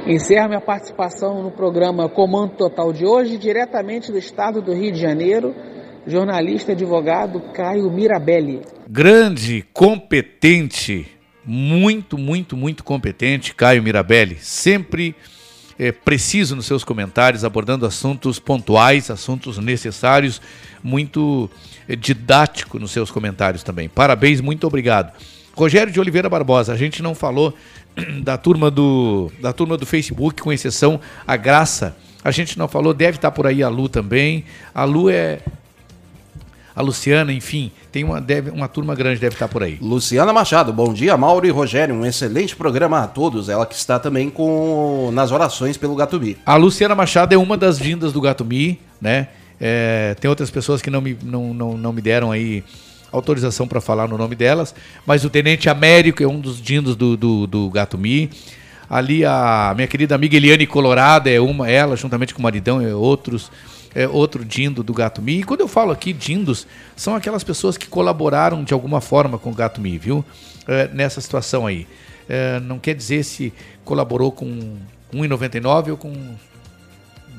[0.07, 4.99] Encerro minha participação no programa Comando Total de hoje, diretamente do estado do Rio de
[4.99, 5.53] Janeiro,
[6.07, 8.61] jornalista advogado Caio Mirabelli.
[8.88, 11.07] Grande, competente,
[11.45, 15.15] muito, muito, muito competente, Caio Mirabelli, sempre
[15.78, 20.41] é, preciso nos seus comentários, abordando assuntos pontuais, assuntos necessários,
[20.84, 21.49] muito
[21.88, 23.90] é, didático nos seus comentários também.
[23.90, 25.11] Parabéns, muito obrigado.
[25.53, 27.53] Rogério de Oliveira Barbosa, a gente não falou
[28.23, 31.95] da turma do, da turma do Facebook, com exceção a Graça.
[32.23, 34.45] A gente não falou, deve estar por aí a Lu também.
[34.76, 35.40] A Lu é
[36.82, 39.78] a Luciana, enfim, tem uma, deve, uma turma grande deve estar por aí.
[39.80, 41.94] Luciana Machado, bom dia, Mauro e Rogério.
[41.94, 43.49] Um excelente programa a todos.
[43.49, 46.38] Ela que está também com nas orações pelo Gatubi.
[46.44, 49.28] A Luciana Machado é uma das vindas do Gatumi, né?
[49.60, 52.64] É, tem outras pessoas que não me, não, não, não me deram aí
[53.12, 54.74] autorização para falar no nome delas,
[55.06, 58.32] mas o Tenente Américo é um dos dindos do, do, do Gatumi.
[58.90, 62.95] Ali a minha querida amiga Eliane Colorada é uma, ela, juntamente com o maridão, é
[62.95, 63.52] outros
[63.93, 65.39] é, outro dindo do Gato Mi.
[65.39, 69.51] E quando eu falo aqui dindos, são aquelas pessoas que colaboraram de alguma forma com
[69.51, 70.23] o Gato Mi, viu?
[70.68, 71.88] É, nessa situação aí.
[72.30, 73.53] É, não quer dizer se
[73.84, 74.77] colaborou com
[75.13, 76.35] 1,99 ou com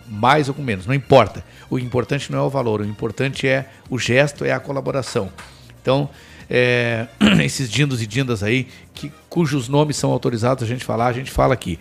[0.09, 1.43] mais ou com menos, não importa.
[1.71, 5.33] O importante não é o valor, o importante é o gesto, é a colaboração.
[5.81, 6.11] Então,
[6.51, 7.07] é,
[7.43, 11.31] esses dindos e dindas aí, que, cujos nomes são autorizados a gente falar, a gente
[11.31, 11.79] fala aqui.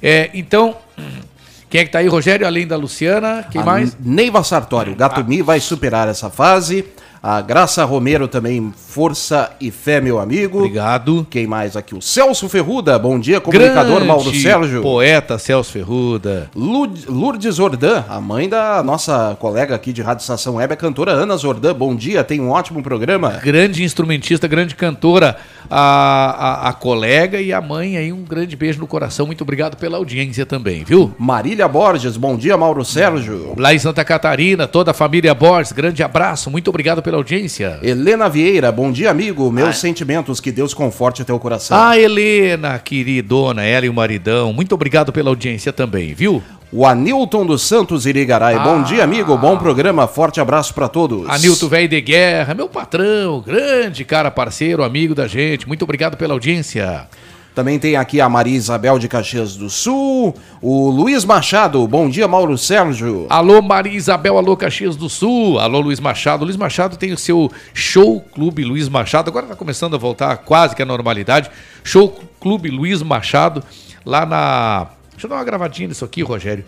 [0.00, 0.76] É, então,
[1.72, 3.46] quem é que tá aí, Rogério, além da Luciana?
[3.50, 3.96] Quem A mais?
[3.98, 4.94] Neiva Sartório.
[4.94, 6.84] Gato Mi vai superar essa fase.
[7.24, 10.58] A Graça Romero também, força e fé, meu amigo.
[10.58, 11.24] Obrigado.
[11.30, 11.94] Quem mais aqui?
[11.94, 12.98] O Celso Ferruda.
[12.98, 14.82] Bom dia, comunicador Grande Mauro Sérgio.
[14.82, 16.50] Poeta Celso Ferruda.
[16.56, 21.36] Lourdes Zordan, a mãe da nossa colega aqui de Rádio Estação Web, a cantora Ana
[21.36, 21.72] Zordan.
[21.72, 23.38] Bom dia, tem um ótimo programa.
[23.40, 25.36] Grande instrumentista, grande cantora,
[25.70, 29.26] a, a, a colega e a mãe aí, um grande beijo no coração.
[29.26, 31.14] Muito obrigado pela audiência também, viu?
[31.16, 33.54] Marília Borges, bom dia, Mauro Sérgio.
[33.56, 37.78] Lá em Santa Catarina, toda a família Borges, grande abraço, muito obrigado pela audiência.
[37.82, 39.50] Helena Vieira, bom dia, amigo.
[39.50, 41.76] Meus sentimentos, que Deus conforte teu coração.
[41.76, 46.42] Ah, Helena, queridona, ela e o maridão, muito obrigado pela audiência também, viu?
[46.74, 48.82] O Anilton dos Santos Irigaray, bom Ah.
[48.82, 49.36] dia, amigo.
[49.36, 51.28] Bom programa, forte abraço pra todos.
[51.28, 56.32] Anilton Velho de Guerra, meu patrão, grande cara, parceiro, amigo da gente, muito obrigado pela
[56.32, 57.06] audiência.
[57.54, 62.26] Também tem aqui a Maria Isabel de Caxias do Sul, o Luiz Machado, bom dia,
[62.26, 63.26] Mauro Sérgio.
[63.28, 66.46] Alô Maria Isabel, alô Caxias do Sul, alô Luiz Machado.
[66.46, 70.74] Luiz Machado tem o seu show clube Luiz Machado, agora está começando a voltar quase
[70.74, 71.50] que à normalidade.
[71.84, 73.62] Show clube Luiz Machado,
[74.02, 74.86] lá na.
[75.10, 76.64] Deixa eu dar uma gravadinha nisso aqui, Rogério.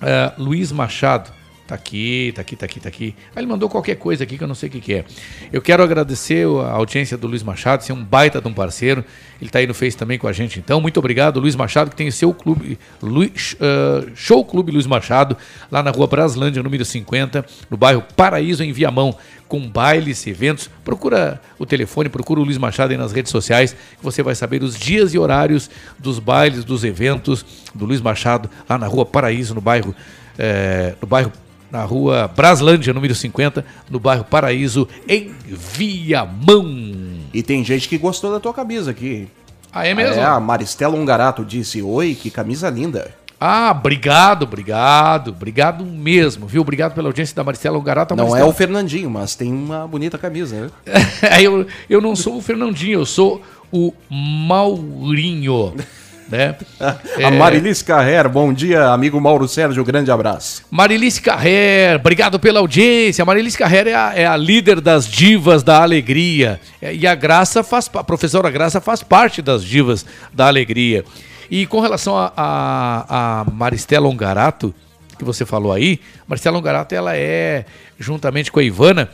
[0.00, 1.37] É, Luiz Machado.
[1.68, 3.14] Tá aqui, tá aqui, tá aqui, tá aqui.
[3.36, 5.04] Aí ele mandou qualquer coisa aqui que eu não sei o que, que é.
[5.52, 9.04] Eu quero agradecer a audiência do Luiz Machado, ser um baita de um parceiro.
[9.38, 10.80] Ele tá aí no Face também com a gente, então.
[10.80, 15.36] Muito obrigado, Luiz Machado, que tem o seu clube, Luiz, ah, Show Clube Luiz Machado,
[15.70, 19.14] lá na rua Braslândia, número 50, no bairro Paraíso, em Viamão,
[19.46, 20.70] com bailes, eventos.
[20.82, 24.62] Procura o telefone, procura o Luiz Machado aí nas redes sociais, que você vai saber
[24.62, 25.68] os dias e horários
[25.98, 29.94] dos bailes, dos eventos do Luiz Machado, lá na rua Paraíso, no bairro,
[30.38, 31.30] eh, no bairro
[31.70, 36.94] na rua Braslândia, número 50, no bairro Paraíso, em Viamão.
[37.32, 39.28] E tem gente que gostou da tua camisa aqui.
[39.72, 40.14] Ah, é mesmo?
[40.14, 43.14] É, a Maristela Ungarato disse, oi, que camisa linda.
[43.40, 46.62] Ah, obrigado, obrigado, obrigado mesmo, viu?
[46.62, 48.16] Obrigado pela audiência da Maristela Ongarato.
[48.16, 48.50] Não é Maristela.
[48.50, 50.70] o Fernandinho, mas tem uma bonita camisa, né?
[51.40, 53.40] eu, eu não sou o Fernandinho, eu sou
[53.70, 55.74] o Maurinho,
[56.28, 56.56] né?
[57.24, 60.62] A Marilis Carrer, bom dia, amigo Mauro Sérgio, grande abraço.
[60.70, 63.24] Marilice Carrer, obrigado pela audiência.
[63.24, 66.60] Marilice Carrer é a, é a líder das divas da alegria.
[66.80, 71.04] É, E a Graça faz, a professora Graça faz parte das divas da alegria.
[71.50, 74.74] E com relação a, a, a Maristela Ongarato,
[75.18, 77.64] que você falou aí, Maristela Ongarato, ela é,
[77.98, 79.08] juntamente com a Ivana,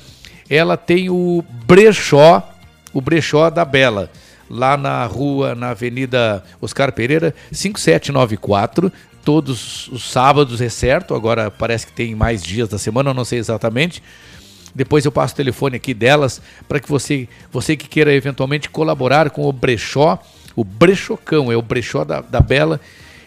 [0.51, 2.43] ela tem o brechó,
[2.93, 4.11] o brechó da Bela,
[4.49, 8.93] lá na rua, na Avenida Oscar Pereira, 5794,
[9.25, 13.25] todos os sábados, é certo, agora parece que tem mais dias da semana, eu não
[13.25, 14.03] sei exatamente.
[14.75, 19.31] Depois eu passo o telefone aqui delas para que você, você que queira eventualmente colaborar
[19.31, 20.19] com o brechó,
[20.57, 22.81] o brechocão, é o brechó da, da Bela.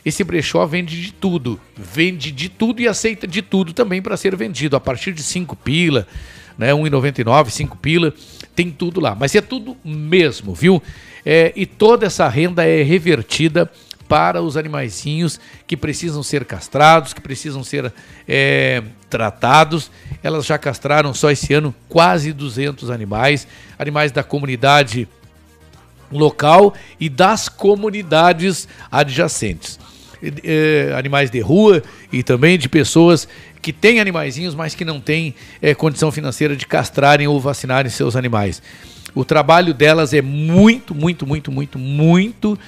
[0.06, 4.36] Esse brechó vende de tudo, vende de tudo e aceita de tudo também para ser
[4.36, 6.08] vendido, a partir de 5 pila,
[6.58, 8.14] né, 1,99, 5 pila,
[8.56, 10.82] tem tudo lá, mas é tudo mesmo, viu?
[11.26, 13.70] É, e toda essa renda é revertida
[14.08, 17.94] para os animaizinhos que precisam ser castrados, que precisam ser
[18.28, 19.92] é, tratados.
[20.24, 23.48] Elas já castraram só esse ano quase 200 animais,
[23.78, 25.08] animais da comunidade
[26.12, 29.78] local e das comunidades adjacentes.
[30.22, 33.28] E, eh, animais de rua e também de pessoas
[33.62, 38.16] que têm animaizinhos, mas que não têm eh, condição financeira de castrarem ou vacinarem seus
[38.16, 38.62] animais.
[39.14, 42.60] O trabalho delas é muito, muito, muito, muito, muito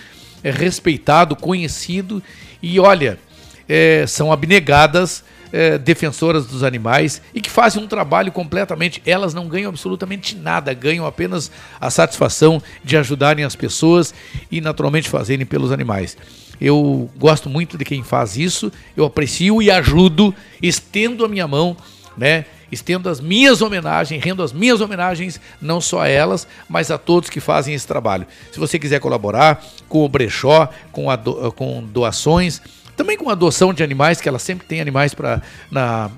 [0.43, 2.23] eh, respeitado, conhecido
[2.61, 3.19] e olha,
[3.67, 9.01] eh, são abnegadas eh, defensoras dos animais e que fazem um trabalho completamente.
[9.05, 14.13] Elas não ganham absolutamente nada, ganham apenas a satisfação de ajudarem as pessoas
[14.51, 16.17] e naturalmente fazerem pelos animais.
[16.59, 21.75] Eu gosto muito de quem faz isso, eu aprecio e ajudo, estendo a minha mão,
[22.17, 22.45] né?
[22.71, 27.29] estendo as minhas homenagens, rendo as minhas homenagens, não só a elas, mas a todos
[27.29, 28.27] que fazem esse trabalho.
[28.51, 32.61] Se você quiser colaborar com o brechó, com, do, com doações,
[32.95, 35.41] também com adoção de animais, que elas sempre têm animais para.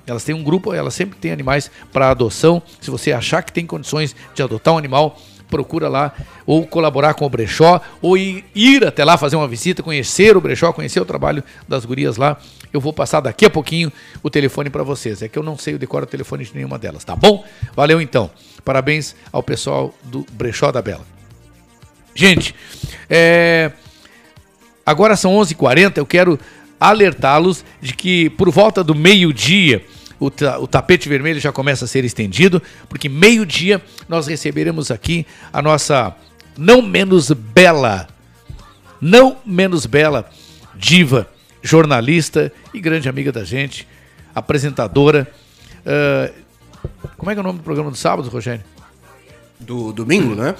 [0.04, 2.60] Elas têm um grupo, elas sempre têm animais para adoção.
[2.80, 5.16] Se você achar que tem condições de adotar um animal,
[5.52, 6.14] procura lá
[6.46, 10.72] ou colaborar com o brechó ou ir, até lá fazer uma visita, conhecer o brechó,
[10.72, 12.38] conhecer o trabalho das gurias lá.
[12.72, 13.92] Eu vou passar daqui a pouquinho
[14.22, 15.20] o telefone para vocês.
[15.20, 17.44] É que eu não sei o decoro o telefone de nenhuma delas, tá bom?
[17.76, 18.30] Valeu então.
[18.64, 21.04] Parabéns ao pessoal do brechó da Bela.
[22.14, 22.54] Gente,
[23.10, 23.72] é...
[24.86, 26.40] agora são 11h40, eu quero
[26.80, 29.84] alertá-los de que por volta do meio-dia
[30.22, 35.26] o, ta o, tapete vermelho já começa a ser estendido, porque meio-dia nós receberemos aqui
[35.52, 36.14] a nossa
[36.56, 38.06] não menos bela,
[39.00, 40.28] não menos bela
[40.74, 41.28] diva,
[41.62, 43.86] jornalista e grande amiga da gente,
[44.34, 45.28] apresentadora.
[45.80, 46.32] Uh,
[47.16, 48.64] como é que é o nome do programa do sábado, Rogério?
[49.58, 50.54] Do domingo, né?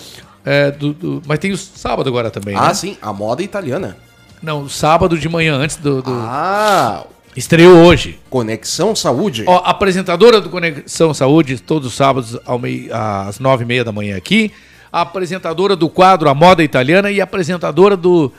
[0.44, 2.56] É, do, do, mas tem o sábado agora também.
[2.56, 2.74] Ah, né?
[2.74, 3.97] sim, a moda italiana.
[4.43, 6.02] Não, sábado de manhã, antes do.
[6.02, 6.12] do...
[6.12, 7.06] Ah!
[7.37, 8.19] Estreou hoje.
[8.29, 9.45] Conexão Saúde.
[9.47, 13.93] Ó, apresentadora do Conexão Saúde, todos os sábados ao meio, às nove e meia da
[13.93, 14.53] manhã aqui.
[14.93, 18.31] A apresentadora do quadro A Moda Italiana e apresentadora do.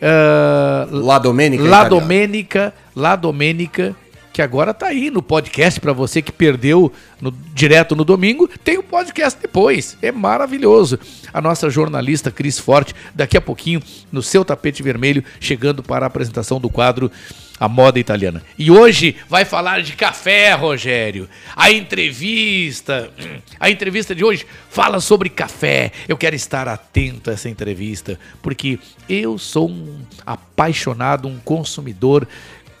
[0.00, 1.62] Uh, La Domenica.
[1.62, 2.74] La Domenica.
[2.96, 3.94] La Domenica
[4.32, 8.78] que agora tá aí no podcast para você que perdeu no, direto no domingo, tem
[8.78, 9.96] o podcast depois.
[10.00, 10.98] É maravilhoso.
[11.32, 16.08] A nossa jornalista Cris Forte, daqui a pouquinho, no seu tapete vermelho, chegando para a
[16.08, 17.10] apresentação do quadro
[17.60, 18.42] A Moda Italiana.
[18.58, 21.28] E hoje vai falar de café, Rogério.
[21.54, 23.10] A entrevista,
[23.60, 25.92] a entrevista de hoje fala sobre café.
[26.08, 28.78] Eu quero estar atento a essa entrevista, porque
[29.08, 32.26] eu sou um apaixonado, um consumidor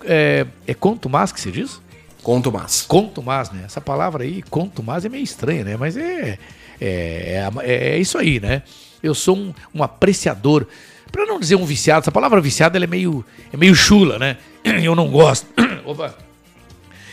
[0.04, 1.80] é, é contumaz que se diz?
[2.22, 2.82] Contumaz.
[2.82, 3.62] Contumaz, né?
[3.64, 5.76] Essa palavra aí, contumaz, é meio estranha, né?
[5.76, 6.38] Mas é,
[6.80, 8.62] é, é, é isso aí, né?
[9.02, 10.66] Eu sou um, um apreciador,
[11.10, 14.36] para não dizer um viciado, essa palavra viciado é meio, é meio chula, né?
[14.82, 15.46] Eu não gosto.
[15.84, 16.14] Opa.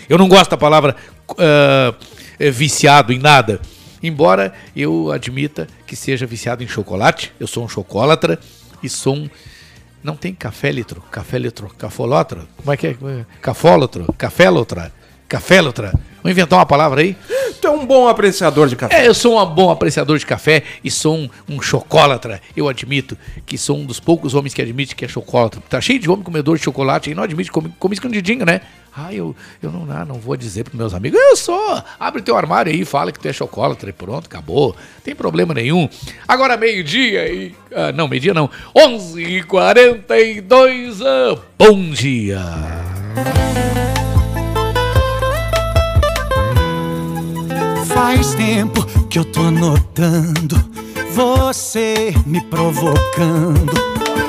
[0.07, 0.95] Eu não gosto da palavra
[1.32, 3.61] uh, viciado em nada.
[4.02, 8.40] Embora eu admita que seja viciado em chocolate, eu sou um chocolatra
[8.82, 9.30] e sou um
[10.03, 12.97] não tem café litro, café litro, cafolótro, como é que é?
[13.41, 14.91] Cafólotro, cafélotra,
[15.27, 15.91] cafélotra.
[16.23, 17.15] Vou inventar uma palavra aí.
[17.60, 19.03] Tu é um bom apreciador de café.
[19.03, 22.41] É, eu sou um bom apreciador de café e sou um, um chocólatra.
[22.56, 25.61] Eu admito que sou um dos poucos homens que admite que é chocólatra.
[25.69, 28.61] Tá cheio de homem comedor de chocolate e não admite come, come escondidinho, né?
[28.95, 31.19] Ah, eu, eu não, ah, não vou dizer pros meus amigos.
[31.19, 31.84] Eu sou.
[31.99, 34.76] Abre teu armário aí, fala que tu é chocólatra e pronto, acabou.
[35.03, 35.88] Tem problema nenhum.
[36.27, 37.56] Agora meio-dia e.
[37.73, 38.49] Ah, não, meio-dia não.
[38.76, 41.02] 11h42.
[41.06, 42.40] Ah, bom dia.
[47.99, 50.55] Faz tempo que eu tô notando
[51.13, 53.73] você me provocando.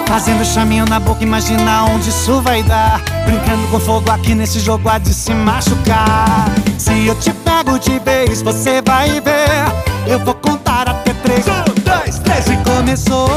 [0.09, 3.01] Fazendo chaminho na boca, imagina onde isso vai dar.
[3.24, 6.47] Brincando com fogo aqui nesse jogo há de se machucar.
[6.78, 9.64] Se eu te pego de vez, você vai ver.
[10.05, 11.47] Eu vou contar até três.
[11.47, 13.28] Um, dois, três e começou.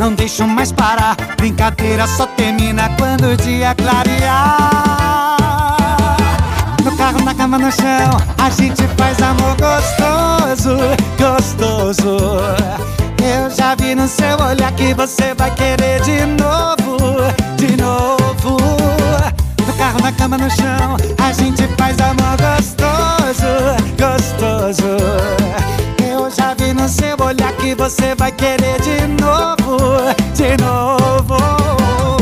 [0.00, 1.16] Não deixo mais parar.
[1.36, 4.91] Brincadeira só termina quando o dia clarear.
[7.42, 10.76] Cama, no chão, a gente faz amor gostoso,
[11.18, 12.16] gostoso.
[13.20, 17.16] Eu já vi no seu olhar que você vai querer de novo,
[17.56, 18.56] de novo.
[19.66, 23.48] No carro, na cama, no chão, a gente faz amor gostoso,
[23.98, 24.96] gostoso.
[26.08, 32.21] Eu já vi no seu olhar que você vai querer de novo, de novo.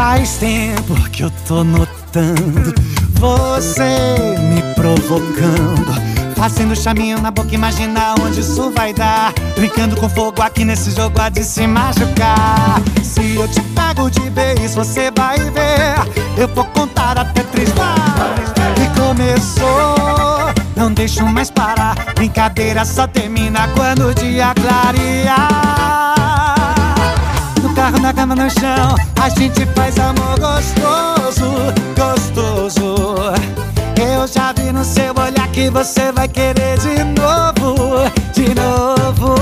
[0.00, 2.74] Faz tempo que eu tô notando
[3.16, 5.92] você me provocando.
[6.36, 9.34] Fazendo chaminho na boca, imagina onde isso vai dar.
[9.54, 12.80] Brincando com fogo aqui nesse jogo há de se machucar.
[13.02, 15.94] Se eu te pego de vez, você vai ver.
[16.38, 17.68] Eu vou contar até três.
[17.68, 21.94] E começou, não deixo mais parar.
[22.14, 26.39] Brincadeira só termina quando o dia clarear.
[27.90, 31.50] Carro, na cama, no chão, a gente faz amor gostoso,
[31.96, 32.94] gostoso.
[34.00, 39.34] Eu já vi no seu olhar que você vai querer de novo, de novo.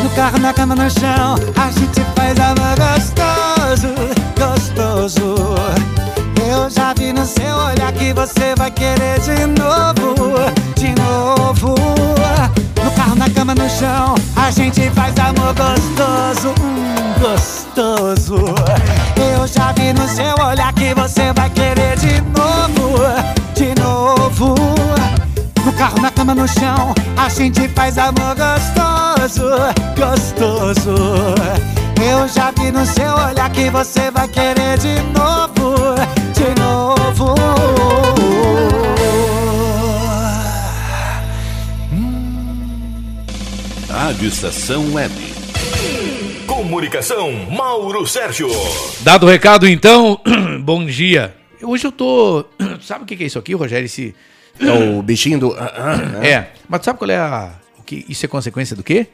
[0.00, 3.94] No carro, na cama, no chão, a gente faz amor gostoso,
[4.38, 5.34] gostoso.
[6.48, 10.14] Eu já vi no seu olhar que você vai querer de novo,
[10.76, 11.74] de novo.
[13.10, 18.36] Carro, na cama, no chão, a gente faz amor gostoso, hum, gostoso.
[19.16, 23.00] Eu já vi no seu olhar que você vai querer de novo,
[23.54, 24.54] de novo.
[25.64, 29.50] No carro, na cama, no chão, a gente faz amor gostoso,
[29.96, 30.94] gostoso.
[32.00, 35.96] Eu já vi no seu olhar que você vai querer de novo,
[36.32, 37.34] de novo.
[44.00, 45.12] Rádio Estação Web.
[46.46, 48.48] Comunicação, Mauro Sérgio.
[49.02, 50.18] Dado o recado, então,
[50.64, 51.36] bom dia.
[51.60, 52.46] Hoje eu tô.
[52.80, 53.84] Sabe o que é isso aqui, Rogério?
[53.84, 54.14] Esse.
[54.58, 55.52] É o bichinho do.
[55.52, 56.30] ah, ah, né?
[56.30, 56.52] É.
[56.66, 57.52] Mas sabe qual é a.
[57.78, 58.06] O que...
[58.08, 59.06] Isso é consequência do quê?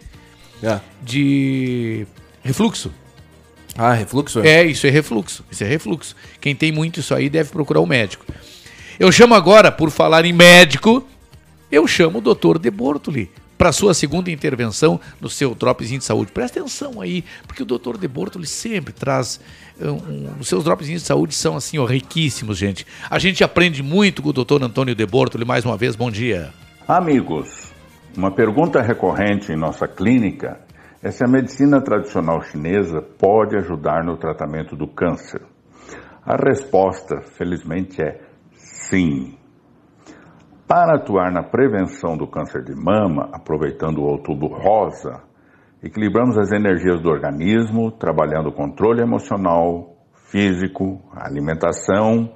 [1.03, 2.07] De
[2.45, 2.95] refluxo.
[3.77, 4.39] Ah, refluxo?
[4.39, 5.45] É, isso é refluxo.
[5.51, 6.15] Isso é refluxo.
[6.41, 8.25] Quem tem muito isso aí deve procurar um médico.
[9.01, 11.05] Eu chamo agora, por falar em médico,
[11.73, 16.33] eu chamo o doutor De Bortoli para sua segunda intervenção no seu dropzinho de saúde.
[16.33, 19.41] Presta atenção aí, porque o doutor De Bortoli sempre traz
[19.81, 22.87] um, um- os seus dropzinhos de saúde são assim, ó, riquíssimos, gente.
[23.11, 25.45] A gente aprende muito com o doutor Antônio De Bortoli.
[25.45, 26.53] Mais uma vez, bom dia.
[26.87, 27.73] Amigos,
[28.16, 30.61] uma pergunta recorrente em nossa clínica
[31.03, 35.41] é se a medicina tradicional chinesa pode ajudar no tratamento do câncer.
[36.24, 38.20] A resposta, felizmente, é
[38.57, 39.36] sim.
[40.67, 45.23] Para atuar na prevenção do câncer de mama, aproveitando o outubro rosa,
[45.81, 49.95] equilibramos as energias do organismo, trabalhando o controle emocional,
[50.29, 52.35] físico, alimentação,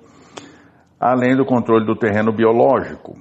[1.01, 3.21] além do controle do terreno biológico.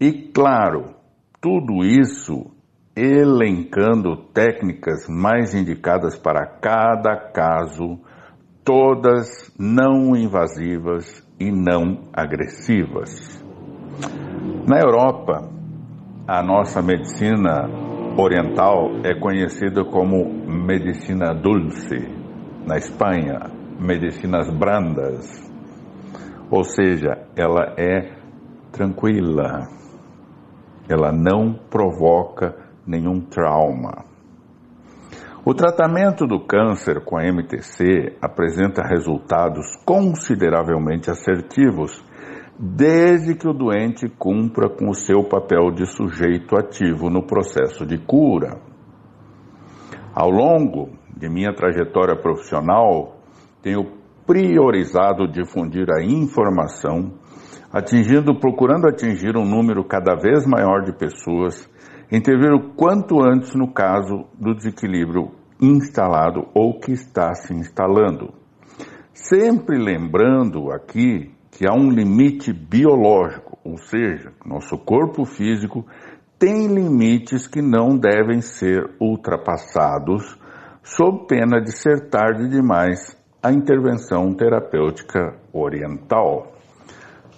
[0.00, 0.96] E claro,
[1.40, 2.50] tudo isso
[2.96, 8.00] elencando técnicas mais indicadas para cada caso,
[8.64, 13.35] todas não invasivas e não agressivas.
[14.68, 15.48] Na Europa,
[16.26, 17.68] a nossa medicina
[18.18, 22.08] oriental é conhecida como medicina dulce.
[22.66, 25.50] Na Espanha, medicinas brandas.
[26.50, 28.16] Ou seja, ela é
[28.72, 29.66] tranquila.
[30.88, 32.56] Ela não provoca
[32.86, 34.04] nenhum trauma.
[35.44, 42.04] O tratamento do câncer com a MTC apresenta resultados consideravelmente assertivos,
[42.58, 47.98] desde que o doente cumpra com o seu papel de sujeito ativo no processo de
[47.98, 48.58] cura.
[50.14, 53.16] Ao longo de minha trajetória profissional,
[53.62, 53.84] tenho
[54.26, 57.12] priorizado difundir a informação,
[57.70, 61.68] atingindo, procurando atingir um número cada vez maior de pessoas,
[62.10, 68.32] intervir o quanto antes no caso do desequilíbrio instalado ou que está se instalando.
[69.12, 75.86] Sempre lembrando aqui que há um limite biológico, ou seja, nosso corpo físico
[76.38, 80.38] tem limites que não devem ser ultrapassados,
[80.82, 86.52] sob pena de ser tarde demais a intervenção terapêutica oriental.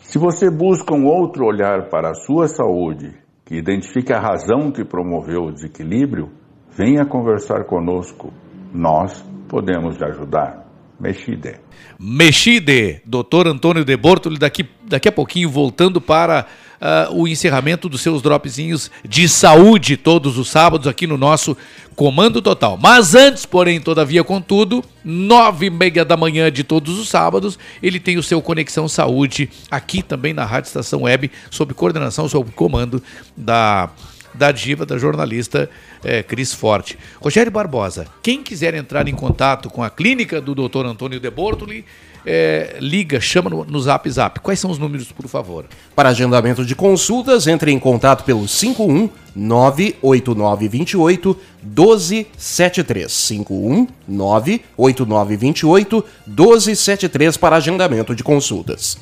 [0.00, 4.84] Se você busca um outro olhar para a sua saúde, que identifique a razão que
[4.84, 6.28] promoveu o desequilíbrio,
[6.72, 8.32] venha conversar conosco.
[8.74, 10.67] Nós podemos lhe ajudar.
[10.98, 11.56] Mexide.
[11.98, 16.46] Mexide, doutor Antônio De Bortoli, daqui, daqui a pouquinho voltando para
[16.80, 21.56] ah, o encerramento dos seus dropzinhos de saúde todos os sábados aqui no nosso
[21.94, 22.76] Comando Total.
[22.80, 27.98] Mas antes, porém, todavia, contudo, nove e meia da manhã de todos os sábados, ele
[27.98, 33.02] tem o seu Conexão Saúde aqui também na Rádio Estação Web, sob coordenação, sob comando
[33.36, 33.90] da
[34.38, 35.68] da diva, da jornalista
[36.04, 36.96] eh, Cris Forte.
[37.20, 40.86] Rogério Barbosa, quem quiser entrar em contato com a clínica do Dr.
[40.86, 41.84] Antônio De Bortoli,
[42.24, 44.40] eh, liga, chama no, no Zap Zap.
[44.40, 45.66] Quais são os números, por favor?
[45.94, 53.10] Para agendamento de consultas, entre em contato pelo 51 98928 1273.
[53.10, 58.98] 51 98928 1273 para agendamento de consultas.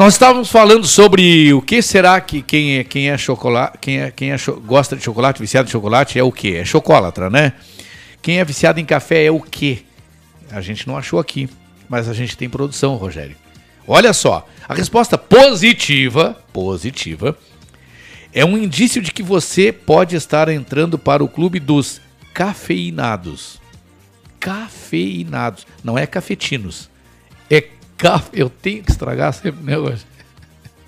[0.00, 4.10] Nós estávamos falando sobre o que será que quem é quem é chocolate, quem é
[4.10, 6.56] quem é gosta de chocolate, viciado em chocolate é o quê?
[6.56, 7.52] É chocolatra, né?
[8.22, 9.82] Quem é viciado em café é o quê?
[10.50, 11.50] A gente não achou aqui,
[11.86, 13.36] mas a gente tem produção, Rogério.
[13.86, 17.36] Olha só, a resposta positiva, positiva,
[18.32, 22.00] é um indício de que você pode estar entrando para o clube dos
[22.32, 23.60] cafeinados.
[24.40, 26.88] Cafeinados, não é cafetinos.
[27.50, 27.60] É
[28.00, 28.30] café.
[28.32, 30.06] Eu tenho que estragar sempre o negócio.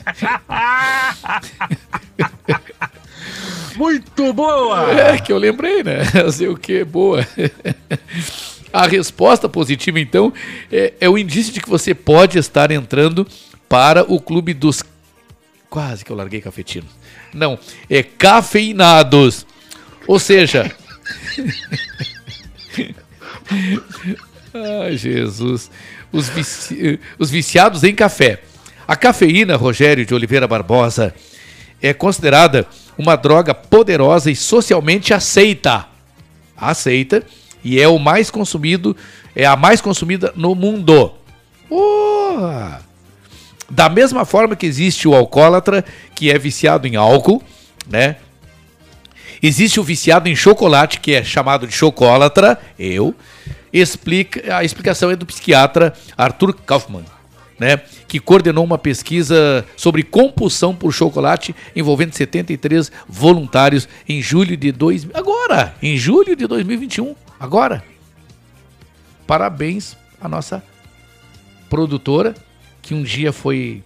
[3.76, 4.93] Muito boa!
[4.93, 6.05] É que eu lembrei, né?
[6.06, 6.84] Fazer o que?
[6.84, 7.26] Boa.
[8.72, 10.32] A resposta positiva, então,
[10.70, 13.26] é, é o indício de que você pode estar entrando
[13.68, 14.82] para o clube dos.
[15.68, 16.90] Quase que eu larguei cafetinos.
[17.34, 17.59] Não,
[17.89, 19.47] é cafeinados.
[20.06, 20.74] Ou seja.
[24.55, 25.70] Ai, Jesus.
[26.12, 28.43] Os, vici- os viciados em café.
[28.86, 31.14] A cafeína, Rogério de Oliveira Barbosa,
[31.80, 32.66] é considerada
[32.98, 35.86] uma droga poderosa e socialmente aceita.
[36.56, 37.22] Aceita
[37.64, 38.97] e é o mais consumido,
[39.34, 41.12] é a mais consumida no mundo.
[41.70, 42.70] Oh!
[43.70, 45.84] Da mesma forma que existe o alcoólatra,
[46.14, 47.43] que é viciado em álcool,
[47.89, 48.16] né?
[49.43, 53.14] Existe o viciado em chocolate, que é chamado de chocólatra, eu.
[53.73, 57.05] Explica, a explicação é do psiquiatra Arthur Kaufmann,
[57.59, 57.78] né?
[58.07, 65.07] Que coordenou uma pesquisa sobre compulsão por chocolate envolvendo 73 voluntários em julho de dois,
[65.15, 67.82] agora, em julho de 2021, agora.
[69.27, 70.62] Parabéns à nossa
[71.70, 72.35] produtora,
[72.82, 73.82] que um dia foi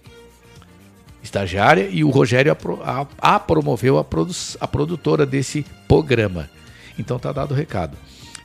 [1.23, 6.49] estagiária e o Rogério apro- a, a promoveu a, produ- a produtora desse programa.
[6.97, 7.97] Então tá dado o recado.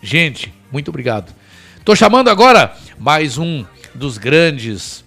[0.03, 1.33] Gente, muito obrigado.
[1.85, 3.65] Tô chamando agora mais um
[3.95, 5.05] dos grandes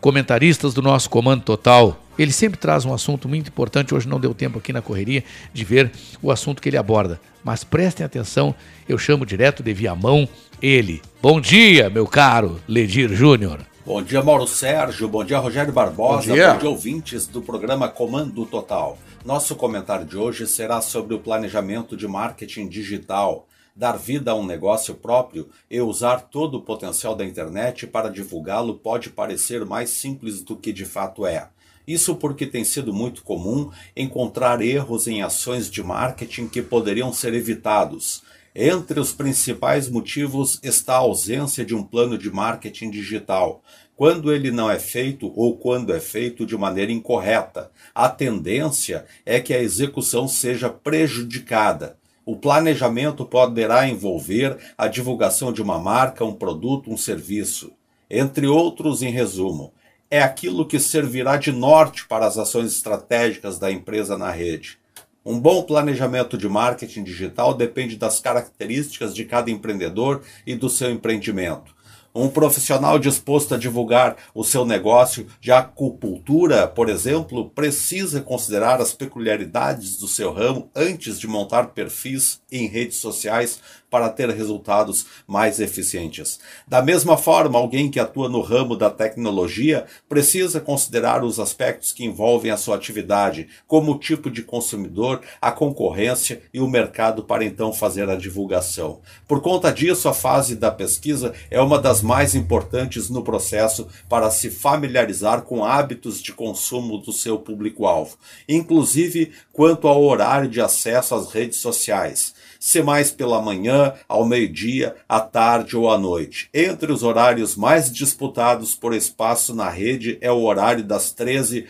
[0.00, 2.02] comentaristas do nosso Comando Total.
[2.18, 3.94] Ele sempre traz um assunto muito importante.
[3.94, 5.22] Hoje não deu tempo aqui na correria
[5.52, 5.92] de ver
[6.22, 7.20] o assunto que ele aborda.
[7.44, 8.54] Mas prestem atenção,
[8.88, 10.26] eu chamo direto de Viamão
[10.62, 11.02] ele.
[11.20, 13.60] Bom dia, meu caro Ledir Júnior.
[13.84, 15.08] Bom dia, Mauro Sérgio.
[15.08, 16.28] Bom dia, Rogério Barbosa.
[16.28, 16.52] Bom dia.
[16.54, 18.98] Bom dia, ouvintes do programa Comando Total.
[19.24, 23.46] Nosso comentário de hoje será sobre o planejamento de marketing digital.
[23.78, 28.74] Dar vida a um negócio próprio e usar todo o potencial da internet para divulgá-lo
[28.74, 31.48] pode parecer mais simples do que de fato é.
[31.86, 37.34] Isso porque tem sido muito comum encontrar erros em ações de marketing que poderiam ser
[37.34, 38.24] evitados.
[38.52, 43.62] Entre os principais motivos está a ausência de um plano de marketing digital.
[43.94, 49.38] Quando ele não é feito ou quando é feito de maneira incorreta, a tendência é
[49.38, 51.97] que a execução seja prejudicada.
[52.28, 57.72] O planejamento poderá envolver a divulgação de uma marca, um produto, um serviço.
[58.10, 59.72] Entre outros, em resumo,
[60.10, 64.78] é aquilo que servirá de norte para as ações estratégicas da empresa na rede.
[65.24, 70.90] Um bom planejamento de marketing digital depende das características de cada empreendedor e do seu
[70.90, 71.74] empreendimento.
[72.20, 78.92] Um profissional disposto a divulgar o seu negócio de acupuntura, por exemplo, precisa considerar as
[78.92, 85.60] peculiaridades do seu ramo antes de montar perfis em redes sociais para ter resultados mais
[85.60, 86.38] eficientes.
[86.66, 92.04] Da mesma forma, alguém que atua no ramo da tecnologia precisa considerar os aspectos que
[92.04, 97.44] envolvem a sua atividade, como o tipo de consumidor, a concorrência e o mercado para
[97.44, 99.00] então fazer a divulgação.
[99.26, 104.30] Por conta disso, a fase da pesquisa é uma das mais importantes no processo para
[104.30, 108.16] se familiarizar com hábitos de consumo do seu público-alvo,
[108.48, 114.96] inclusive quanto ao horário de acesso às redes sociais se mais pela manhã, ao meio-dia,
[115.08, 116.48] à tarde ou à noite.
[116.52, 121.66] Entre os horários mais disputados por espaço na rede é o horário das 13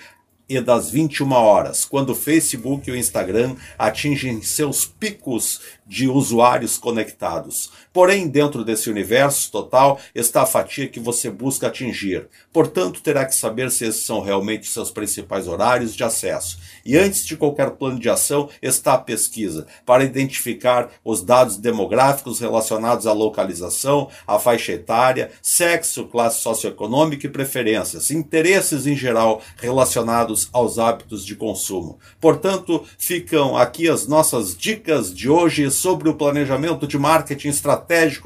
[0.48, 6.78] e das 21 horas, quando o Facebook e o Instagram atingem seus picos de usuários
[6.78, 7.70] conectados.
[7.92, 12.28] Porém, dentro desse universo total está a fatia que você busca atingir.
[12.52, 16.58] Portanto, terá que saber se esses são realmente seus principais horários de acesso.
[16.84, 22.40] E antes de qualquer plano de ação está a pesquisa, para identificar os dados demográficos
[22.40, 30.48] relacionados à localização, à faixa etária, sexo, classe socioeconômica e preferências, interesses em geral relacionados
[30.52, 31.98] aos hábitos de consumo.
[32.20, 37.77] Portanto, ficam aqui as nossas dicas de hoje sobre o planejamento de marketing estratégico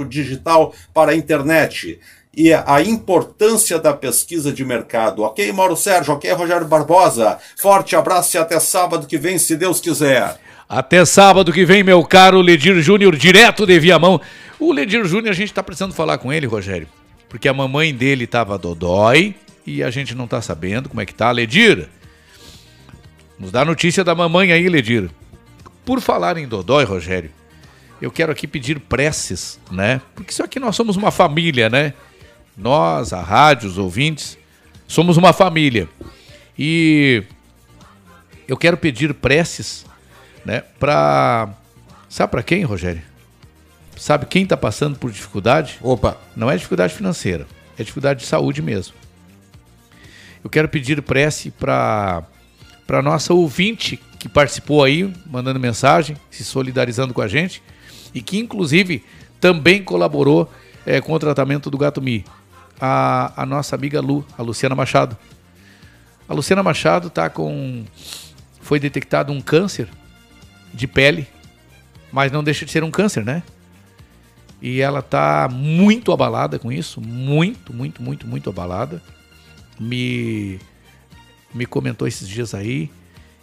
[0.09, 1.99] digital para a internet
[2.35, 5.23] e a importância da pesquisa de mercado.
[5.23, 6.15] Ok, Mauro Sérgio?
[6.15, 7.39] Ok, Rogério Barbosa?
[7.57, 10.39] Forte abraço e até sábado que vem, se Deus quiser.
[10.69, 14.20] Até sábado que vem, meu caro Ledir Júnior, direto de Viamão.
[14.59, 16.89] O Ledir Júnior, a gente tá precisando falar com ele, Rogério,
[17.29, 19.35] porque a mamãe dele tava dodói
[19.66, 21.31] e a gente não tá sabendo como é que tá.
[21.31, 21.89] Ledir,
[23.39, 25.11] nos dá notícia da mamãe aí, Ledir.
[25.85, 27.31] Por falar em dodói, Rogério,
[28.03, 30.03] eu quero aqui pedir preces, né?
[30.16, 31.95] Porque isso aqui nós somos uma família, né?
[32.57, 34.37] Nós, a rádio, os ouvintes,
[34.89, 35.89] somos uma família.
[36.59, 37.23] E
[38.49, 39.87] eu quero pedir preces,
[40.45, 41.49] né, para
[42.09, 43.01] sabe para quem, Rogério?
[43.97, 45.79] Sabe quem tá passando por dificuldade?
[45.81, 47.47] Opa, não é dificuldade financeira,
[47.79, 48.95] é dificuldade de saúde mesmo.
[50.43, 52.24] Eu quero pedir prece para
[52.85, 57.62] para nossa ouvinte que participou aí, mandando mensagem, se solidarizando com a gente
[58.14, 59.05] e que inclusive
[59.40, 60.51] também colaborou
[60.86, 62.24] é, com o tratamento do gato Mi.
[62.80, 65.16] A, a nossa amiga Lu, a Luciana Machado.
[66.28, 67.84] A Luciana Machado tá com.
[68.60, 69.89] Foi detectado um câncer
[70.72, 71.26] de pele,
[72.12, 73.43] mas não deixa de ser um câncer, né?
[74.60, 79.02] E ela tá muito abalada com isso, muito, muito, muito, muito abalada.
[79.78, 80.60] Me
[81.55, 82.90] me comentou esses dias aí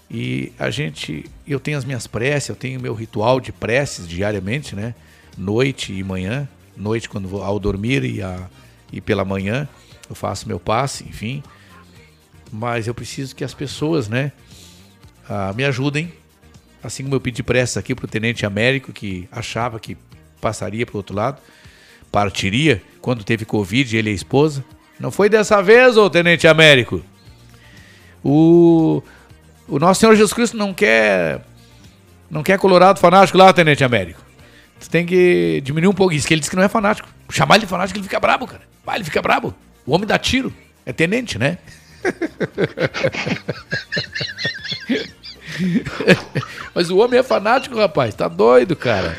[0.09, 4.75] e a gente, eu tenho as minhas preces, eu tenho meu ritual de preces diariamente,
[4.75, 4.95] né?
[5.37, 8.49] Noite e manhã, noite quando vou ao dormir e, a,
[8.91, 9.67] e pela manhã
[10.09, 11.43] eu faço meu passe, enfim.
[12.51, 14.31] Mas eu preciso que as pessoas, né,
[15.29, 16.11] ah, me ajudem.
[16.81, 19.95] Assim como eu pedi preces aqui para o Tenente Américo, que achava que
[20.41, 21.39] passaria para o outro lado,
[22.11, 24.65] partiria quando teve Covid, ele e a esposa.
[24.99, 27.03] Não foi dessa vez, ô Tenente Américo.
[28.23, 29.03] O,
[29.69, 31.41] o nosso Senhor Jesus Cristo não quer
[32.29, 34.21] não quer colorado fanático lá, Tenente Américo.
[34.79, 37.07] Tu tem que diminuir um pouco isso, que ele disse que não é fanático.
[37.29, 38.61] Chamar ele de fanático, ele fica brabo, cara.
[38.85, 39.53] Vai, ele fica brabo.
[39.85, 40.53] O homem dá tiro.
[40.85, 41.57] É tenente, né?
[46.73, 48.15] Mas o homem é fanático, rapaz.
[48.15, 49.15] Tá doido, cara.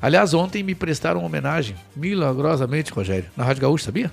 [0.00, 4.10] Aliás, ontem me prestaram uma homenagem, milagrosamente, Rogério, na Rádio Gaúcha, sabia?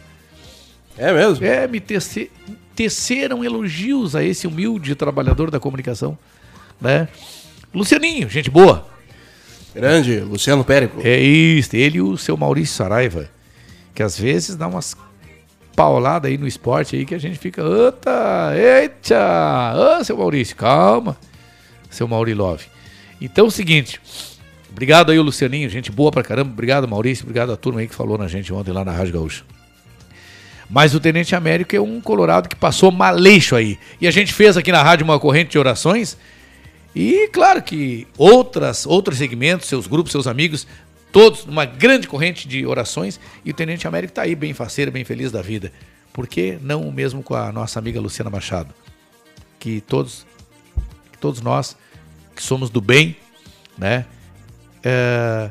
[0.97, 1.45] É mesmo?
[1.45, 2.31] É, me tece,
[2.77, 6.15] teceram elogios a esse humilde trabalhador da comunicação,
[6.79, 7.07] né?
[7.73, 8.87] Lucianinho, gente boa.
[9.73, 11.01] Grande, Luciano Périco.
[11.03, 13.31] É isso, ele e o seu Maurício Saraiva,
[13.95, 14.95] que às vezes dá umas
[15.75, 21.17] pauladas aí no esporte aí que a gente fica, eita, eita, ô seu Maurício, calma,
[21.89, 22.65] seu Mauri Love.
[23.19, 23.99] Então é o seguinte,
[24.71, 27.95] obrigado aí o Lucianinho, gente boa pra caramba, obrigado Maurício, obrigado a turma aí que
[27.95, 29.56] falou na gente ontem lá na Rádio Gaúcha.
[30.69, 33.79] Mas o Tenente Américo é um colorado que passou maleixo aí.
[34.01, 36.17] E a gente fez aqui na rádio uma corrente de orações.
[36.93, 40.67] E claro que outras, outros segmentos, seus grupos, seus amigos,
[41.11, 43.19] todos numa grande corrente de orações.
[43.45, 45.71] E o Tenente Américo está aí bem faceiro, bem feliz da vida.
[46.11, 48.73] Por que não o mesmo com a nossa amiga Luciana Machado?
[49.59, 50.25] Que todos,
[51.11, 51.77] que todos nós
[52.35, 53.17] que somos do bem,
[53.77, 54.05] né,
[54.83, 55.49] é,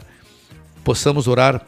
[0.84, 1.66] possamos orar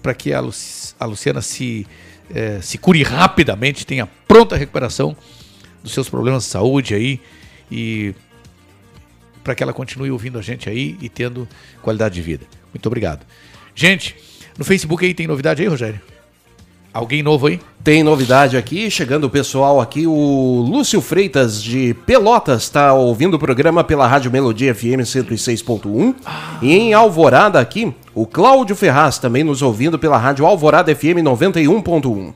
[0.00, 1.86] para que a, a Luciana se
[2.32, 5.16] é, se cure rapidamente, tenha pronta recuperação
[5.82, 7.20] dos seus problemas de saúde aí
[7.70, 8.14] e
[9.42, 11.46] para que ela continue ouvindo a gente aí e tendo
[11.82, 12.46] qualidade de vida.
[12.72, 13.26] Muito obrigado.
[13.74, 14.16] Gente,
[14.56, 16.00] no Facebook aí tem novidade aí, Rogério?
[16.94, 17.58] Alguém novo aí?
[17.82, 23.38] Tem novidade aqui, chegando o pessoal aqui, o Lúcio Freitas de Pelotas está ouvindo o
[23.38, 26.58] programa pela Rádio Melodia FM 106.1 Ah.
[26.62, 32.32] e em Alvorada aqui, o Cláudio Ferraz também nos ouvindo pela Rádio Alvorada FM 91.1.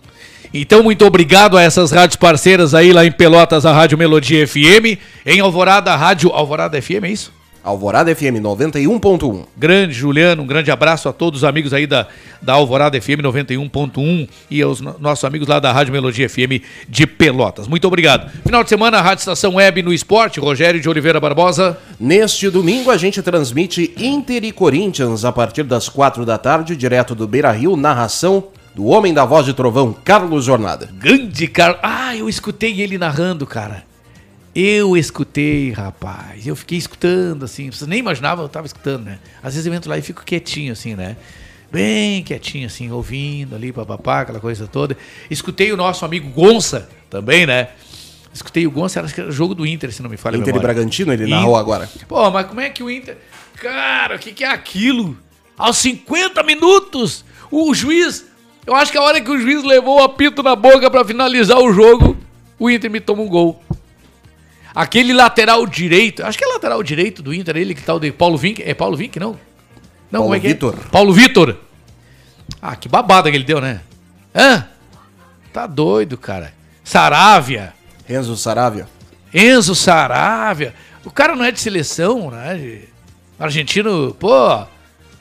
[0.52, 4.98] Então, muito obrigado a essas rádios parceiras aí lá em Pelotas, a Rádio Melodia FM.
[5.24, 7.32] Em Alvorada, a Rádio Alvorada FM, é isso?
[7.69, 9.45] Alvorada FM 91.1.
[9.57, 12.07] Grande Juliano, um grande abraço a todos os amigos aí da,
[12.40, 17.07] da Alvorada FM 91.1 e aos no- nossos amigos lá da Rádio Melodia FM de
[17.07, 17.66] Pelotas.
[17.69, 18.31] Muito obrigado.
[18.45, 21.78] Final de semana, Rádio Estação Web no Esporte, Rogério de Oliveira Barbosa.
[21.99, 27.15] Neste domingo a gente transmite Inter e Corinthians a partir das quatro da tarde, direto
[27.15, 30.89] do Beira Rio, narração do Homem da Voz de Trovão, Carlos Jornada.
[30.93, 31.81] Grande Carlos.
[31.82, 33.88] Ah, eu escutei ele narrando, cara.
[34.60, 36.44] Eu escutei, rapaz.
[36.44, 37.70] Eu fiquei escutando, assim.
[37.70, 39.20] Vocês nem imaginavam, eu tava escutando, né?
[39.40, 41.16] Às vezes eu entro lá e fico quietinho, assim, né?
[41.70, 44.97] Bem quietinho, assim, ouvindo ali, papapá, aquela coisa toda.
[45.30, 47.68] Escutei o nosso amigo Gonça também, né?
[48.35, 50.59] Escutei o Gonça, acho que era jogo do Inter, se não me falha Inter e.
[50.59, 51.89] Bragantino, ele narrou agora.
[52.09, 53.16] Pô, mas como é que o Inter.
[53.62, 55.16] Cara, o que, que é aquilo?
[55.56, 58.26] Aos 50 minutos, o juiz.
[58.66, 61.60] Eu acho que a hora que o juiz levou o apito na boca pra finalizar
[61.60, 62.16] o jogo,
[62.59, 63.62] o Inter me toma um gol.
[64.74, 68.12] Aquele lateral direito, acho que é lateral direito do Inter, ele que tá o de
[68.12, 68.62] Paulo Vink.
[68.62, 69.32] É Paulo Vink, não?
[70.11, 70.74] Não, Paulo como é que Vitor.
[70.74, 70.89] é?
[70.90, 71.57] Paulo Vitor.
[72.62, 73.81] Ah, que babada que ele deu, né?
[74.35, 74.66] Hã?
[75.53, 76.53] Tá doido, cara.
[76.85, 77.73] Saravia.
[78.09, 78.86] Enzo Saravia.
[79.35, 80.74] Enzo Saravia.
[81.05, 82.55] O cara não é de seleção, né?
[82.55, 82.89] De-
[83.39, 84.28] Argentino, pô.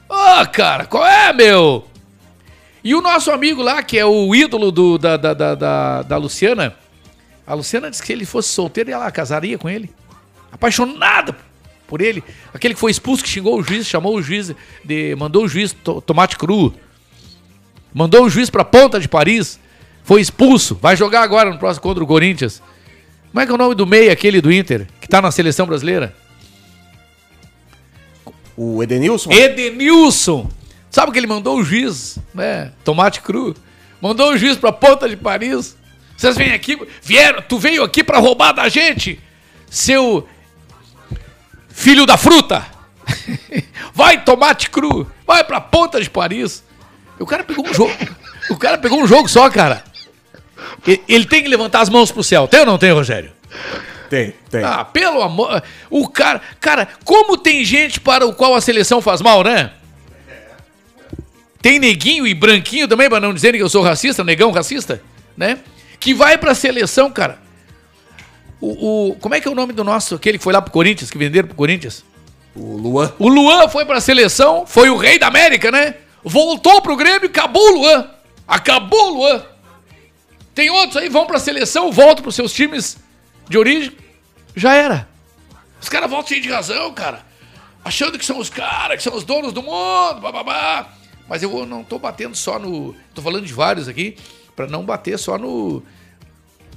[0.10, 1.86] Ô, cara, qual é, meu?
[2.84, 6.18] E o nosso amigo lá, que é o ídolo do, da, da, da, da, da
[6.18, 6.74] Luciana.
[7.48, 9.90] A Luciana disse que se ele fosse solteiro, ela casaria com ele.
[10.52, 11.36] Apaixonada
[11.88, 12.22] por ele.
[12.54, 14.54] Aquele que foi expulso, que xingou o juiz, chamou o juiz,
[14.84, 16.74] de, mandou o juiz to- tomate cru.
[17.94, 19.58] Mandou o juiz pra ponta de Paris.
[20.04, 20.76] Foi expulso.
[20.76, 22.62] Vai jogar agora no próximo contra o Corinthians.
[23.32, 25.66] Como é que é o nome do meia aquele do Inter, que tá na seleção
[25.66, 26.14] brasileira?
[28.56, 29.32] O Edenilson?
[29.32, 30.50] Edenilson.
[30.90, 32.72] Sabe que ele mandou o juiz, né?
[32.84, 33.56] Tomate cru.
[34.02, 35.78] Mandou o juiz pra ponta de Paris.
[36.18, 39.22] Vocês vêm aqui, vieram, tu veio aqui pra roubar da gente,
[39.70, 40.28] seu
[41.70, 42.66] filho da fruta.
[43.94, 46.64] Vai tomate cru, vai pra ponta de Paris.
[47.18, 47.92] O cara pegou um jogo,
[48.50, 49.84] o cara pegou um jogo só, cara.
[51.08, 52.48] Ele tem que levantar as mãos pro céu.
[52.48, 53.32] Tem ou não tem, Rogério?
[54.08, 54.64] Tem, tem.
[54.64, 55.64] Ah, pelo amor.
[55.90, 56.42] O cara.
[56.60, 59.72] Cara, como tem gente para o qual a seleção faz mal, né?
[61.60, 65.02] tem neguinho e branquinho também, pra não dizerem que eu sou racista, negão racista,
[65.36, 65.58] né?
[66.00, 67.40] Que vai pra seleção, cara.
[68.60, 70.72] O, o- como é que é o nome do nosso, aquele que foi lá pro
[70.72, 72.04] Corinthians, que venderam pro Corinthians?
[72.56, 73.14] O Luan.
[73.20, 75.96] O Luan foi pra seleção, foi o rei da América, né?
[76.24, 78.10] Voltou pro Grêmio e acabou o Luan.
[78.48, 79.44] Acabou o Luan.
[80.56, 82.98] Tem outros aí, vão pra seleção, voltam pros seus times
[83.48, 83.96] de origem.
[84.56, 85.08] Já era.
[85.80, 87.24] Os caras voltam cheios de razão, cara.
[87.86, 90.88] Achando que são os caras, que são os donos do mundo, bababá.
[91.30, 92.96] Mas eu não tô batendo só no.
[93.14, 94.18] Tô falando de vários aqui,
[94.58, 95.84] pra não bater só no.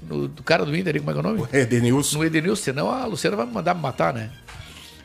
[0.07, 1.49] no do cara do Inter, como é que é o nome?
[1.51, 2.19] Edenilson.
[2.19, 4.31] No Edenilson, senão a Luciana vai me mandar me matar, né?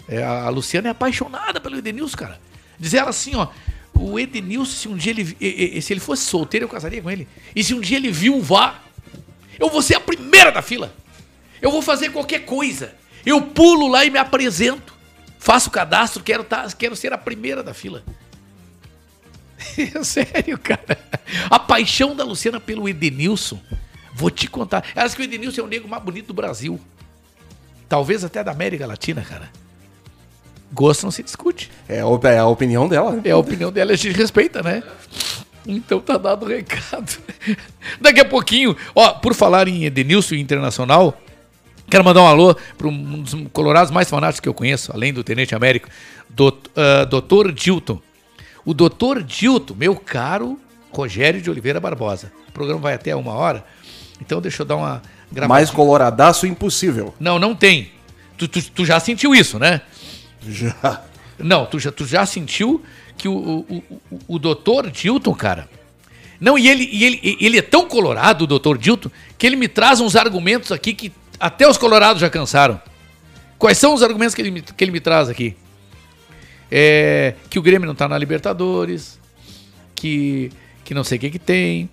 [0.08, 2.40] É, a Luciana é apaixonada pelo Edenilson, cara.
[2.78, 3.48] Diz ela assim, ó.
[3.94, 5.82] O Edenilson, se um dia ele.
[5.82, 7.26] Se ele fosse solteiro, eu casaria com ele.
[7.56, 8.84] E se um dia ele viuvar,
[9.58, 10.94] eu vou ser a primeira da fila.
[11.62, 12.94] Eu vou fazer qualquer coisa.
[13.26, 14.94] Eu pulo lá e me apresento.
[15.40, 18.04] Faço o cadastro, quero, tá, quero ser a primeira da fila.
[20.04, 20.98] Sério, cara.
[21.50, 23.60] A paixão da Luciana pelo Edenilson.
[24.14, 24.86] Vou te contar.
[24.96, 26.80] Ela que o Edenilson é o negro mais bonito do Brasil.
[27.90, 29.50] Talvez até da América Latina, cara.
[30.74, 31.72] Gosto não se discute.
[31.88, 33.22] É a, é opinião dela, né?
[33.26, 34.84] É a opinião dela, a gente respeita, né?
[35.68, 37.18] Então tá dado o recado.
[38.02, 41.20] Daqui a pouquinho, ó, por falar em Edenilson Internacional,
[41.90, 45.24] quero mandar um alô para um dos colorados mais fanáticos que eu conheço, além do
[45.24, 45.88] Tenente Américo,
[46.30, 47.52] Dot- ah, Dr.
[47.52, 48.00] Dilton.
[48.66, 49.22] O Dr.
[49.24, 50.60] Dilton, meu caro
[50.92, 52.32] Rogério de Oliveira Barbosa.
[52.50, 53.64] O programa vai até uma hora,
[54.20, 55.02] então deixa eu dar uma
[55.48, 57.14] Mais coloradaço impossível.
[57.20, 57.92] Não, não tem.
[58.38, 59.82] Tu, tu, tu já sentiu isso, né?
[60.48, 61.04] Já.
[61.38, 62.82] Não, tu já, tu já sentiu
[63.18, 65.70] que o, o, o, o doutor Dilton, cara.
[66.40, 69.68] Não, e ele, e ele, ele é tão colorado, o doutor Dilton, que ele me
[69.68, 72.80] traz uns argumentos aqui que até os colorados já cansaram.
[73.58, 75.56] Quais são os argumentos que ele me, que ele me traz aqui?
[76.72, 79.20] É, que o Grêmio não tá na Libertadores,
[79.94, 80.52] que,
[80.84, 81.90] que não sei o que que tem,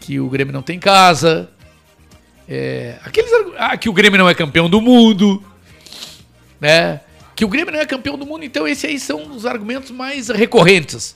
[0.00, 1.50] que o Grêmio não tem casa,
[2.48, 5.42] é, aqueles, ah, que o Grêmio não é campeão do mundo,
[6.58, 7.00] né?
[7.36, 10.28] Que o Grêmio não é campeão do mundo, então esses aí são os argumentos mais
[10.28, 11.14] recorrentes.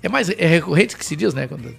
[0.00, 1.48] É mais é recorrente que se diz, né?
[1.48, 1.74] Quando...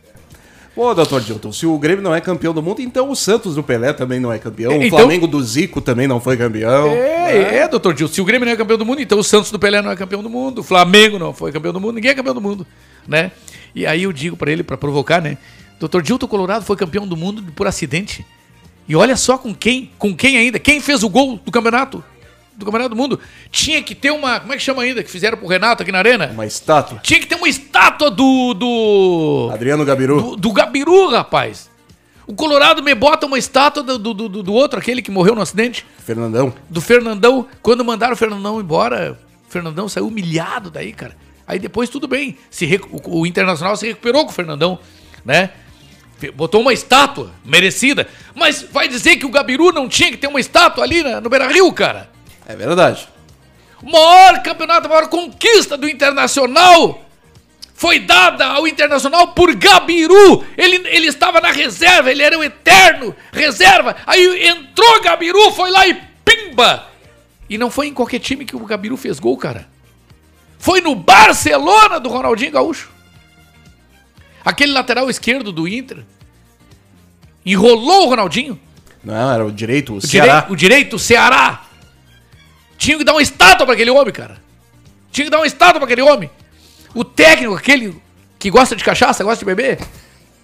[0.75, 3.61] Pô, doutor Dilton, se o Grêmio não é campeão do mundo, então o Santos do
[3.61, 4.71] Pelé também não é campeão.
[4.71, 6.87] É, o então- Flamengo do Zico também não foi campeão.
[6.87, 8.07] É, é, doutor Gil.
[8.07, 9.95] Se o Grêmio não é campeão do mundo, então o Santos do Pelé não é
[9.95, 12.65] campeão do mundo, o Flamengo não foi campeão do mundo, ninguém é campeão do mundo,
[13.07, 13.31] né?
[13.75, 15.37] E aí eu digo pra ele, pra provocar, né?
[15.79, 18.25] Doutor Dilton Colorado foi campeão do mundo por acidente.
[18.87, 22.03] E olha só com quem, com quem ainda, quem fez o gol do campeonato,
[22.55, 23.19] do campeonato do mundo.
[23.51, 25.97] Tinha que ter uma, como é que chama ainda, que fizeram pro Renato aqui na
[25.99, 26.27] arena?
[26.33, 26.99] Uma estátua.
[27.03, 29.49] Tinha que ter uma estátua do, do...
[29.53, 30.21] Adriano Gabiru.
[30.21, 31.69] Do, do Gabiru, rapaz.
[32.25, 35.41] O Colorado me bota uma estátua do, do, do, do outro, aquele que morreu no
[35.41, 36.53] acidente Fernandão.
[36.69, 37.47] do Fernandão.
[37.61, 39.17] Quando mandaram o Fernandão embora,
[39.47, 41.17] o Fernandão saiu humilhado daí, cara.
[41.45, 42.37] Aí depois tudo bem.
[42.49, 44.79] Se recu- o, Internacional se recuperou com o Fernandão,
[45.25, 45.49] né?
[46.35, 48.07] Botou uma estátua merecida.
[48.33, 51.29] Mas vai dizer que o Gabiru não tinha que ter uma estátua ali na- no
[51.29, 52.09] Beira Rio, cara?
[52.47, 53.07] É verdade.
[53.81, 57.01] O maior campeonato, a maior conquista do Internacional
[57.75, 60.45] foi dada ao Internacional por Gabiru.
[60.57, 63.95] Ele, ele estava na reserva, ele era o eterno reserva.
[64.05, 66.87] Aí entrou Gabiru, foi lá e pimba!
[67.49, 69.67] E não foi em qualquer time que o Gabiru fez gol, cara.
[70.57, 72.89] Foi no Barcelona do Ronaldinho Gaúcho.
[74.45, 76.03] Aquele lateral esquerdo do Inter.
[77.45, 78.57] Enrolou o Ronaldinho.
[79.03, 80.39] Não, era o direito, o O, Ceará.
[80.41, 81.61] direi- o direito, o Ceará.
[82.77, 84.37] Tinha que dar uma estátua pra aquele homem, cara.
[85.11, 86.29] Tinha que dar uma estátua pra aquele homem.
[86.93, 88.01] O técnico, aquele
[88.39, 89.79] que gosta de cachaça, gosta de beber.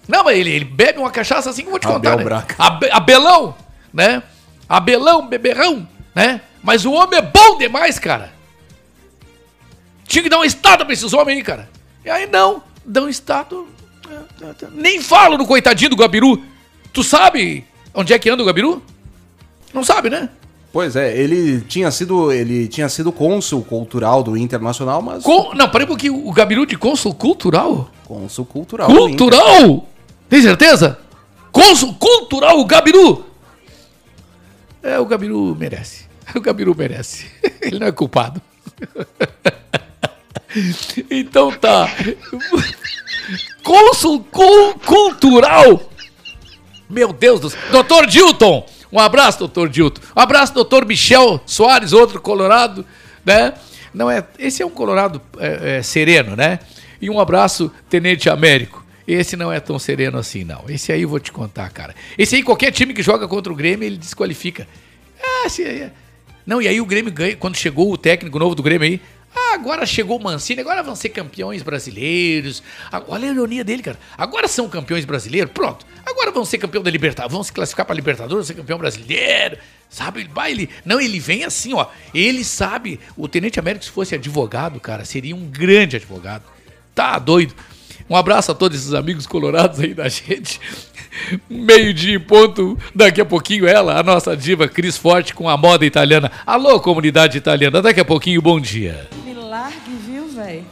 [0.08, 2.12] Não, mas ele, ele bebe uma cachaça assim que eu vou te contar.
[2.12, 2.24] Abel Né?
[2.24, 2.54] Braga.
[2.58, 3.54] Abe- Abelão,
[3.92, 4.22] né?
[4.68, 6.40] Abelão, beberrão, né?
[6.62, 8.32] Mas o homem é bom demais, cara.
[10.06, 11.68] Tinha que dar uma estátua pra esses homens aí, cara.
[12.04, 13.66] E aí não, dão estátua.
[14.72, 16.42] Nem falo no coitadinho do Gabiru.
[16.92, 18.82] Tu sabe onde é que anda o Gabiru?
[19.72, 20.28] Não sabe, né?
[20.72, 25.52] Pois é, ele tinha sido ele tinha sido cônsul cultural do Internacional, mas Com...
[25.54, 26.26] Não, parei um pouquinho.
[26.28, 27.90] O Gabiru de cônsul cultural?
[28.06, 28.88] cônsul cultural.
[28.88, 29.88] Cultural?
[30.28, 30.98] Tem certeza?
[31.50, 33.24] Cônsul cultural, o Gabiru?
[34.82, 36.08] É, o Gabiru merece.
[36.34, 37.26] O Gabiru merece.
[37.60, 38.40] Ele não é culpado.
[41.10, 41.88] Então tá.
[43.62, 45.80] Cônsul cul- cultural.
[46.88, 47.60] Meu Deus do céu.
[47.70, 48.66] Doutor Dilton.
[48.92, 50.00] Um abraço, doutor Dilton.
[50.16, 52.84] Um abraço, doutor Michel Soares, outro colorado,
[53.24, 53.54] né?
[53.92, 56.58] Não é, esse é um colorado é, é, sereno, né?
[57.00, 58.84] E um abraço, Tenente Américo.
[59.06, 60.64] Esse não é tão sereno assim, não.
[60.68, 61.94] Esse aí eu vou te contar, cara.
[62.16, 64.68] Esse aí, qualquer time que joga contra o Grêmio, ele desqualifica.
[65.20, 65.90] Ah, aí é-
[66.46, 67.34] Não, e aí o Grêmio ganha.
[67.36, 69.00] Quando chegou o técnico novo do Grêmio aí,
[69.34, 72.62] Ah, agora chegou o Mancini, agora vão ser campeões brasileiros.
[73.08, 73.98] Olha a ironia dele, cara.
[74.18, 75.86] Agora são campeões brasileiros, pronto.
[76.04, 79.58] Agora vão ser campeão da Libertadores, vão se classificar para Libertadores, ser campeão brasileiro.
[79.88, 81.86] Sabe, ele, não, ele vem assim, ó.
[82.14, 86.44] Ele sabe, o Tenente Américo se fosse advogado, cara, seria um grande advogado.
[86.94, 87.54] Tá doido.
[88.10, 90.60] Um abraço a todos esses amigos colorados aí da gente.
[91.48, 95.86] Meio-dia em ponto, daqui a pouquinho ela, a nossa diva Cris Forte com a moda
[95.86, 96.28] italiana.
[96.44, 99.08] Alô, comunidade italiana, daqui a pouquinho, bom dia.
[99.24, 100.66] Me largue, viu, velho?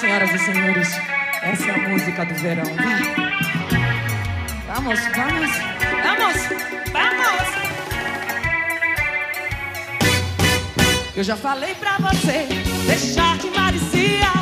[0.00, 0.88] Senhoras e senhores,
[1.42, 2.64] essa é a música do verão.
[2.64, 3.34] Vai.
[4.66, 5.50] Vamos, vamos,
[6.02, 6.36] vamos,
[6.90, 7.43] vamos.
[11.16, 12.48] Eu já falei pra você
[12.88, 14.32] deixar de maricia.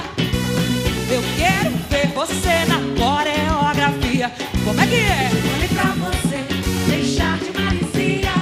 [1.11, 4.33] Eu quero ver você na coreografia.
[4.65, 5.29] Como é que é?
[5.53, 6.39] Falei pra você
[6.87, 8.33] deixar de maricia.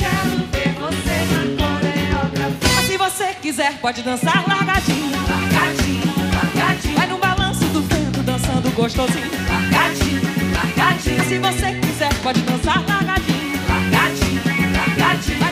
[0.00, 2.74] Quero ver você na coreografia.
[2.76, 5.12] Mas se você quiser, pode dançar largadinho.
[5.30, 6.94] Largadinho, largadinho.
[6.94, 9.30] Vai no balanço do vento, dançando gostosinho.
[9.48, 10.20] Largadinho,
[10.54, 11.24] largadinho.
[11.24, 13.58] Se você quiser, pode dançar largadinho.
[13.66, 14.42] Largadinho,
[14.76, 15.38] largadinho.
[15.38, 15.51] Vai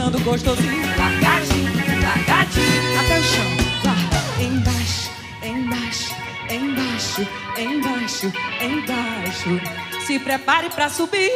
[0.00, 0.82] vento, dançando gostosinho.
[0.96, 1.72] Largadinho,
[2.02, 3.00] largadinho.
[3.00, 3.44] Até o chão.
[3.84, 5.10] Vai embaixo,
[5.42, 6.14] embaixo,
[6.48, 7.26] embaixo,
[7.58, 9.60] embaixo, embaixo.
[10.06, 11.30] Se prepare pra subir.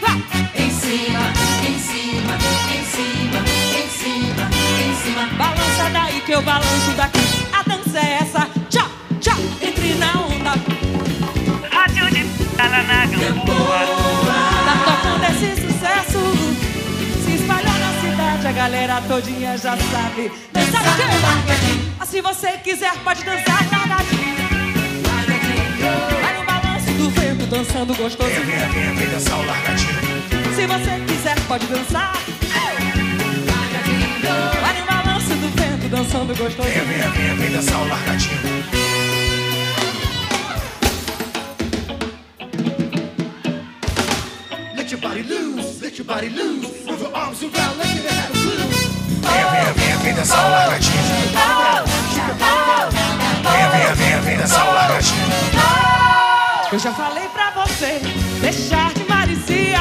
[0.00, 0.16] Vai.
[0.54, 1.20] Em cima,
[1.68, 2.34] em cima,
[2.72, 3.40] em cima,
[3.76, 4.50] em cima,
[4.80, 5.26] em cima.
[5.36, 7.20] Balança daí que eu balanço daqui.
[7.52, 8.48] A dança é essa.
[8.70, 8.88] Tchau,
[9.20, 9.38] tchau.
[9.60, 10.54] Entre na onda.
[11.70, 12.24] Rádio de
[12.56, 14.05] Tala na
[18.56, 20.32] galera todinha já sabe.
[20.50, 21.02] Dançar quê?
[22.00, 24.34] Ah, Se você quiser, pode dançar largadinho.
[26.22, 28.46] Vai no balanço do vento, dançando gostosinho.
[28.46, 29.94] Vem, vem, vem dançar o largadinho.
[30.54, 32.14] Se você quiser, pode dançar.
[34.62, 36.84] Vai no balanço do vento, dançando gostosinho.
[36.86, 38.40] Vem, vem, vem, dançar o largadinho.
[44.74, 46.86] Let your body loose, let your body loose.
[46.86, 48.35] Move your arms around like you had
[50.06, 51.02] vem dançar o largadinho.
[53.42, 55.26] Venha, venha, venha, vem dançar o largadinho.
[56.70, 58.00] Eu já falei pra você
[58.40, 59.78] deixar de maricia.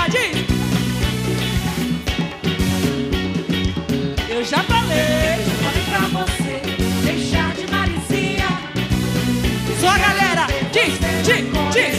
[4.30, 5.46] Eu já falei.
[5.90, 6.62] Pra você
[7.04, 8.48] deixar de maricia.
[9.80, 11.96] Só a galera, diz, diz, diz.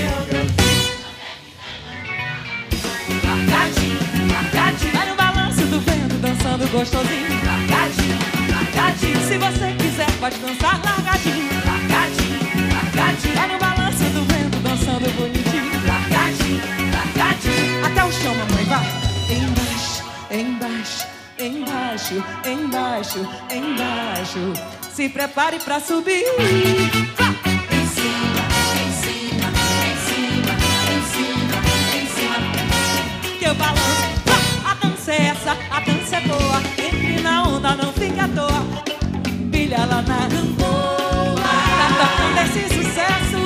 [3.24, 3.98] Largadinho,
[4.32, 4.92] largadinho.
[4.92, 7.35] Vai no balanço do vento, dançando gostosinho.
[8.96, 9.28] Largadinho.
[9.28, 11.48] Se você quiser, pode dançar largadinho.
[11.66, 12.38] Largadinho,
[12.72, 13.34] largadinho.
[13.34, 15.86] Vai no balanço do vento, dançando bonitinho.
[15.86, 16.62] Largadinho,
[16.92, 17.86] largadinho.
[17.86, 18.86] Até o chão, mamãe, vai.
[19.28, 21.04] Embaixo, embaixo,
[21.38, 24.52] embaixo, embaixo, embaixo.
[24.94, 26.24] Se prepare pra subir.
[27.16, 27.36] Vai.
[27.70, 28.42] Em cima,
[28.80, 29.48] em cima,
[29.84, 30.54] em cima,
[30.92, 31.56] em cima,
[31.94, 32.38] em cima.
[33.38, 34.06] Que eu balanço.
[34.64, 36.62] A dança é essa, a dança é boa.
[36.78, 38.55] Entre na onda, não fique à toa.
[39.66, 41.34] Pilha lá na boa.
[41.34, 43.40] Tá tocando esse sucesso.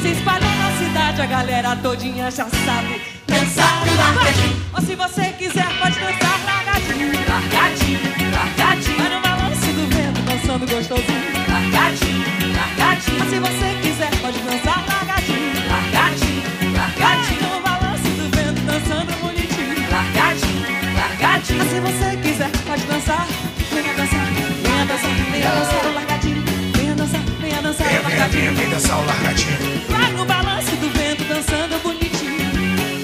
[0.00, 3.02] Se espalhou na cidade, a galera todinha já sabe.
[3.26, 4.56] Dançar largadinho.
[4.72, 7.12] Ou se você quiser, pode dançar largadinho.
[7.28, 8.00] Largadinho,
[8.32, 8.96] largadinho.
[8.96, 11.28] Vai no balanço do vento, dançando gostosinho.
[11.46, 12.24] Largadinho,
[12.56, 13.20] largadinho.
[13.20, 15.52] Ou se você quiser, pode dançar largadinho.
[15.68, 17.52] Largadinho, largadinho.
[17.52, 19.76] No balanço do vento, dançando bonitinho.
[19.92, 21.60] Largadinho, largadinho.
[21.60, 22.37] Ou se você quiser,
[25.38, 26.44] venha dançar o largadinho.
[26.74, 28.54] Venha dançar, venha dançar o largadinho.
[28.54, 29.58] Vem dançar o largadinho.
[29.88, 32.38] Vai no balanço do vento, dançando bonitinho.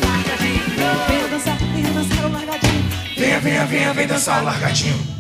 [0.05, 0.65] Largadinho.
[1.09, 2.85] Venha dançar, venha dançar o largadinho.
[3.17, 5.15] Venha, venha, venha, vem dançar o largadinho.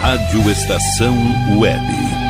[0.00, 1.14] Rádio Estação
[1.58, 2.29] Web.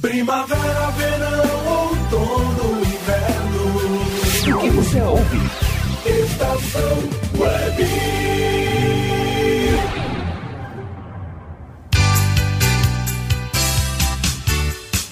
[0.00, 4.56] Primavera, verão, outono, inverno.
[4.56, 5.38] O que você ouve?
[6.04, 6.98] Estação
[7.38, 7.86] Web.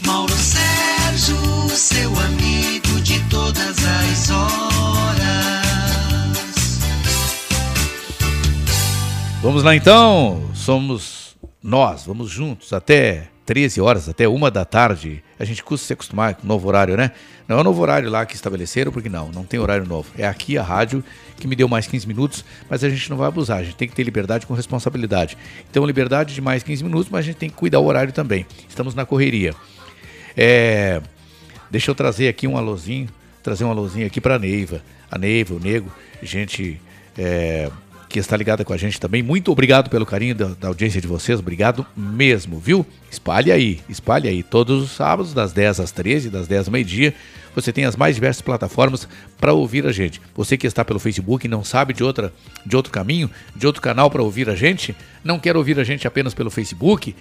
[0.05, 1.37] Mauro Sérgio,
[1.77, 4.47] seu amigo de todas as horas.
[9.43, 11.16] Vamos lá então, somos
[11.67, 15.21] nós, vamos juntos até 13 horas, até uma da tarde.
[15.37, 17.11] A gente custa se acostumar com o novo horário, né?
[17.49, 20.09] Não é o novo horário lá que estabeleceram, porque não, não tem horário novo.
[20.17, 21.03] É aqui a rádio
[21.37, 23.89] que me deu mais 15 minutos, mas a gente não vai abusar, a gente tem
[23.89, 25.37] que ter liberdade com responsabilidade.
[25.69, 28.47] Então, liberdade de mais 15 minutos, mas a gente tem que cuidar o horário também.
[28.69, 29.53] Estamos na correria.
[30.37, 31.03] É,
[31.69, 33.09] deixa eu trazer aqui um alôzinho,
[33.43, 34.83] trazer um alôzinho aqui para Neiva.
[35.11, 36.81] A Neiva, o Nego, gente
[37.19, 37.71] é,
[38.17, 39.23] que está ligada com a gente também.
[39.23, 42.87] Muito obrigado pelo carinho da, da audiência de vocês, obrigado mesmo, viu?
[43.11, 44.43] Espalhe aí, espalhe aí.
[44.43, 47.15] Todos os sábados, das 10 às 13, das 10 ao meio-dia,
[47.55, 49.07] você tem as mais diversas plataformas
[49.39, 50.21] para ouvir a gente.
[50.35, 52.33] Você que está pelo Facebook e não sabe de, outra,
[52.65, 56.07] de outro caminho, de outro canal para ouvir a gente, não quer ouvir a gente
[56.07, 57.15] apenas pelo Facebook,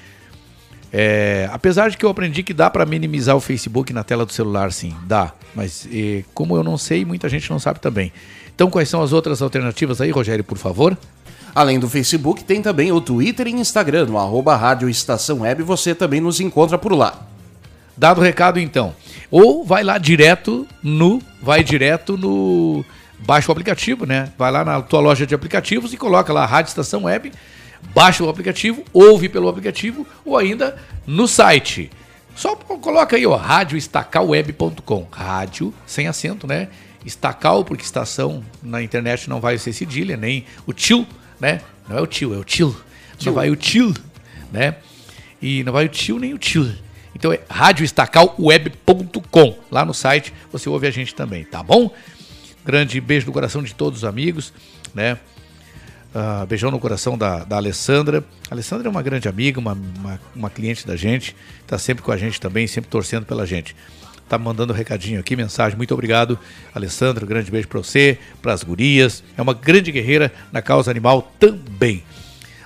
[0.93, 4.31] é, apesar de que eu aprendi que dá para minimizar o Facebook na tela do
[4.31, 5.33] celular, sim, dá.
[5.53, 8.13] Mas eh, como eu não sei, muita gente não sabe também.
[8.55, 10.97] Então, quais são as outras alternativas aí, Rogério, por favor?
[11.53, 15.93] Além do Facebook, tem também o Twitter e Instagram, no arroba Rádio Estação Web, você
[15.93, 17.27] também nos encontra por lá.
[17.97, 18.93] Dado o recado, então.
[19.31, 21.21] Ou vai lá direto no.
[21.41, 22.83] Vai direto no.
[23.19, 24.31] Baixa o aplicativo, né?
[24.37, 27.31] Vai lá na tua loja de aplicativos e coloca lá Rádio Estação Web,
[27.93, 30.75] baixa o aplicativo, ouve pelo aplicativo ou ainda
[31.07, 31.89] no site.
[32.35, 35.07] Só coloca aí, ó, radioestacalweb.com.
[35.09, 36.67] Rádio sem acento, né?
[37.05, 41.07] Estacal, porque estação na internet não vai ser cedilha, nem o tio,
[41.39, 41.61] né?
[41.87, 42.75] Não é o tio, é o tio.
[43.23, 43.93] Não vai o tio,
[44.51, 44.75] né?
[45.41, 46.73] E não vai o tio nem o tio.
[47.13, 49.57] Então é radioestacalweb.com.
[49.71, 51.93] Lá no site você ouve a gente também, tá bom?
[52.65, 54.51] Grande beijo no coração de todos os amigos,
[54.93, 55.17] né?
[56.17, 58.23] Ah, beijão no coração da, da Alessandra.
[58.49, 61.35] A Alessandra é uma grande amiga, uma, uma, uma cliente da gente,
[61.67, 63.75] tá sempre com a gente também, sempre torcendo pela gente.
[64.27, 65.77] Tá mandando um recadinho aqui, mensagem.
[65.77, 66.39] Muito obrigado,
[66.73, 67.23] Alessandra.
[67.23, 69.23] Um grande beijo para você, para as gurias.
[69.37, 72.03] É uma grande guerreira na causa animal também.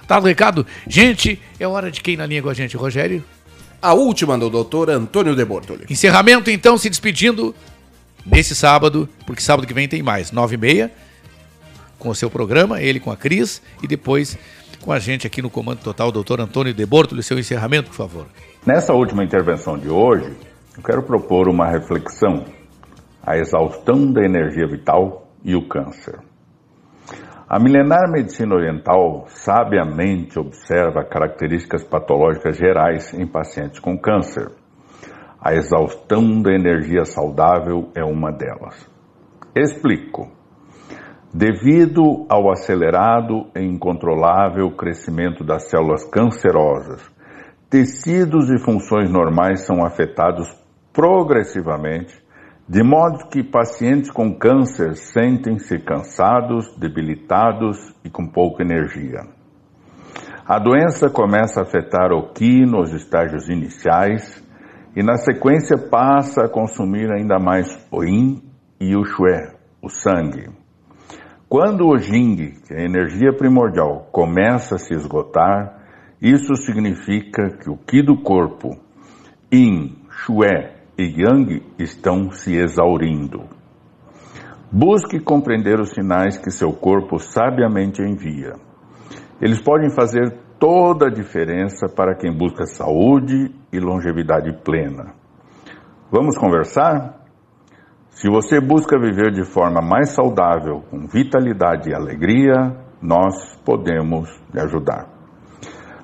[0.07, 0.65] Tá no recado?
[0.87, 3.23] Gente, é hora de quem na linha com a gente, Rogério?
[3.81, 5.85] A última do doutor Antônio de Bortoli.
[5.89, 7.53] Encerramento, então, se despedindo.
[8.25, 10.91] Nesse sábado, porque sábado que vem tem mais, 9 e meia,
[11.97, 14.37] com o seu programa, ele com a Cris, e depois
[14.81, 18.27] com a gente aqui no Comando Total, doutor Antônio De Bortoli, seu encerramento, por favor.
[18.65, 20.31] Nessa última intervenção de hoje,
[20.79, 22.45] eu quero propor uma reflexão:
[23.21, 26.17] a exaustão da energia vital e o câncer.
[27.49, 34.51] A milenar medicina oriental sabiamente observa características patológicas gerais em pacientes com câncer.
[35.41, 38.87] A exaustão da energia saudável é uma delas.
[39.55, 40.31] Explico.
[41.33, 47.01] Devido ao acelerado e incontrolável crescimento das células cancerosas,
[47.69, 50.47] tecidos e funções normais são afetados
[50.93, 52.13] progressivamente,
[52.67, 59.21] de modo que pacientes com câncer sentem-se cansados, debilitados e com pouca energia.
[60.45, 64.43] A doença começa a afetar o qi nos estágios iniciais
[64.95, 68.41] e, na sequência, passa a consumir ainda mais o yin
[68.79, 69.51] e o shui,
[69.81, 70.49] o sangue.
[71.47, 75.79] Quando o Jing, que é a energia primordial, começa a se esgotar,
[76.21, 78.77] isso significa que o Qi do corpo,
[79.51, 83.43] Yin, Shui e Yang estão se exaurindo.
[84.69, 88.55] Busque compreender os sinais que seu corpo sabiamente envia.
[89.41, 95.13] Eles podem fazer toda a diferença para quem busca saúde e longevidade plena.
[96.11, 97.17] Vamos conversar?
[98.09, 104.59] Se você busca viver de forma mais saudável, com vitalidade e alegria, nós podemos lhe
[104.59, 105.18] ajudar.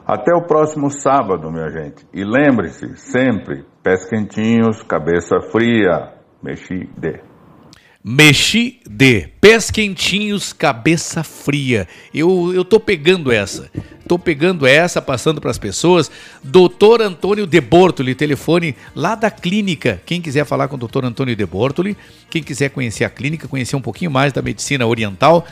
[0.08, 2.06] Até o próximo sábado, minha gente.
[2.14, 6.14] E lembre-se, sempre, pés quentinhos, cabeça fria,
[6.44, 7.20] mexi de.
[8.04, 11.88] Mexi de pés quentinhos, cabeça fria.
[12.14, 13.72] Eu, eu tô pegando essa.
[14.08, 16.12] Tô pegando essa, passando para as pessoas.
[16.44, 20.00] Doutor Antônio De Bortoli, telefone lá da clínica.
[20.06, 21.98] Quem quiser falar com o doutor Antônio De Bortoli,
[22.30, 25.44] quem quiser conhecer a clínica, conhecer um pouquinho mais da medicina oriental,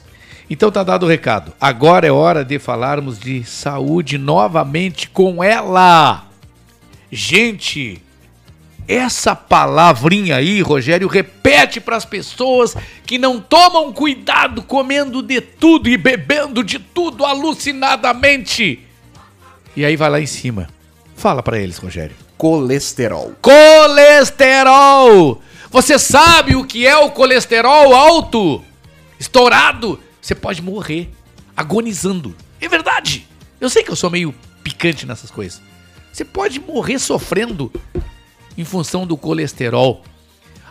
[0.48, 1.54] Então tá dado o recado.
[1.60, 6.28] Agora é hora de falarmos de saúde novamente com ela.
[7.12, 8.00] Gente,
[8.90, 12.76] essa palavrinha aí, Rogério, repete para as pessoas
[13.06, 18.80] que não tomam cuidado comendo de tudo e bebendo de tudo alucinadamente.
[19.76, 20.68] E aí vai lá em cima.
[21.16, 22.16] Fala para eles, Rogério.
[22.36, 23.36] Colesterol.
[23.40, 25.40] Colesterol!
[25.70, 28.64] Você sabe o que é o colesterol alto?
[29.20, 30.00] Estourado?
[30.20, 31.12] Você pode morrer
[31.56, 32.36] agonizando.
[32.60, 33.28] É verdade.
[33.62, 34.34] Eu sei que eu sou meio
[34.64, 35.62] picante nessas coisas.
[36.12, 37.72] Você pode morrer sofrendo
[38.60, 40.02] em função do colesterol.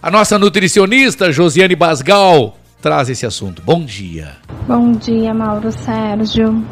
[0.03, 3.63] A nossa nutricionista Josiane Basgal traz esse assunto.
[3.63, 4.37] Bom dia.
[4.67, 6.63] Bom dia, Mauro Sérgio.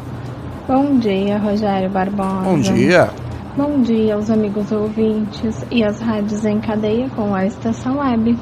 [0.67, 2.43] Bom dia, Rogério Barbosa.
[2.43, 3.09] Bom dia.
[3.57, 8.37] Bom dia aos amigos ouvintes e às rádios em cadeia com a Estação Web.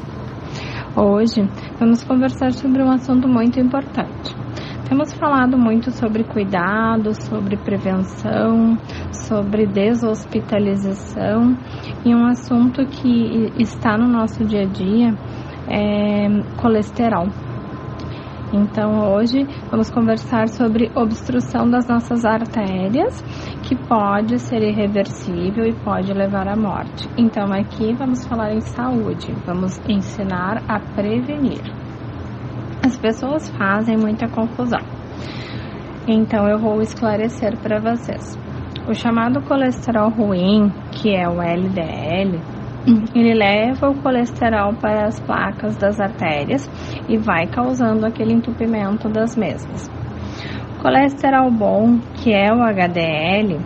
[0.98, 1.50] Hoje
[1.80, 4.36] vamos conversar sobre um assunto muito importante.
[4.90, 8.78] Temos falado muito sobre cuidado, sobre prevenção,
[9.12, 11.58] sobre deshospitalização
[12.06, 15.14] e um assunto que está no nosso dia a dia
[15.68, 16.28] é
[16.62, 17.28] colesterol.
[18.54, 23.22] Então hoje vamos conversar sobre obstrução das nossas artérias,
[23.64, 27.10] que pode ser irreversível e pode levar à morte.
[27.18, 31.64] Então aqui vamos falar em saúde, vamos ensinar a prevenir.
[32.86, 34.82] As pessoas fazem muita confusão.
[36.08, 38.45] Então eu vou esclarecer para vocês.
[38.88, 42.40] O chamado colesterol ruim, que é o LDL,
[43.16, 46.70] ele leva o colesterol para as placas das artérias
[47.10, 49.90] e vai causando aquele entupimento das mesmas.
[50.78, 53.60] O colesterol bom, que é o HDL,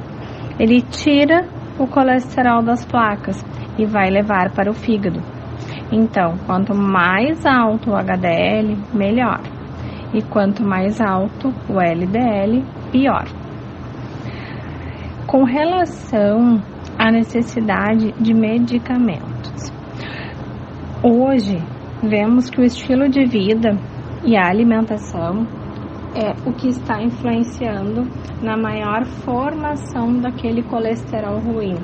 [0.57, 1.45] ele tira
[1.77, 3.44] o colesterol das placas
[3.77, 5.22] e vai levar para o fígado.
[5.91, 9.41] Então, quanto mais alto o HDL, melhor.
[10.14, 13.26] E quanto mais alto o LDL, pior.
[15.30, 16.60] Com relação
[16.97, 19.72] à necessidade de medicamentos.
[21.03, 21.56] Hoje,
[22.01, 23.77] vemos que o estilo de vida
[24.26, 25.45] e a alimentação
[26.15, 28.07] é o que está influenciando
[28.41, 31.76] na maior formação daquele colesterol ruim.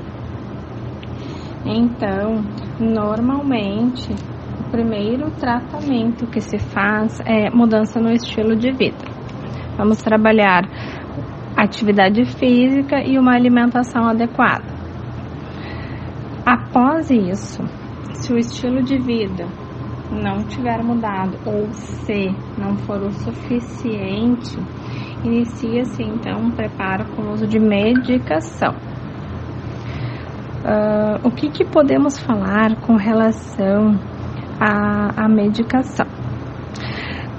[1.67, 2.43] Então,
[2.79, 4.11] normalmente,
[4.59, 9.05] o primeiro tratamento que se faz é mudança no estilo de vida.
[9.77, 10.63] Vamos trabalhar
[11.65, 14.65] atividade física e uma alimentação adequada.
[16.45, 17.61] Após isso,
[18.13, 19.47] se o estilo de vida
[20.11, 24.57] não tiver mudado ou se não for o suficiente,
[25.23, 28.75] inicia-se então um preparo com o uso de medicação.
[30.63, 33.99] Uh, o que, que podemos falar com relação
[34.59, 36.07] à, à medicação?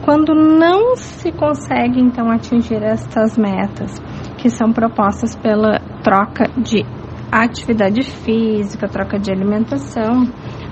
[0.04, 4.00] Quando não se consegue então atingir estas metas
[4.38, 6.84] que são propostas pela troca de
[7.30, 10.26] atividade física, troca de alimentação,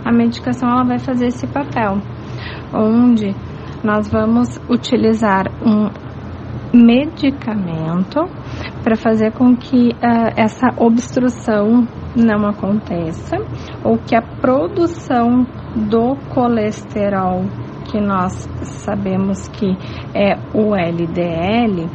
[0.05, 1.99] a medicação ela vai fazer esse papel,
[2.73, 3.35] onde
[3.83, 5.91] nós vamos utilizar um
[6.75, 8.21] medicamento
[8.83, 11.87] para fazer com que uh, essa obstrução
[12.17, 13.37] não aconteça
[13.85, 15.47] ou que a produção
[15.89, 17.45] do colesterol
[17.85, 18.33] que nós
[18.63, 19.77] sabemos que
[20.15, 21.89] é o LDL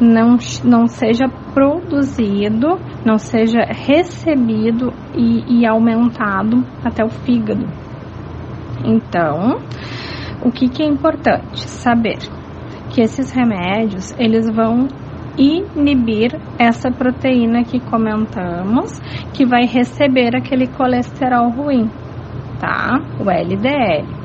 [0.00, 7.66] não, não seja produzido, não seja recebido e, e aumentado até o fígado.
[8.84, 9.58] Então,
[10.44, 12.18] o que, que é importante saber?
[12.90, 14.88] Que esses remédios eles vão
[15.36, 19.00] inibir essa proteína que comentamos,
[19.32, 21.88] que vai receber aquele colesterol ruim,
[22.60, 23.00] tá?
[23.18, 24.21] O LDL.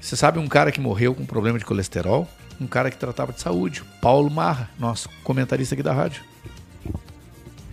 [0.00, 2.28] Você sabe um cara que morreu com problema de colesterol?
[2.60, 6.22] Um cara que tratava de saúde, Paulo Marra, nosso comentarista aqui da rádio.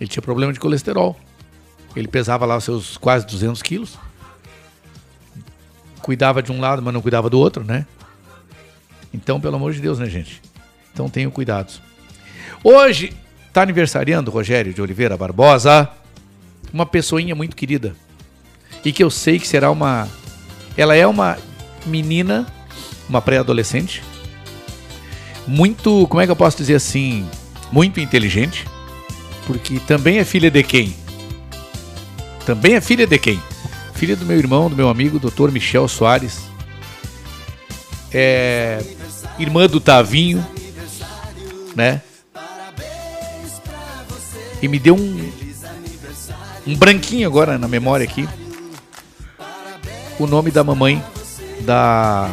[0.02, 1.16] Ele tinha problema de colesterol.
[1.94, 3.96] Ele pesava lá seus quase 200 quilos.
[6.00, 7.86] Cuidava de um lado, mas não cuidava do outro, né?
[9.14, 10.42] Então, pelo amor de Deus, né, gente?
[10.92, 11.80] Então tenham cuidados.
[12.64, 13.12] Hoje
[13.46, 15.88] está aniversariando Rogério de Oliveira Barbosa,
[16.72, 17.94] uma pessoinha muito querida.
[18.84, 20.08] E que eu sei que será uma.
[20.76, 21.38] Ela é uma
[21.86, 22.44] menina,
[23.08, 24.02] uma pré-adolescente,
[25.46, 27.24] muito, como é que eu posso dizer assim,
[27.70, 28.66] muito inteligente,
[29.46, 30.94] porque também é filha de quem?
[32.44, 33.40] Também é filha de quem?
[33.94, 35.50] Filha do meu irmão, do meu amigo, Dr.
[35.50, 36.40] Michel Soares.
[38.12, 38.82] É
[39.38, 40.44] irmã do Tavinho,
[41.74, 42.02] né?
[44.60, 45.32] E me deu um
[46.66, 48.28] um branquinho agora na memória aqui.
[50.18, 51.02] O nome da mamãe
[51.60, 52.30] da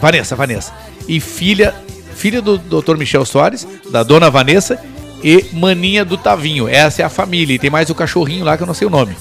[0.00, 0.72] Vanessa, Vanessa.
[1.08, 1.74] E filha
[2.14, 2.96] filha do Dr.
[2.96, 4.78] Michel Soares, da dona Vanessa
[5.22, 6.68] e maninha do Tavinho.
[6.68, 7.54] Essa é a família.
[7.54, 9.16] E tem mais o cachorrinho lá que eu não sei o nome.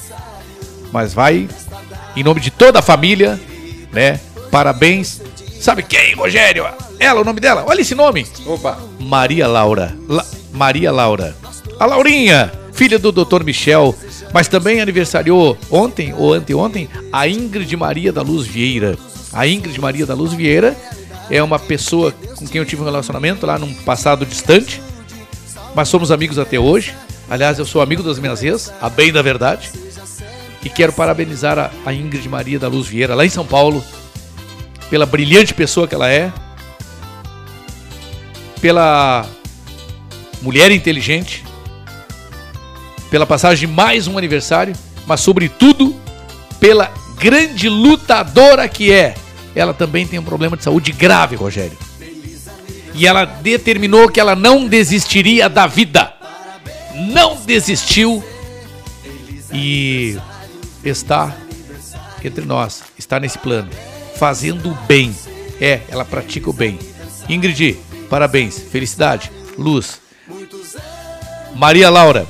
[0.91, 1.47] Mas vai
[2.15, 3.39] em nome de toda a família,
[3.91, 4.19] né?
[4.49, 5.21] Parabéns.
[5.59, 6.65] Sabe quem, Rogério?
[6.99, 7.63] Ela, o nome dela.
[7.67, 8.25] Olha esse nome.
[8.45, 8.77] Opa.
[8.99, 9.95] Maria Laura.
[10.07, 11.35] La Maria Laura.
[11.79, 13.43] A Laurinha, filha do Dr.
[13.43, 13.95] Michel,
[14.33, 18.97] mas também aniversariou ontem ou anteontem a Ingrid Maria da Luz Vieira.
[19.33, 20.75] A Ingrid Maria da Luz Vieira
[21.29, 24.81] é uma pessoa com quem eu tive um relacionamento lá num passado distante,
[25.73, 26.95] mas somos amigos até hoje.
[27.29, 29.71] Aliás, eu sou amigo das minhas ex, a bem da verdade.
[30.63, 33.83] E quero parabenizar a, a Ingrid Maria da Luz Vieira, lá em São Paulo,
[34.89, 36.31] pela brilhante pessoa que ela é,
[38.59, 39.25] pela
[40.41, 41.43] mulher inteligente,
[43.09, 44.75] pela passagem de mais um aniversário,
[45.07, 45.95] mas sobretudo
[46.59, 49.15] pela grande lutadora que é.
[49.55, 51.77] Ela também tem um problema de saúde grave, Rogério.
[52.93, 56.13] E ela determinou que ela não desistiria da vida.
[56.95, 58.23] Não desistiu
[59.53, 60.17] e
[60.83, 61.35] está
[62.23, 63.69] entre nós, está nesse plano,
[64.15, 65.15] fazendo o bem.
[65.59, 66.77] É, ela pratica o bem.
[67.27, 67.77] Ingrid,
[68.09, 69.99] parabéns, felicidade, luz.
[71.55, 72.27] Maria Laura,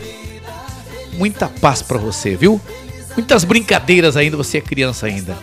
[1.14, 2.60] muita paz pra você, viu?
[3.16, 5.38] Muitas brincadeiras ainda, você é criança ainda.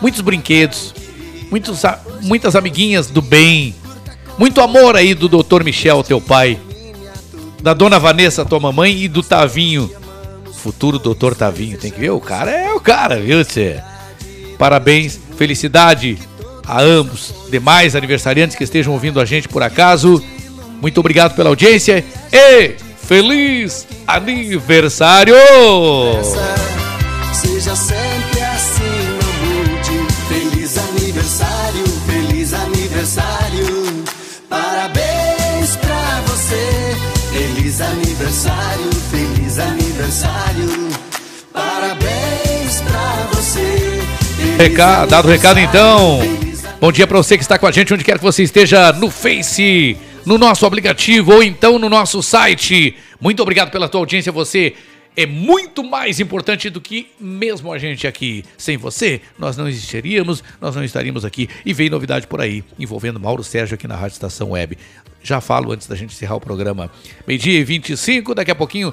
[0.00, 0.94] Muitos brinquedos,
[1.50, 1.82] muitos,
[2.22, 3.74] muitas amiguinhas do bem.
[4.38, 5.62] Muito amor aí do Dr.
[5.62, 6.58] Michel, teu pai.
[7.62, 9.90] Da dona Vanessa, tua mamãe, e do Tavinho.
[10.54, 12.10] Futuro doutor Tavinho, tem que ver?
[12.10, 13.80] O cara é o cara, viu, tchê?
[14.58, 16.18] Parabéns, felicidade
[16.66, 20.22] a ambos, demais aniversariantes que estejam ouvindo a gente por acaso.
[20.80, 25.34] Muito obrigado pela audiência e feliz aniversário!
[27.32, 27.74] Seja
[37.72, 40.68] Feliz aniversário, feliz aniversário.
[41.54, 44.02] Parabéns pra você.
[44.58, 46.20] Recado, dado o recado então.
[46.78, 49.10] Bom dia pra você que está com a gente, onde quer que você esteja, no
[49.10, 49.96] Face,
[50.26, 52.94] no nosso aplicativo ou então no nosso site.
[53.18, 54.74] Muito obrigado pela tua audiência, você
[55.16, 58.44] é muito mais importante do que mesmo a gente aqui.
[58.56, 61.48] Sem você, nós não existiríamos, nós não estaríamos aqui.
[61.64, 64.78] E vem novidade por aí, envolvendo Mauro Sérgio aqui na Rádio Estação Web.
[65.22, 66.90] Já falo antes da gente encerrar o programa.
[67.26, 68.92] Meio-dia e 25, daqui a pouquinho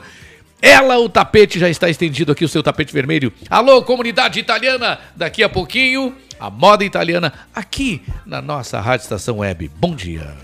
[0.62, 3.32] ela, o tapete já está estendido aqui, o seu tapete vermelho.
[3.50, 5.00] Alô, comunidade italiana!
[5.16, 9.72] Daqui a pouquinho, a moda italiana aqui na nossa Rádio Estação Web.
[9.78, 10.36] Bom dia.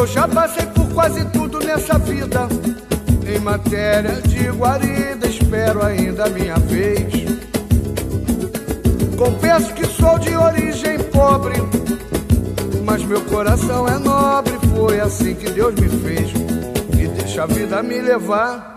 [0.00, 2.48] Eu já passei por quase tudo nessa vida.
[3.26, 7.26] Em matéria de guarida, espero ainda a minha vez.
[9.18, 11.56] Confesso que sou de origem pobre,
[12.82, 14.58] mas meu coração é nobre.
[14.74, 16.30] Foi assim que Deus me fez.
[16.98, 18.76] E deixa a vida me levar.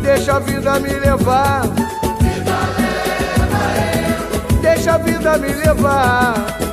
[0.00, 1.64] Deixa a vida me levar.
[4.62, 6.71] Deixa a vida me levar.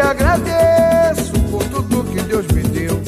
[0.00, 3.00] Agradeço por tudo que Deus me deu.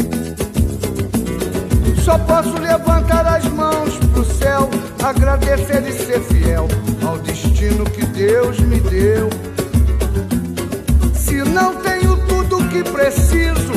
[2.05, 4.69] Só posso levantar as mãos pro céu,
[5.03, 6.67] agradecer e ser fiel
[7.07, 9.29] ao destino que Deus me deu.
[11.15, 13.73] Se não tenho tudo que preciso,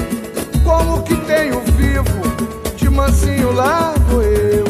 [0.64, 2.76] como que tenho vivo?
[2.78, 4.66] De mansinho lá vou eu.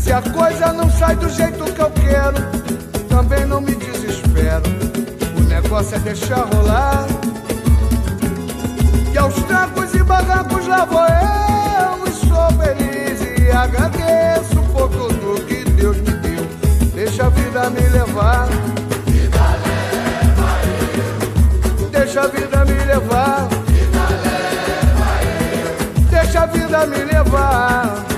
[0.00, 2.36] Se a coisa não sai do jeito que eu quero,
[3.08, 4.62] também não me desespero.
[5.62, 7.04] Negócio é deixar rolar.
[9.12, 12.06] E aos trancos e barrancos lá vou eu.
[12.06, 16.46] E sou feliz e agradeço por tudo que Deus me deu.
[16.94, 18.48] Deixa a vida me levar.
[21.90, 23.48] Deixa a vida me levar.
[26.08, 28.17] Deixa a vida me levar.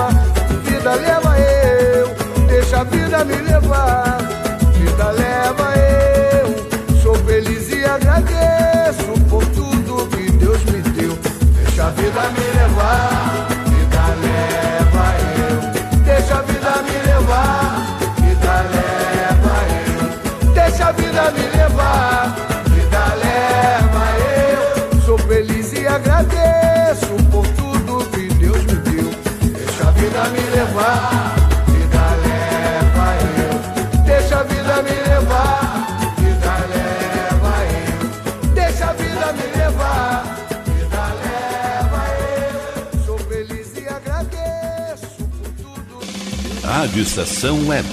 [46.91, 47.87] Rádio Estação Web.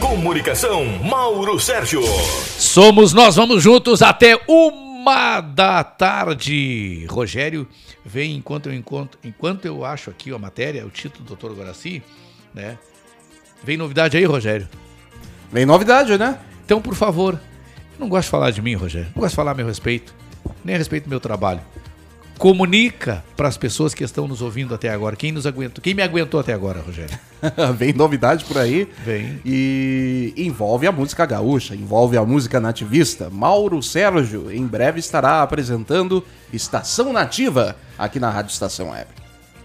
[0.00, 2.02] Comunicação, Mauro Sérgio.
[2.58, 7.06] Somos nós, vamos juntos até uma da tarde.
[7.08, 7.68] Rogério,
[8.04, 11.54] vem enquanto eu encontro, enquanto eu acho aqui a matéria, o título do Dr.
[11.54, 12.02] Guaraci,
[12.52, 12.76] né?
[13.62, 14.68] Vem novidade aí, Rogério?
[15.52, 16.40] Vem novidade, né?
[16.64, 17.40] Então, por favor,
[18.00, 19.12] não gosto de falar de mim, Rogério.
[19.14, 20.12] Não gosto de falar a meu respeito,
[20.64, 21.60] nem a respeito do meu trabalho.
[22.40, 25.14] Comunica para as pessoas que estão nos ouvindo até agora.
[25.14, 25.82] Quem nos aguentou?
[25.82, 27.14] Quem me aguentou até agora, Rogério?
[27.76, 28.88] Vem novidade por aí.
[29.04, 29.38] Vem.
[29.44, 33.28] E envolve a música gaúcha, envolve a música nativista.
[33.28, 39.08] Mauro Sérgio em breve estará apresentando Estação Nativa aqui na Rádio Estação Web.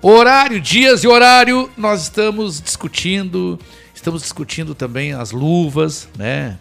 [0.02, 3.58] Horário, dias e horário, nós estamos discutindo.
[3.94, 6.58] Estamos discutindo também as luvas, né?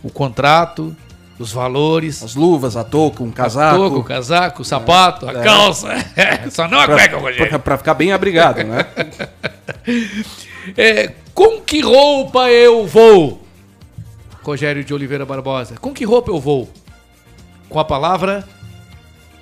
[0.00, 0.96] O contrato,
[1.38, 2.22] os valores.
[2.22, 3.74] As luvas, a touca, um casaco.
[3.74, 5.42] A touca, o casaco, o sapato, a É.
[5.42, 5.88] calça.
[6.50, 7.48] Só não a Pra- cueca, Rogério.
[7.48, 8.86] Pra, pra ficar bem abrigado, né?
[10.76, 13.42] É, com que roupa eu vou?
[14.42, 15.76] Rogério de Oliveira Barbosa.
[15.80, 16.68] Com que roupa eu vou?
[17.68, 18.44] Com a palavra,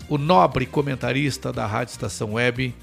[0.09, 2.75] o nobre comentarista da Rádio Estação Web,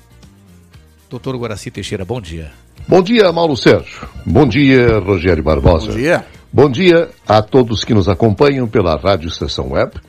[1.10, 1.36] Dr.
[1.36, 2.04] Guaraci Teixeira.
[2.06, 2.52] Bom dia.
[2.88, 4.10] Bom dia, Mauro Sérgio.
[4.26, 5.92] Bom dia, Rogério Barbosa.
[5.92, 6.26] Bom dia.
[6.54, 10.02] Bom dia a todos que nos acompanham pela Rádio Estação Web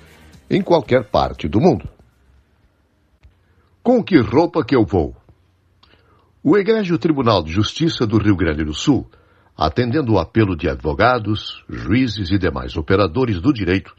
[0.51, 1.89] em qualquer parte do mundo.
[3.81, 5.15] Com que roupa que eu vou?
[6.43, 9.09] O Egrégio Tribunal de Justiça do Rio Grande do Sul,
[9.57, 13.95] atendendo o apelo de advogados, juízes e demais operadores do direito,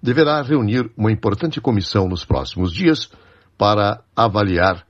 [0.00, 3.10] deverá reunir uma importante comissão nos próximos dias
[3.58, 4.86] para avaliar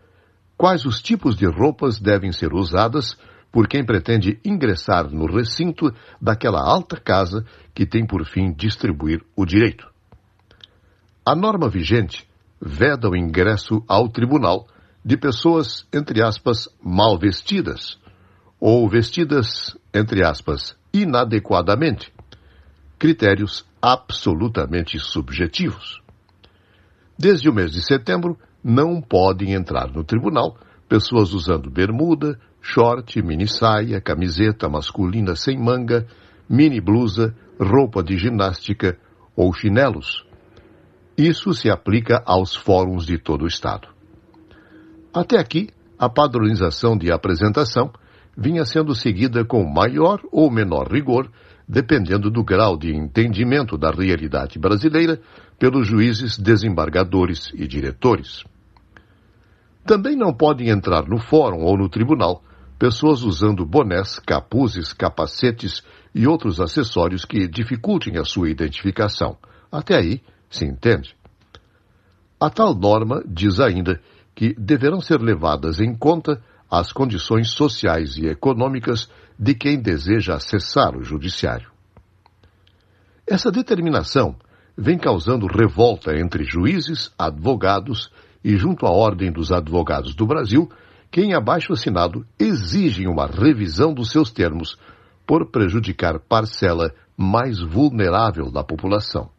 [0.59, 3.17] quais os tipos de roupas devem ser usadas
[3.53, 9.45] por quem pretende ingressar no recinto daquela alta casa que tem por fim distribuir o
[9.45, 9.87] direito.
[11.25, 12.27] A norma vigente
[12.61, 14.67] veda o ingresso ao tribunal
[15.05, 18.01] de pessoas, entre aspas, mal vestidas,
[18.59, 22.13] ou vestidas, entre aspas, inadequadamente.
[22.99, 26.01] Critérios absolutamente subjetivos.
[27.19, 30.57] Desde o mês de setembro, não podem entrar no tribunal
[30.89, 36.07] pessoas usando bermuda, short, mini saia, camiseta masculina sem manga,
[36.49, 38.97] mini blusa, roupa de ginástica
[39.37, 40.25] ou chinelos.
[41.19, 43.89] Isso se aplica aos fóruns de todo o Estado.
[45.13, 45.69] Até aqui,
[45.99, 47.93] a padronização de apresentação
[48.37, 51.31] vinha sendo seguida com maior ou menor rigor,
[51.69, 55.21] dependendo do grau de entendimento da realidade brasileira
[55.59, 58.45] pelos juízes, desembargadores e diretores.
[59.85, 62.43] Também não podem entrar no fórum ou no tribunal
[62.83, 69.39] pessoas usando bonés, capuzes, capacetes e outros acessórios que dificultem a sua identificação.
[69.71, 70.21] Até aí
[70.51, 71.15] se entende.
[72.41, 74.01] A tal norma diz ainda
[74.35, 80.97] que deverão ser levadas em conta as condições sociais e econômicas de quem deseja acessar
[80.97, 81.71] o judiciário.
[83.25, 84.35] Essa determinação
[84.77, 88.11] vem causando revolta entre juízes, advogados
[88.43, 90.69] e junto à Ordem dos Advogados do Brasil,
[91.13, 94.79] que em abaixo assinado exigem uma revisão dos seus termos
[95.27, 99.31] por prejudicar parcela mais vulnerável da população.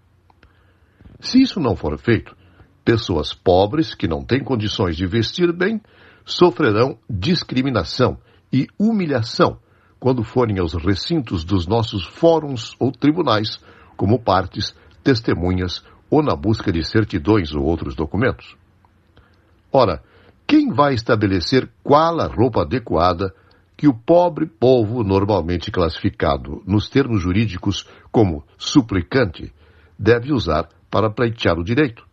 [1.19, 2.37] Se isso não for feito,
[2.85, 5.81] pessoas pobres que não têm condições de vestir bem
[6.23, 8.19] sofrerão discriminação
[8.51, 9.57] e humilhação
[9.99, 13.59] quando forem aos recintos dos nossos fóruns ou tribunais
[13.97, 18.55] como partes, testemunhas ou na busca de certidões ou outros documentos.
[19.71, 20.03] Ora,
[20.47, 23.33] quem vai estabelecer qual a roupa adequada
[23.75, 29.53] que o pobre povo, normalmente classificado nos termos jurídicos como suplicante,
[29.97, 32.05] deve usar para pleitear o direito?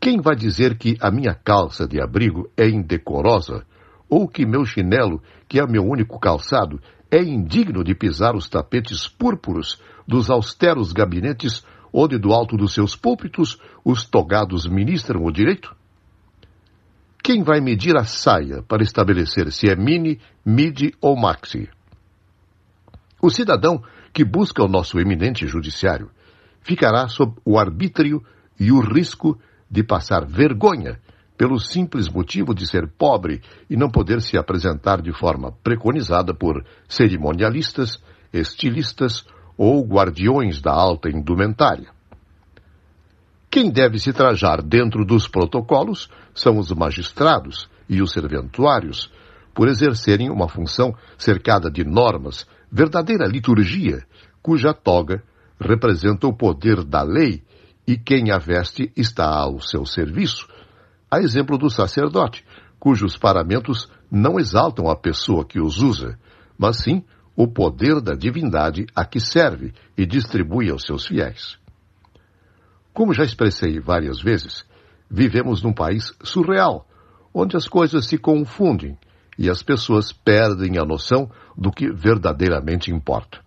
[0.00, 3.66] Quem vai dizer que a minha calça de abrigo é indecorosa
[4.08, 6.80] ou que meu chinelo, que é meu único calçado,
[7.10, 12.94] é indigno de pisar os tapetes púrpuros dos austeros gabinetes onde do alto dos seus
[12.94, 15.74] púlpitos os togados ministram o direito?
[17.26, 21.68] Quem vai medir a saia para estabelecer se é mini, midi ou maxi?
[23.20, 23.82] O cidadão
[24.12, 26.08] que busca o nosso eminente judiciário
[26.60, 28.22] ficará sob o arbítrio
[28.60, 29.36] e o risco
[29.68, 31.00] de passar vergonha
[31.36, 36.64] pelo simples motivo de ser pobre e não poder se apresentar de forma preconizada por
[36.88, 38.00] cerimonialistas,
[38.32, 39.26] estilistas
[39.58, 41.95] ou guardiões da alta indumentária.
[43.56, 49.10] Quem deve se trajar dentro dos protocolos são os magistrados e os serventuários,
[49.54, 54.04] por exercerem uma função cercada de normas, verdadeira liturgia,
[54.42, 55.22] cuja toga
[55.58, 57.42] representa o poder da lei
[57.86, 60.46] e quem a veste está ao seu serviço,
[61.10, 62.44] a exemplo do sacerdote,
[62.78, 66.18] cujos paramentos não exaltam a pessoa que os usa,
[66.58, 67.02] mas sim
[67.34, 71.58] o poder da divindade a que serve e distribui aos seus fiéis.
[72.96, 74.64] Como já expressei várias vezes,
[75.10, 76.88] vivemos num país surreal,
[77.34, 78.96] onde as coisas se confundem
[79.38, 83.38] e as pessoas perdem a noção do que verdadeiramente importa.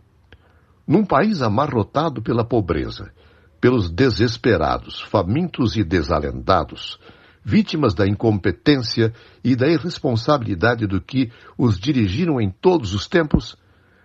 [0.87, 3.11] Num país amarrotado pela pobreza,
[3.59, 6.99] pelos desesperados, famintos e desalentados,
[7.43, 9.11] vítimas da incompetência
[9.43, 13.57] e da irresponsabilidade do que os dirigiram em todos os tempos,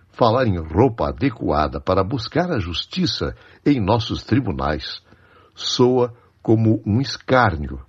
[0.09, 5.04] falar em roupa adequada para buscar a justiça em nossos tribunais
[5.55, 7.83] soa como um escárnio,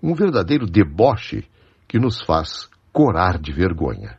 [0.00, 1.48] um verdadeiro deboche
[1.88, 4.18] que nos faz corar de vergonha.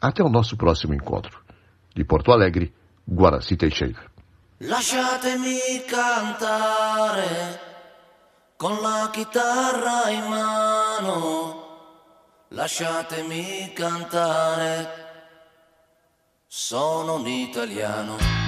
[0.00, 1.40] Até o nosso próximo encontro.
[1.94, 2.72] De Porto Alegre,
[3.06, 4.10] Guaraci Teixeira.
[4.60, 7.60] Lasciatemi cantare
[8.56, 11.66] con la chitarra in mano.
[12.48, 14.88] Lasciatemi cantare,
[16.46, 18.47] sono un italiano.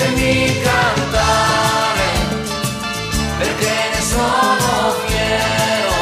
[0.00, 2.08] Lasciatemi cantare
[3.36, 5.94] perché ne sono fiero,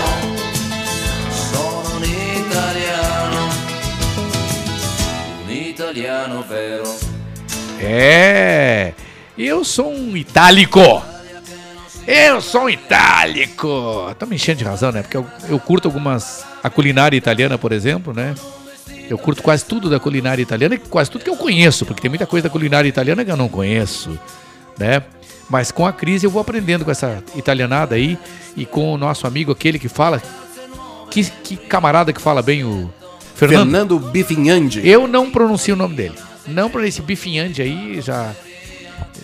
[1.31, 3.49] sono un italiano,
[5.43, 6.97] un italiano vero.
[7.81, 8.93] É,
[9.37, 11.03] eu sou um itálico.
[12.07, 14.15] Eu sou um itálico.
[14.17, 15.03] Tá me enchendo de razão, né?
[15.03, 16.47] Porque eu, eu curto algumas.
[16.63, 18.35] A culinária italiana, por exemplo, né?
[19.09, 22.11] Eu curto quase tudo da culinária italiana e quase tudo que eu conheço, porque tem
[22.11, 24.19] muita coisa da culinária italiana que eu não conheço,
[24.79, 25.03] né?
[25.49, 28.19] Mas com a crise eu vou aprendendo com essa italianada aí
[28.57, 30.23] e com o nosso amigo aquele que fala.
[31.11, 32.93] Que, que camarada que fala bem o.
[33.35, 34.87] Fernando, Fernando Bifinhandi.
[34.87, 36.15] Eu não pronuncio o nome dele.
[36.47, 38.35] Não para esse bifinhande aí, já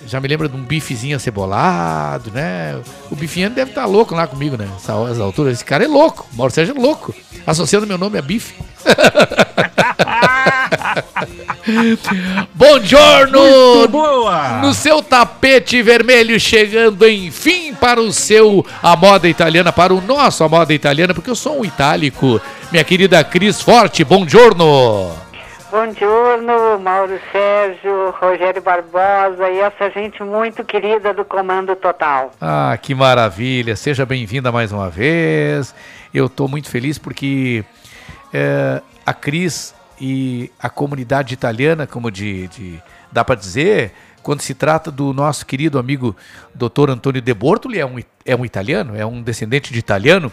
[0.07, 2.81] já me lembra de um bifezinho acebolado, né?
[3.11, 4.69] O bifinhande deve estar louco lá comigo, né?
[4.77, 5.55] Essas alturas.
[5.55, 6.27] Esse cara é louco.
[6.33, 7.15] Mauro Sérgio é louco.
[7.47, 8.55] Associando meu nome a bife.
[12.55, 13.41] Buongiorno!
[13.41, 14.61] Muito boa!
[14.61, 20.45] No seu tapete vermelho, chegando enfim para o seu A Moda Italiana, para o nosso
[20.45, 22.41] A Moda Italiana, porque eu sou um itálico.
[22.71, 25.24] Minha querida Cris Forte, buongiorno!
[25.75, 32.31] Buongiorno, Mauro Sérgio, Rogério Barbosa e essa gente muito querida do Comando Total.
[32.41, 33.75] Ah, que maravilha!
[33.75, 35.75] Seja bem-vinda mais uma vez.
[36.15, 37.65] Eu estou muito feliz porque
[38.33, 42.81] é, a Cris e a comunidade italiana, como de, de
[43.11, 43.91] dá para dizer,
[44.23, 46.15] quando se trata do nosso querido amigo
[46.55, 46.91] Dr.
[46.91, 50.31] Antônio De Bortoli, é um, é um italiano, é um descendente de italiano,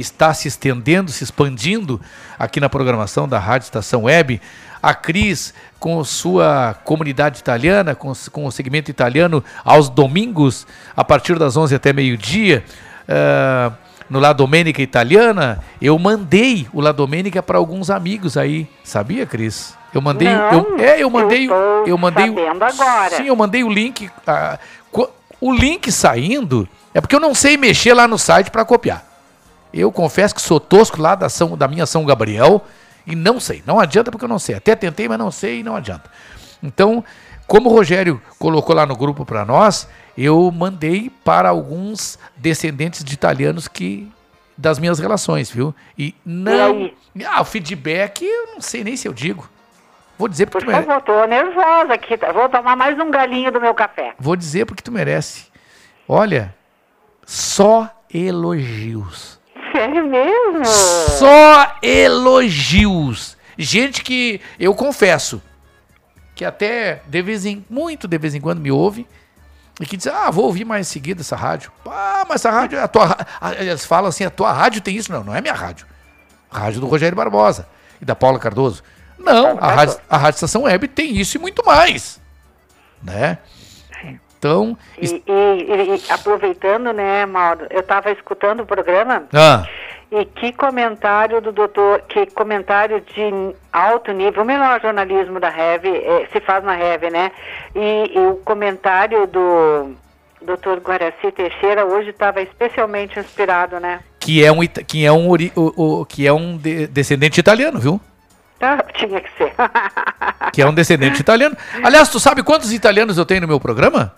[0.00, 2.00] está se estendendo, se expandindo
[2.38, 4.40] aqui na programação da Rádio Estação Web.
[4.80, 11.36] A Cris, com sua comunidade italiana, com, com o segmento italiano, aos domingos, a partir
[11.36, 12.64] das 11 até meio-dia,
[13.08, 13.74] uh,
[14.08, 18.68] no La Domenica Italiana, eu mandei o La Domenica para alguns amigos aí.
[18.84, 19.76] Sabia, Cris?
[19.92, 20.28] Eu mandei.
[20.28, 21.50] Não, eu, é, eu mandei.
[21.50, 22.26] eu, Eu, mandei.
[22.26, 23.16] sabendo agora.
[23.16, 24.08] Sim, eu mandei o link.
[24.26, 24.58] ah,
[25.40, 29.07] o link saindo é porque eu não sei mexer lá no site para copiar.
[29.72, 32.64] Eu confesso que sou tosco lá da, São, da minha São Gabriel
[33.06, 33.62] e não sei.
[33.66, 34.54] Não adianta porque eu não sei.
[34.54, 36.10] Até tentei, mas não sei e não adianta.
[36.62, 37.04] Então,
[37.46, 43.14] como o Rogério colocou lá no grupo para nós, eu mandei para alguns descendentes de
[43.14, 44.10] italianos que
[44.56, 45.72] das minhas relações, viu?
[45.96, 46.90] E não.
[47.26, 49.48] Ah, o feedback, eu não sei nem se eu digo.
[50.18, 52.18] Vou dizer porque Por tu mere- favor, tô nervosa aqui.
[52.18, 52.32] tá?
[52.32, 54.14] Vou tomar mais um galinho do meu café.
[54.18, 55.46] Vou dizer porque tu merece.
[56.08, 56.52] Olha,
[57.24, 59.37] só elogios.
[59.78, 60.64] Sério mesmo?
[60.64, 63.36] Só elogios.
[63.56, 65.40] Gente que eu confesso
[66.34, 69.06] que até de vez em muito de vez em quando me ouve
[69.80, 71.70] e que diz, ah, vou ouvir mais em seguida essa rádio.
[71.86, 74.96] Ah, mas essa rádio, é a tua, a- eles falam assim, a tua rádio tem
[74.96, 75.10] isso?
[75.12, 75.86] Não, não é minha rádio.
[76.50, 77.68] A rádio do Rogério Barbosa
[78.00, 78.82] e da Paula Cardoso.
[79.18, 82.20] Não, a rádio, a rádio Estação Web tem isso e muito mais,
[83.02, 83.38] né?
[84.38, 89.66] Então, E, e- e aproveitando, né, Mauro, eu estava escutando o programa ah,
[90.12, 95.88] e que comentário do doutor, que comentário de alto nível, o melhor jornalismo da Reve
[95.88, 97.32] eh, se faz na Reve, né?
[97.74, 99.92] E, e o comentário do
[100.40, 104.00] doutor Guaraci Teixeira hoje estava especialmente inspirado, né?
[104.20, 108.00] que é um, que é um, o- o- que é um de- descendente italiano, viu?
[108.60, 109.52] Ah, tinha que ser.
[110.52, 111.56] Que é um descendente italiano.
[111.82, 114.12] Aliás, tu sabe quantos italianos eu tenho no meu programa?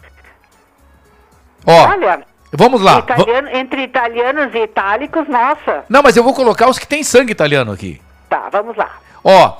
[1.66, 2.98] Ó, Olha, vamos lá.
[3.00, 5.84] Italiano- entre italianos e itálicos, nossa.
[5.88, 8.00] Não, mas eu vou colocar os que têm sangue italiano aqui.
[8.28, 8.98] Tá, vamos lá.
[9.22, 9.56] Ó,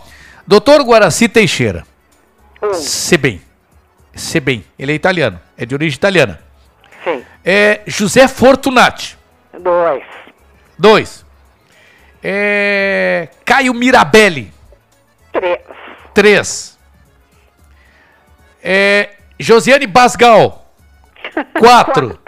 [0.47, 1.85] doutor Guaraci Teixeira.
[2.75, 3.41] Se bem.
[4.15, 4.65] Se bem.
[4.79, 5.41] Ele é italiano.
[5.57, 6.41] É de origem italiana.
[7.05, 7.25] Sim.
[7.45, 9.17] É José Fortunati.
[9.59, 10.03] Dois.
[10.79, 11.25] Dois.
[12.23, 14.53] É Caio Mirabelli.
[15.33, 15.59] Três.
[16.13, 16.79] Três.
[18.63, 20.60] É Josiane Basgal.
[21.59, 22.19] Quatro.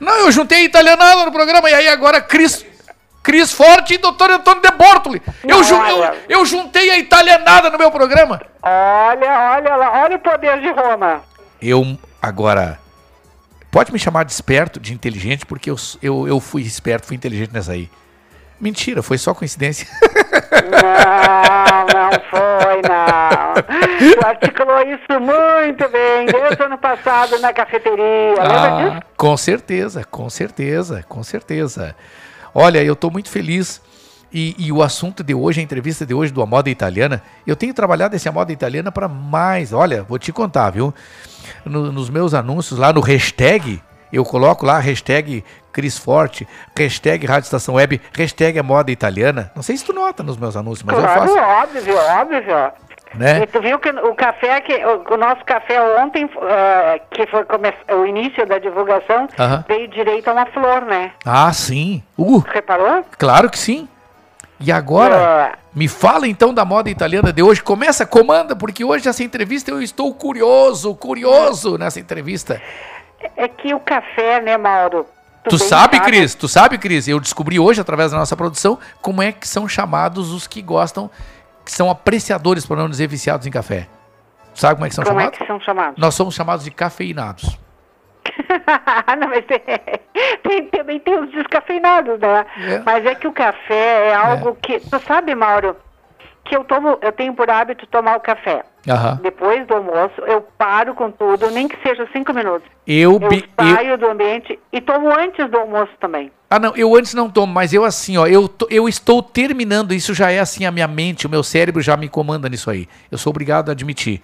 [0.00, 2.64] Não, eu juntei italianada no programa e aí agora Cris,
[3.22, 4.30] Cris Forte e Dr.
[4.32, 5.22] Antônio De Bortoli.
[5.44, 8.40] Eu, ju- eu, eu juntei a italianada no meu programa.
[8.62, 11.22] Olha, olha lá, olha o poder de Roma.
[11.60, 12.80] Eu, agora,
[13.70, 17.52] pode me chamar de esperto, de inteligente, porque eu, eu, eu fui esperto, fui inteligente
[17.52, 17.88] nessa aí.
[18.62, 19.86] Mentira, foi só coincidência.
[20.52, 23.52] Não, não foi, não.
[24.20, 28.34] Tu articulou isso muito bem, desde o ano passado na cafeteria.
[28.38, 28.96] Lembra disso?
[28.98, 31.94] Ah, com certeza, com certeza, com certeza.
[32.54, 33.80] Olha, eu estou muito feliz.
[34.32, 37.54] E, e o assunto de hoje, a entrevista de hoje do A Moda Italiana, eu
[37.56, 39.72] tenho trabalhado essa moda italiana para mais.
[39.72, 40.94] Olha, vou te contar, viu?
[41.64, 43.82] No- nos meus anúncios lá no hashtag,
[44.16, 49.50] eu coloco lá hashtag Cris Forte, hashtag Rádio Estação Web, hashtag a moda italiana.
[49.54, 51.38] Não sei se tu nota nos meus anúncios, mas eu Claro, faço.
[51.38, 52.72] óbvio, óbvio.
[53.14, 53.42] Né?
[53.42, 57.44] E tu viu que o café, que, o, o nosso café ontem, eh, que foi
[57.94, 59.62] o início da divulgação, Aham.
[59.68, 61.12] veio direito a uma flor, né?
[61.24, 62.02] Ah, sim.
[62.16, 63.04] Uh, Reparou?
[63.18, 63.86] Claro que sim.
[64.58, 65.52] E agora, É.
[65.74, 67.62] me fala então da moda italiana de hoje.
[67.62, 72.62] Começa, comanda, porque hoje essa entrevista eu estou curioso, curioso nessa entrevista.
[73.36, 75.06] É que o café, né, Mauro?
[75.44, 76.34] Tu bem sabe, Cris?
[76.34, 77.08] Tu sabe, Cris?
[77.08, 81.10] Eu descobri hoje, através da nossa produção, como é que são chamados os que gostam,
[81.64, 83.88] que são apreciadores, para não dizer viciados em café.
[84.54, 85.38] Sabe como é que são Como é chamados?
[85.38, 85.98] que são chamados?
[85.98, 87.58] Nós somos chamados de cafeinados.
[89.18, 89.60] Não, mas tem,
[90.42, 92.46] tem- também tem os descafeinados, né?
[92.58, 92.78] É.
[92.84, 94.78] Mas é que o café é algo que.
[94.78, 95.76] Tu sabe, Mauro,
[96.44, 98.64] que eu tomo, eu tenho por hábito tomar o café.
[98.88, 99.20] Aham.
[99.22, 102.68] Depois do almoço, eu paro com tudo, nem que seja cinco minutos.
[102.86, 106.32] Eu, Eu bi- eu, saio do ambiente e tomo antes do almoço também.
[106.50, 109.94] Ah, não, eu antes não tomo, mas eu assim, ó, eu, tô- eu estou terminando,
[109.94, 112.88] isso já é assim, a minha mente, o meu cérebro já me comanda nisso aí.
[113.10, 114.20] Eu sou obrigado a admitir.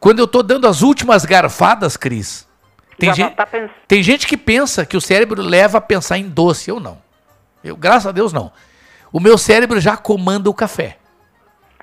[0.00, 2.48] Quando eu tô dando as últimas garfadas, Cris,
[2.98, 6.16] tem, Já gente, tá pens- tem gente que pensa que o cérebro leva a pensar
[6.16, 6.98] em doce, eu não.
[7.62, 8.50] Eu, graças a Deus, não.
[9.12, 10.96] O meu cérebro já comanda o café.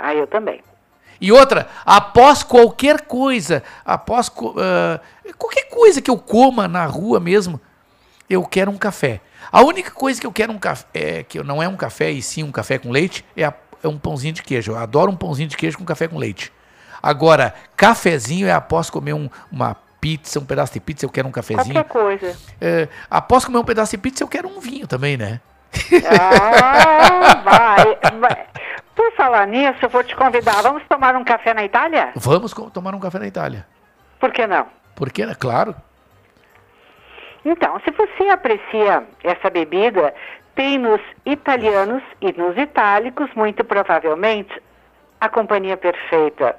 [0.01, 0.61] Ah, eu também.
[1.19, 4.99] E outra, após qualquer coisa, após ah,
[5.37, 7.61] qualquer coisa que eu coma na rua mesmo,
[8.29, 9.21] eu quero um café.
[9.51, 12.21] A única coisa que eu quero um café, é, que não é um café e
[12.21, 14.71] sim um café com leite, é, a- é um pãozinho de queijo.
[14.71, 16.51] Eu adoro um pãozinho de queijo com café com leite.
[17.03, 21.31] Agora, cafezinho é após comer um- uma pizza, um pedaço de pizza, eu quero um
[21.31, 21.73] cafezinho.
[21.73, 22.37] Qualquer coisa.
[22.59, 25.39] É, após comer um pedaço de pizza, eu quero um vinho também, né?
[26.09, 28.45] Ah, vai, vai.
[29.01, 30.61] Por falar nisso, eu vou te convidar.
[30.61, 32.11] Vamos tomar um café na Itália?
[32.15, 33.65] Vamos tomar um café na Itália.
[34.19, 34.67] Por que não?
[34.95, 35.73] Porque, claro.
[37.43, 40.13] Então, se você aprecia essa bebida,
[40.53, 44.61] tem nos italianos e nos itálicos, muito provavelmente,
[45.19, 46.55] a companhia perfeita.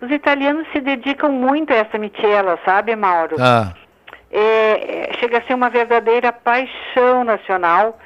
[0.00, 3.34] Os italianos se dedicam muito a essa michela, sabe, Mauro?
[3.40, 3.72] Ah,
[4.30, 7.98] É, é, chega a ser uma verdadeira paixão nacional,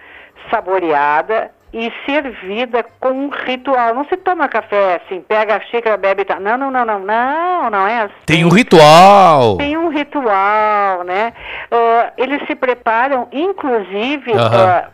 [0.51, 3.95] saboreada e servida com um ritual.
[3.95, 6.39] Não se toma café assim, pega a xícara, bebe e tal.
[6.41, 8.15] Não, não, não, não, não, não é assim.
[8.27, 9.57] tem um ritual.
[9.57, 11.33] Tem um ritual, né?
[11.71, 14.85] Ah, eles se preparam, inclusive, Aham.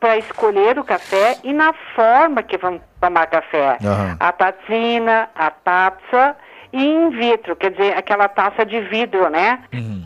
[0.00, 3.78] para escolher o café e na forma que vão tomar café.
[3.84, 4.16] Aham.
[4.18, 6.36] A tazzina, a taça
[6.72, 9.60] e in vitro, quer dizer, aquela taça de vidro, né?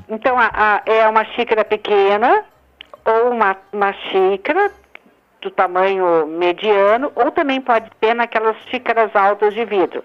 [0.08, 2.44] Então, a- a- é uma xícara pequena
[3.04, 4.70] ou uma, uma xícara
[5.42, 10.02] do tamanho mediano, ou também pode ter naquelas xícaras altas de vidro.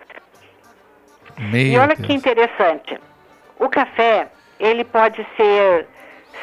[1.37, 2.05] Meu E olha Deus.
[2.07, 2.99] que interessante.
[3.59, 4.27] O café,
[4.59, 5.87] ele pode ser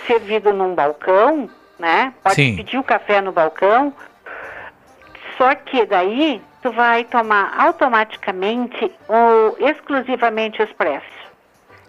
[0.07, 2.15] servido num balcão, né?
[2.23, 2.57] Pode Sim.
[2.57, 3.93] pedir o café no balcão.
[5.37, 11.15] Só que daí tu vai tomar automaticamente ou exclusivamente expresso.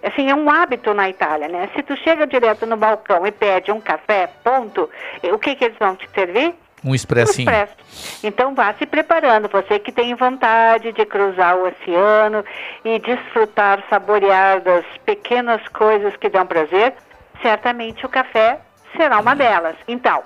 [0.01, 1.69] Assim, é um hábito na Itália, né?
[1.75, 4.90] Se tu chega direto no balcão e pede um café, ponto,
[5.24, 6.56] o que que eles vão te servir?
[6.85, 7.49] Um expressinho.
[7.49, 7.75] expresso.
[8.23, 12.45] Então vá se preparando, você que tem vontade de cruzar o oceano
[12.83, 16.93] e desfrutar, saborear das pequenas coisas que dão prazer,
[17.41, 18.59] certamente o café
[18.95, 19.75] será uma delas.
[19.88, 20.22] Então,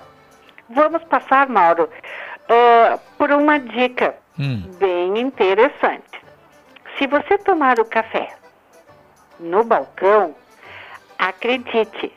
[0.68, 1.88] vamos passar, Mauro,
[2.48, 4.14] eh, por uma dica
[4.78, 6.20] bem interessante.
[6.98, 8.28] Se você tomar o café
[9.38, 10.34] no balcão,
[11.18, 12.12] acredite,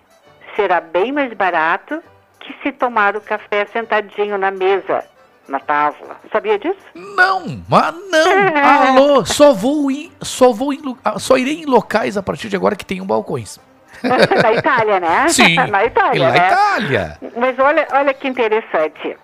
[0.56, 2.02] será bem mais barato
[2.44, 5.04] que se tomar o café sentadinho na mesa,
[5.48, 6.18] na tábua.
[6.32, 6.78] Sabia disso?
[6.94, 8.58] Não, mas não.
[8.98, 12.56] Alô, só vou em, só vou em, ah, só irei em locais a partir de
[12.56, 13.60] agora que tenham balcões.
[14.04, 15.28] na Itália, né?
[15.30, 15.56] Sim.
[15.56, 16.48] na Itália, na né?
[16.48, 17.18] Itália.
[17.38, 19.18] Mas olha, olha que interessante.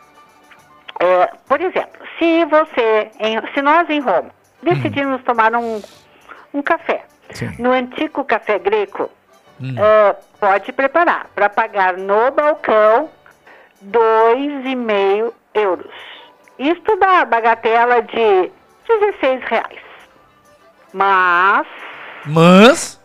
[1.01, 4.29] É, por exemplo, se você, em- se nós em Roma
[4.63, 5.81] decidimos tomar um,
[6.53, 7.03] um café
[7.57, 8.59] no antigo café
[9.59, 13.09] greco, é, pode preparar para pagar no balcão
[13.81, 15.93] dois e meio euros.
[16.57, 18.51] Isto dá a bagatela de
[18.87, 19.79] 16 reais.
[20.93, 21.67] Mas
[22.25, 22.99] Mas.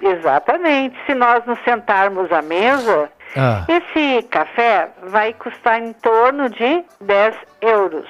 [0.00, 0.96] Exatamente.
[1.06, 3.64] Se nós nos sentarmos à mesa, Ah.
[3.68, 8.08] esse café vai custar em torno de 10 euros.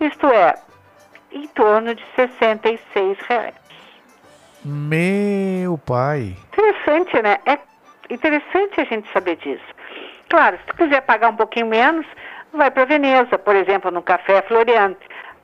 [0.00, 0.54] Isto é,
[1.32, 3.54] em torno de 66 reais.
[4.64, 6.36] Meu pai.
[6.52, 7.38] Interessante, né?
[7.46, 7.58] É
[8.10, 9.62] interessante a gente saber disso.
[10.28, 12.06] Claro, se tu quiser pagar um pouquinho menos,
[12.54, 14.96] vai para Veneza, por exemplo, no Café Floriano.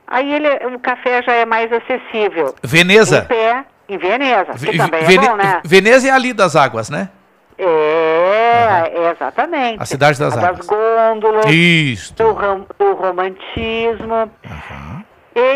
[0.06, 2.55] Aí ele, o café já é mais acessível.
[2.62, 3.18] Veneza.
[3.24, 5.60] Em pé, em Veneza, que Ve- também Vene- é bom, né?
[5.64, 7.10] Veneza é ali das águas, né?
[7.58, 9.82] É, é, exatamente.
[9.82, 10.66] A cidade das A águas.
[10.66, 11.44] gôndolas.
[11.47, 12.22] Isto.
[12.22, 14.30] Do, rom- do romantismo.
[14.44, 14.97] E,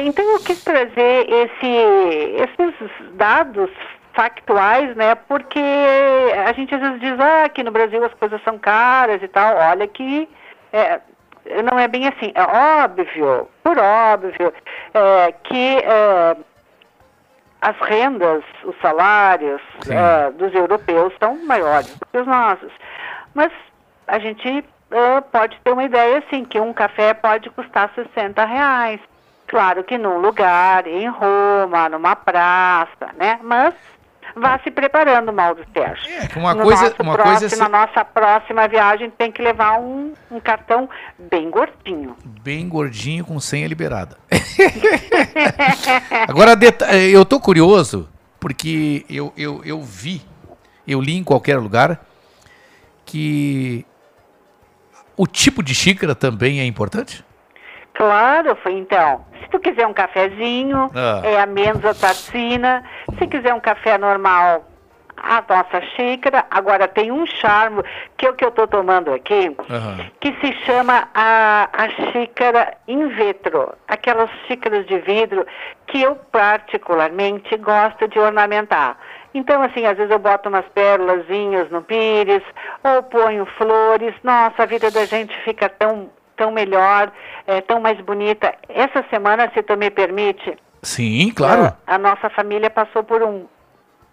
[0.04, 1.66] então eu quis trazer esse,
[2.42, 3.70] esses dados
[4.14, 5.14] factuais, né?
[5.14, 5.62] Porque
[6.46, 9.56] a gente às vezes diz, ah, aqui no Brasil as coisas são caras e tal.
[9.56, 10.28] Olha que
[10.72, 11.00] é,
[11.70, 12.32] não é bem assim.
[12.34, 12.42] É
[12.84, 14.52] óbvio, por óbvio,
[14.94, 16.36] é, que é,
[17.62, 22.72] as rendas, os salários eh, dos europeus são maiores do que os nossos.
[23.32, 23.52] Mas
[24.08, 29.00] a gente eh, pode ter uma ideia assim, que um café pode custar 60 reais.
[29.52, 33.38] Claro que num lugar, em Roma, numa praça, né?
[33.44, 33.74] Mas
[34.34, 36.28] vá se preparando, Mauro Sérgio.
[36.30, 39.42] que uma no coisa- uma coisa é próximo, se- Na nossa próxima viagem tem que
[39.42, 42.16] levar um, um cartão bem gordinho.
[42.42, 44.16] Bem gordinho com senha liberada.
[46.26, 46.58] Agora,
[46.88, 48.08] eh, eu tô curioso,
[48.40, 50.22] porque eu, eu, eu vi,
[50.88, 52.00] eu li em qualquer lugar,
[53.04, 53.84] que
[55.14, 57.22] o tipo de xícara também é importante?
[57.94, 59.24] Claro, foi então.
[59.42, 61.20] Se tu quiser um cafezinho, Ah.
[61.24, 62.82] é a Menza Tatsina.
[63.18, 64.64] Se quiser um café normal,
[65.16, 66.44] a nossa xícara.
[66.50, 67.82] Agora tem um charme,
[68.16, 69.54] que é o que eu estou tomando aqui,
[70.20, 73.72] que se chama a, a xícara in vitro.
[73.86, 75.46] Aquelas xícaras de vidro
[75.86, 78.96] que eu particularmente gosto de ornamentar.
[79.34, 82.42] Então, assim, às vezes eu boto umas pérolazinhas no pires,
[82.82, 84.14] ou ponho flores.
[84.22, 86.10] Nossa, a vida da gente fica tão,
[86.42, 87.12] tão melhor,
[87.46, 88.52] é, tão mais bonita.
[88.68, 91.72] Essa semana, se tu me permite, Sim, claro.
[91.86, 93.46] a nossa família passou por um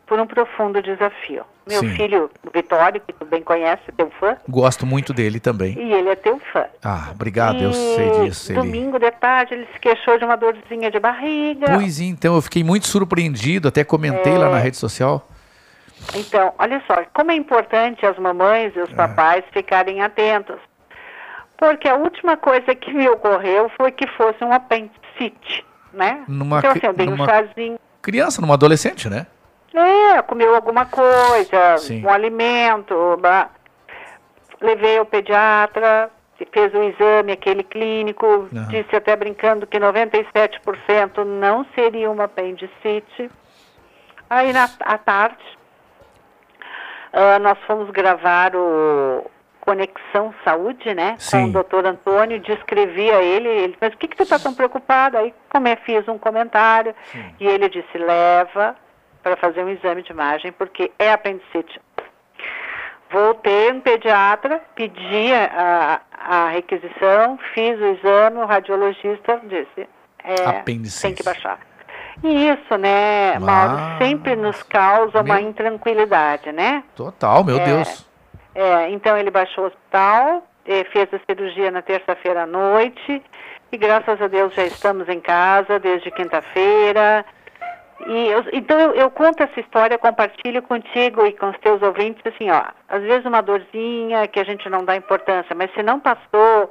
[0.06, 1.44] por um profundo desafio.
[1.68, 1.90] Meu Sim.
[1.92, 5.78] filho, o Vitório, que tu bem conhece, é teu fã, Gosto muito dele também.
[5.78, 6.66] e ele é teu fã.
[6.84, 8.52] Ah, obrigado, eu E sei disso.
[8.52, 8.60] Ele...
[8.60, 11.68] Domingo de tarde ele se queixou de uma dorzinha de barriga.
[11.76, 14.62] Pois então, eu fiquei muito surpreendido, até comentei lá na É.
[14.64, 15.28] rede social.
[16.16, 18.80] Então, olha só, como é importante as mamães É.
[18.80, 20.58] e os papais ficarem atentos.
[21.60, 26.24] Porque a última coisa que me ocorreu foi que fosse um apendicite, né?
[26.26, 27.78] Numa então, assim, eu dei um chazinho.
[28.02, 29.28] Criança, numa adolescente, né?
[29.74, 32.06] É, comeu alguma coisa, Sim.
[32.06, 33.18] um alimento.
[33.18, 33.50] bah.
[34.62, 36.10] Levei ao pediatra,
[36.52, 38.68] fez o exame, aquele clínico, Aham.
[38.70, 43.30] disse até brincando que 97% não seria uma apendicite.
[44.30, 45.38] Aí na, à tarde,
[47.12, 49.30] ah, nós fomos gravar o
[49.70, 51.12] Conexão Saúde, né?
[51.12, 51.50] Com Sim.
[51.50, 55.16] o doutor Antônio, descrevi a ele, ele mas o que, que tu está tão preocupado?
[55.18, 56.96] Aí como é, fiz um comentário
[57.40, 58.76] e ele disse, leva
[59.22, 61.80] para fazer um exame de imagem, porque é apendicite.
[63.12, 69.88] Voltei no pediatra, pedi a, a requisição, fiz o exame, o radiologista disse,
[70.24, 71.02] é, Apendicite.
[71.02, 71.60] tem que baixar.
[72.24, 76.84] Isso, né, Ah, Mauro, sempre nos causa uma intranquilidade, né?
[76.96, 78.09] Total, meu É, Deus.
[78.62, 83.22] É, então ele baixou o hospital, eh, fez a cirurgia na terça-feira à noite
[83.72, 87.24] e graças a Deus já estamos em casa desde quinta-feira.
[88.06, 92.22] E eu- então eu, eu conto essa história, compartilho contigo e com os teus ouvintes,
[92.26, 95.98] assim, ó, às vezes uma dorzinha que a gente não dá importância, mas se não
[96.00, 96.70] passou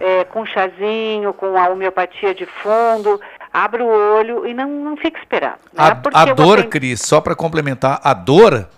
[0.00, 3.20] eh, com um chazinho, com a homeopatia de fundo,
[3.52, 5.58] abre o olho e não, não fica esperando.
[5.72, 5.78] né?
[6.14, 8.68] A, a dor, você- Cris, só para complementar, a dor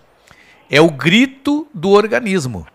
[0.71, 2.67] é o grito do organismo.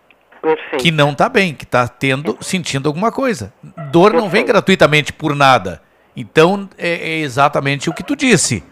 [0.78, 3.52] Que não está bem, que está tendo, sentindo alguma coisa.
[3.90, 5.80] Dor não vem gratuitamente por nada.
[6.14, 8.62] Então é, é exatamente o que tu disse.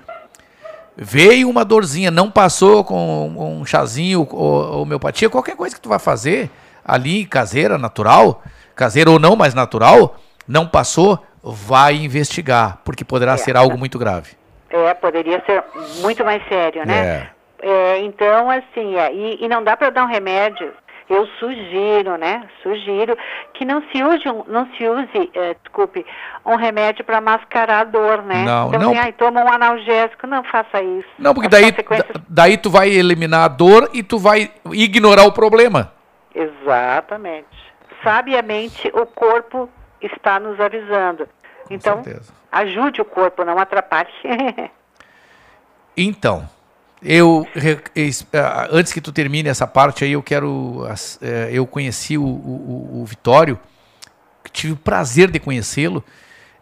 [0.94, 5.98] Veio uma dorzinha, não passou com um chazinho, ou homeopatia, qualquer coisa que tu vai
[5.98, 6.50] fazer
[6.84, 8.42] ali, caseira, natural,
[8.74, 14.32] caseira ou não, mas natural, não passou, vai investigar, porque poderá ser algo muito grave.
[14.68, 15.64] É, poderia ser
[16.00, 17.30] muito mais sério, né?
[17.62, 18.00] É.
[18.00, 20.72] Então, assim, é, e, e não dá para dar um remédio.
[21.08, 22.48] Eu sugiro, né?
[22.62, 23.16] Sugiro
[23.54, 26.06] que não se use, um- não se use, é, desculpe,
[26.46, 28.44] um remédio para mascarar a dor, né?
[28.44, 28.98] Não, então, não.
[28.98, 31.08] assim, toma um analgésico, não faça isso.
[31.18, 34.50] Não, porque As daí, consequências- da- daí tu vai eliminar a dor e tu vai
[34.72, 35.92] ignorar o problema.
[36.34, 37.46] Exatamente.
[38.02, 39.68] Sabiamente, o corpo
[40.00, 41.28] está nos avisando.
[41.70, 42.02] então,
[42.50, 44.08] ajude o corpo, não atrapalhe.
[45.96, 46.48] Então,
[47.04, 47.46] eu
[48.32, 50.86] ah, antes que tu termine essa parte aí, eu quero.
[51.20, 53.58] eh, Eu conheci o, o- o Vitório,
[54.52, 56.04] tive o prazer de conhecê-lo.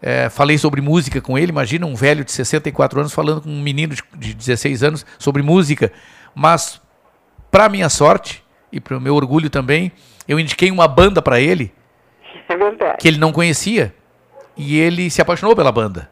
[0.03, 1.51] eh, falei sobre música com ele.
[1.53, 5.43] Imagina um velho de 64 anos falando com um menino de, de 16 anos sobre
[5.43, 5.93] música.
[6.35, 6.81] Mas,
[7.51, 9.93] para minha sorte e para o meu orgulho também,
[10.27, 11.73] eu indiquei uma banda para ele
[12.49, 13.95] é que ele não conhecia.
[14.57, 16.09] E ele se apaixonou pela banda.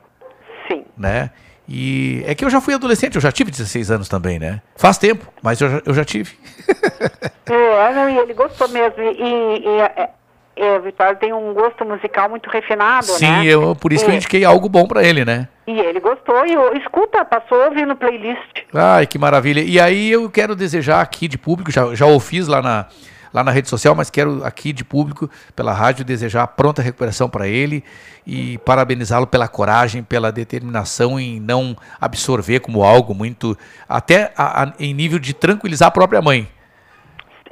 [0.71, 0.85] Sim.
[0.97, 1.31] Né?
[1.69, 4.63] E é que eu já fui adolescente, eu já tive 16 anos também, né?
[4.77, 6.33] Faz tempo, mas eu já, eu já tive.
[7.51, 9.01] É, não, e ele gostou mesmo.
[9.03, 10.11] E, e, e, é,
[10.57, 13.15] é, o Vitório tem um gosto musical muito refinado, né?
[13.19, 15.49] Sim, eu, por isso que eu E- indiquei algo bom pra ele, né?
[15.67, 18.65] E ele gostou e o- escuta, passou no playlist.
[18.75, 19.61] Ai, que maravilha.
[19.63, 22.87] E aí eu quero desejar aqui de público, já, já o fiz lá na,
[23.33, 27.47] lá na rede social, mas quero aqui de público, pela rádio, desejar pronta recuperação para
[27.49, 27.85] ele
[28.27, 33.57] e parabenizá-lo pela coragem, pela determinação em não absorver como algo muito.
[33.89, 36.49] até a- a- em nível de tranquilizar a própria mãe.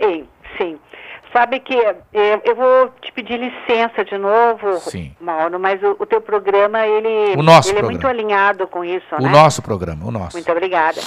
[0.01, 0.27] Sim,
[0.59, 0.79] sim.
[1.33, 5.15] Sabe que é, eu vou te pedir licença de novo, Sim.
[5.21, 7.91] Mauro, mas o, o teu programa, ele, O nosso ele é programa.
[7.91, 9.29] muito alinhado com isso, O né?
[9.29, 10.35] nosso programa, o nosso.
[10.37, 11.01] Muito obrigada.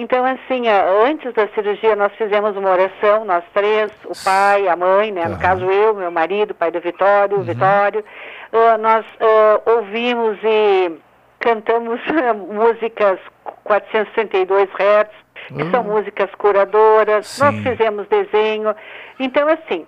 [0.00, 0.66] Então, assim,
[1.06, 5.26] antes da cirurgia, nós fizemos uma oração, nós três, o pai, a mãe, né?
[5.28, 7.42] No caso, eu, meu marido, o pai do Vitório, Uhum.
[7.42, 8.02] o Vitório.
[8.50, 10.92] Ah, nós ah, ouvimos e
[11.38, 12.00] cantamos
[12.48, 13.18] músicas
[13.64, 15.10] 462 Hz,
[15.48, 15.92] que são Hum.
[15.96, 17.38] músicas curadoras.
[17.38, 17.62] Nós Sim.
[17.62, 18.74] fizemos desenho.
[19.18, 19.86] Então, assim,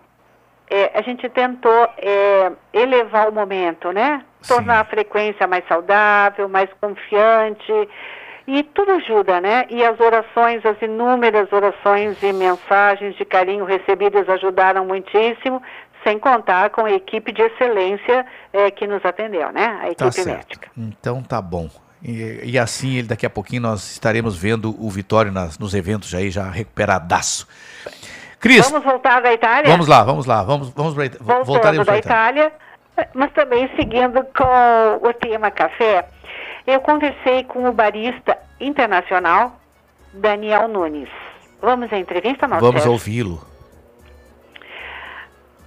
[0.70, 4.23] é, a gente tentou é, elevar o momento, né?
[4.47, 7.89] Tornar a frequência mais saudável, mais confiante.
[8.46, 9.66] E tudo ajuda, né?
[9.70, 15.62] E as orações, as inúmeras orações e mensagens de carinho recebidas ajudaram muitíssimo,
[16.04, 19.78] sem contar com a equipe de excelência é, que nos atendeu, né?
[19.80, 20.28] A equipe Tá certo.
[20.36, 20.68] médica.
[20.76, 21.68] Então tá bom.
[22.02, 26.12] E, e assim, ele, daqui a pouquinho nós estaremos vendo o Vitório nas- nos eventos
[26.12, 27.46] aí, já recuperadaço.
[28.40, 29.70] Cris, Vamos voltar da Itália?
[29.70, 32.46] vamos lá, vamos lá, vamos, vamos Ita- Voltando voltaremos da Itália.
[32.96, 36.04] Itália, mas também seguindo com o tema café,
[36.66, 39.57] eu conversei com o barista internacional
[40.12, 41.08] Daniel Nunes.
[41.60, 43.41] Vamos à entrevista, nosso Vamos ouvi-lo.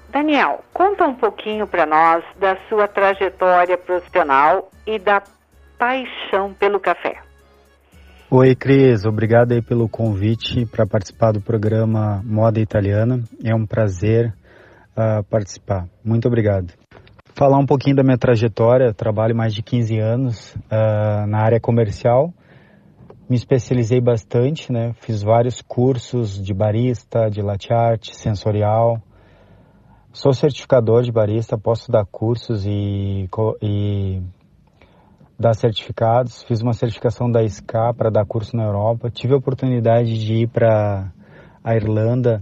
[0.10, 5.22] Daniel, conta um pouquinho para nós da sua trajetória profissional e da
[5.78, 7.18] paixão pelo café.
[8.30, 9.06] Oi, Cris.
[9.06, 13.22] Obrigado aí pelo convite para participar do programa Moda Italiana.
[13.44, 14.34] É um prazer
[14.96, 15.86] ah, participar.
[16.04, 16.85] Muito obrigado.
[17.38, 18.94] Falar um pouquinho da minha trajetória.
[18.94, 22.34] Trabalho mais de 15 anos ah, na área comercial.
[23.30, 24.94] Me especializei bastante, né?
[25.02, 29.02] Fiz vários cursos de barista, de latte art, sensorial.
[30.14, 33.30] Sou certificador de barista, posso dar cursos e,
[33.62, 34.22] e
[35.38, 36.42] dar certificados.
[36.44, 39.12] Fiz uma certificação da SCA para dar curso na Europa.
[39.12, 41.12] Tive a oportunidade de ir para
[41.62, 42.42] a Irlanda,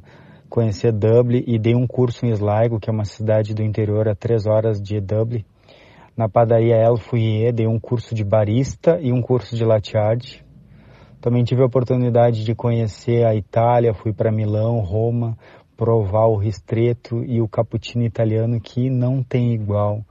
[0.53, 4.14] conhecer Dublin e dei um curso em Sligo, que é uma cidade do interior a
[4.14, 5.43] três horas de Dublin.
[6.15, 10.41] Na padaria El Fouillet, dei um curso de barista e um curso de latte art.
[11.19, 15.35] Também tive a oportunidade de conhecer a Itália, fui para Milão, Roma,
[15.75, 20.06] provar o ristretto e o cappuccino italiano que não tem igual.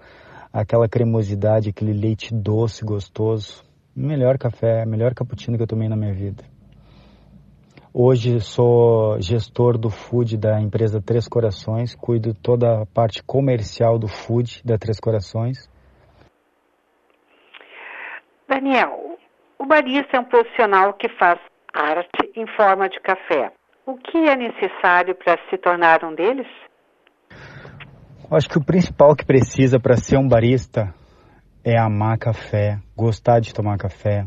[0.53, 3.63] Aquela cremosidade, aquele leite doce, gostoso.
[3.95, 6.52] Melhor café, melhor cappuccino que eu tomei na minha vida.
[7.95, 14.09] Hoje sou gestor do food da empresa Três Corações, cuido toda a parte comercial do
[14.09, 15.69] food da Três Corações.
[18.49, 19.19] Daniel,
[19.59, 21.39] o barista é um profissional que faz
[21.75, 23.53] arte em forma de café.
[23.85, 26.49] O que é necessário para se tornar um deles?
[28.31, 30.95] Acho que o principal que precisa para ser um barista
[31.63, 34.25] é amar café, gostar de tomar café.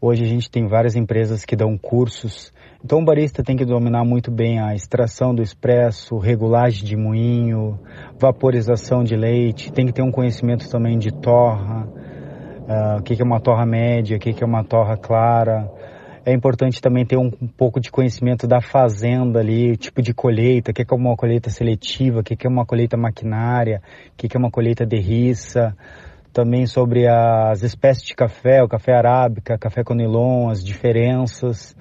[0.00, 2.52] Hoje a gente tem várias empresas que dão cursos,
[2.84, 7.76] então o barista tem que dominar muito bem a extração do expresso, regulagem de moinho,
[8.16, 13.24] vaporização de leite, tem que ter um conhecimento também de torra, uh, o que é
[13.24, 15.68] uma torra média, o que é uma torra clara.
[16.24, 20.70] É importante também ter um, um pouco de conhecimento da fazenda ali, tipo de colheita,
[20.70, 24.38] o que é uma colheita seletiva, o que é uma colheita maquinária, o que é
[24.38, 25.74] uma colheita de riça
[26.38, 31.76] também sobre as espécies de café, o café arábica, café conilon, as diferenças,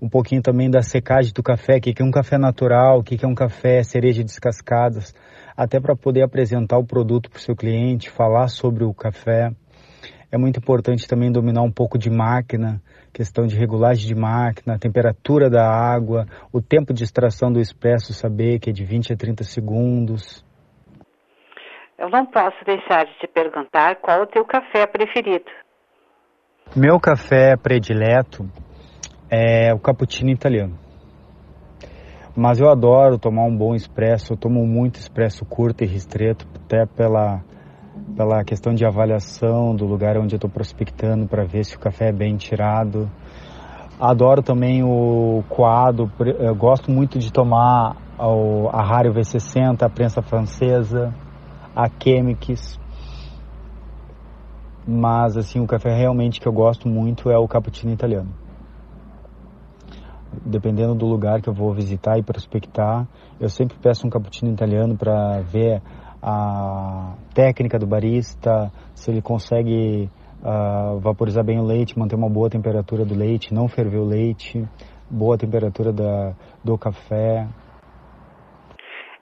[0.00, 3.22] um pouquinho também da secagem do café, o que é um café natural, o que
[3.22, 5.14] é um café cereja descascadas,
[5.54, 9.50] até para poder apresentar o produto para o seu cliente, falar sobre o café.
[10.32, 12.80] É muito importante também dominar um pouco de máquina,
[13.12, 18.58] questão de regulagem de máquina, temperatura da água, o tempo de extração do expresso, saber
[18.58, 20.47] que é de 20 a 30 segundos.
[21.98, 25.50] Eu não posso deixar de te perguntar qual o teu café preferido.
[26.76, 28.48] Meu café predileto
[29.28, 30.78] é o cappuccino italiano.
[32.36, 36.86] Mas eu adoro tomar um bom expresso, eu tomo muito expresso curto e ristreto, até
[36.86, 37.42] pela,
[38.16, 42.10] pela questão de avaliação do lugar onde eu estou prospectando para ver se o café
[42.10, 43.10] é bem tirado.
[43.98, 47.96] Adoro também o coado, eu gosto muito de tomar
[48.72, 51.12] a Rario V60, a prensa francesa
[51.78, 52.76] a Chemix.
[54.84, 58.30] Mas assim, o café realmente que eu gosto muito é o cappuccino italiano.
[60.44, 63.06] Dependendo do lugar que eu vou visitar e prospectar,
[63.38, 65.80] eu sempre peço um cappuccino italiano para ver
[66.20, 70.10] a técnica do barista, se ele consegue
[70.42, 74.66] uh, vaporizar bem o leite, manter uma boa temperatura do leite, não ferver o leite,
[75.08, 76.34] boa temperatura da,
[76.64, 77.46] do café,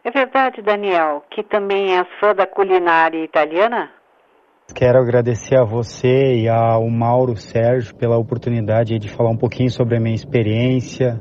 [0.07, 3.91] é verdade, Daniel, que também és fã da culinária italiana?
[4.73, 9.97] Quero agradecer a você e ao Mauro Sérgio pela oportunidade de falar um pouquinho sobre
[9.97, 11.20] a minha experiência,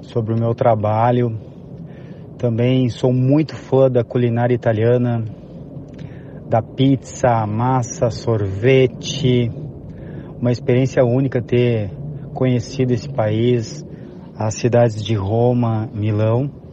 [0.00, 1.38] sobre o meu trabalho.
[2.38, 5.22] Também sou muito fã da culinária italiana,
[6.48, 9.50] da pizza, massa, sorvete.
[10.40, 11.90] Uma experiência única ter
[12.32, 13.84] conhecido esse país,
[14.38, 16.65] as cidades de Roma, Milão.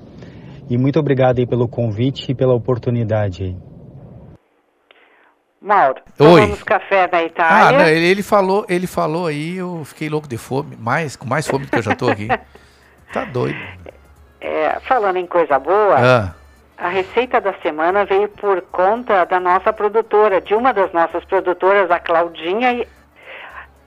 [0.69, 3.55] E muito obrigado aí pelo convite e pela oportunidade.
[5.61, 6.41] Mauro, Oi.
[6.41, 7.69] tomamos café da Itália.
[7.69, 11.25] Ah, não, ele, ele, falou, ele falou aí, eu fiquei louco de fome, mais, com
[11.25, 12.27] mais fome do que eu já tô aqui.
[13.13, 13.57] tá doido.
[14.41, 16.33] É, falando em coisa boa, ah.
[16.77, 21.89] a receita da semana veio por conta da nossa produtora, de uma das nossas produtoras,
[21.89, 22.85] a Claudinha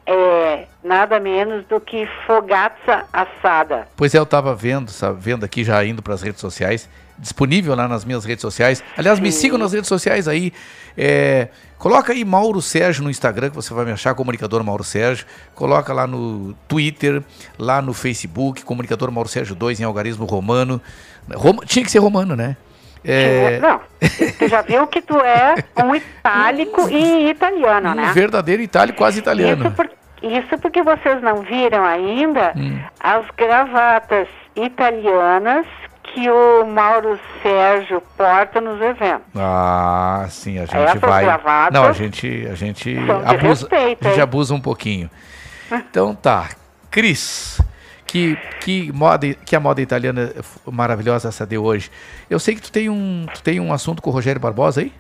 [0.07, 3.89] é nada menos do que fogatza assada.
[3.97, 7.75] Pois é, eu estava vendo, sabe, vendo aqui já indo para as redes sociais, disponível
[7.75, 8.83] lá nas minhas redes sociais.
[8.97, 9.23] Aliás, Sim.
[9.23, 10.53] me sigam nas redes sociais aí.
[10.97, 15.27] É, coloca aí Mauro Sérgio no Instagram, que você vai me achar, comunicador Mauro Sérgio.
[15.55, 17.23] Coloca lá no Twitter,
[17.59, 20.81] lá no Facebook, comunicador Mauro Sérgio 2 em algarismo romano.
[21.35, 21.57] Rom...
[21.67, 22.57] Tinha que ser romano, né?
[23.07, 23.61] É...
[23.61, 23.81] Não,
[24.39, 25.55] tu já viu que tu é
[25.85, 28.13] um itálico e italiano, um né?
[28.13, 29.67] verdadeiro itálico quase italiano.
[29.67, 29.91] Isso, por,
[30.23, 32.81] isso porque vocês não viram ainda hum.
[32.99, 34.27] as gravatas
[34.57, 35.67] italianas
[36.03, 39.27] que o Mauro Sérgio porta nos eventos.
[39.37, 41.71] Ah, sim, a gente Essas vai.
[41.71, 45.11] Não, a gente, a gente abusa, respeito, a gente abusa um pouquinho.
[45.91, 46.51] Então tá,
[46.93, 47.61] Cris,
[48.07, 50.33] que, que, moda, que a moda italiana
[50.65, 51.91] maravilhosa essa de hoje.
[52.31, 54.93] Eu sei que tu tem um, tu tem um assunto com o Rogério Barbosa aí?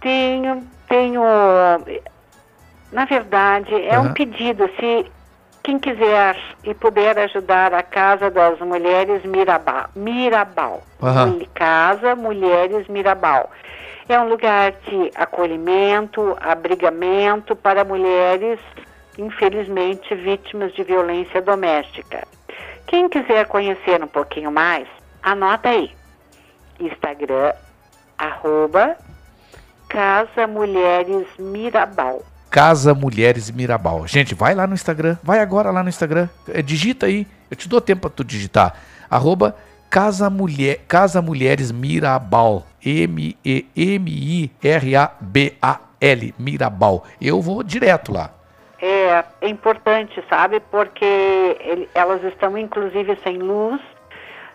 [0.00, 1.22] Tenho, tenho.
[2.92, 4.06] Na verdade, é uhum.
[4.06, 4.68] um pedido.
[4.78, 5.10] Se
[5.62, 9.88] quem quiser e puder ajudar a Casa das Mulheres Mirabal.
[9.94, 10.82] Mirabal.
[11.00, 11.46] Uhum.
[11.54, 13.50] Casa Mulheres Mirabal.
[14.08, 18.58] É um lugar de acolhimento, abrigamento para mulheres
[19.18, 22.26] infelizmente vítimas de violência doméstica.
[22.86, 24.86] Quem quiser conhecer um pouquinho mais,
[25.22, 25.90] anota aí.
[26.80, 27.52] Instagram,
[28.18, 28.96] arroba
[29.88, 32.22] Casa Mulheres Mirabal.
[32.50, 34.06] Casa Mulheres Mirabal.
[34.06, 37.68] Gente, vai lá no Instagram, vai agora lá no Instagram, é, digita aí, eu te
[37.68, 38.74] dou tempo para tu digitar.
[39.10, 39.54] Arroba
[39.92, 42.66] Casa, Mulher, Casa Mulheres Mirabal.
[42.82, 43.54] M-E-M-I-R-A-B-A-L.
[46.38, 47.04] Mirabal.
[47.20, 48.30] Eu vou direto lá.
[48.82, 50.58] É, é importante, sabe?
[50.58, 51.04] Porque
[51.60, 53.80] ele- elas estão inclusive sem luz.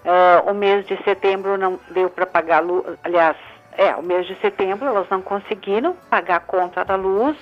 [0.06, 2.86] Ah, o mês de setembro não deu para pagar luz.
[3.04, 3.38] Aliás,
[3.78, 7.38] é, o mês de setembro elas não conseguiram pagar a conta da luz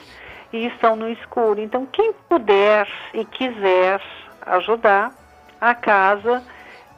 [0.54, 1.60] e estão no escuro.
[1.60, 4.00] Então, quem puder e quiser
[4.46, 5.12] ajudar
[5.60, 6.44] a casa,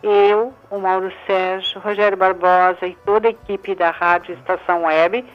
[0.04, 5.26] eu, o Mauro Sérgio, Rogério Barbosa e toda a equipe da Rádio Estação Web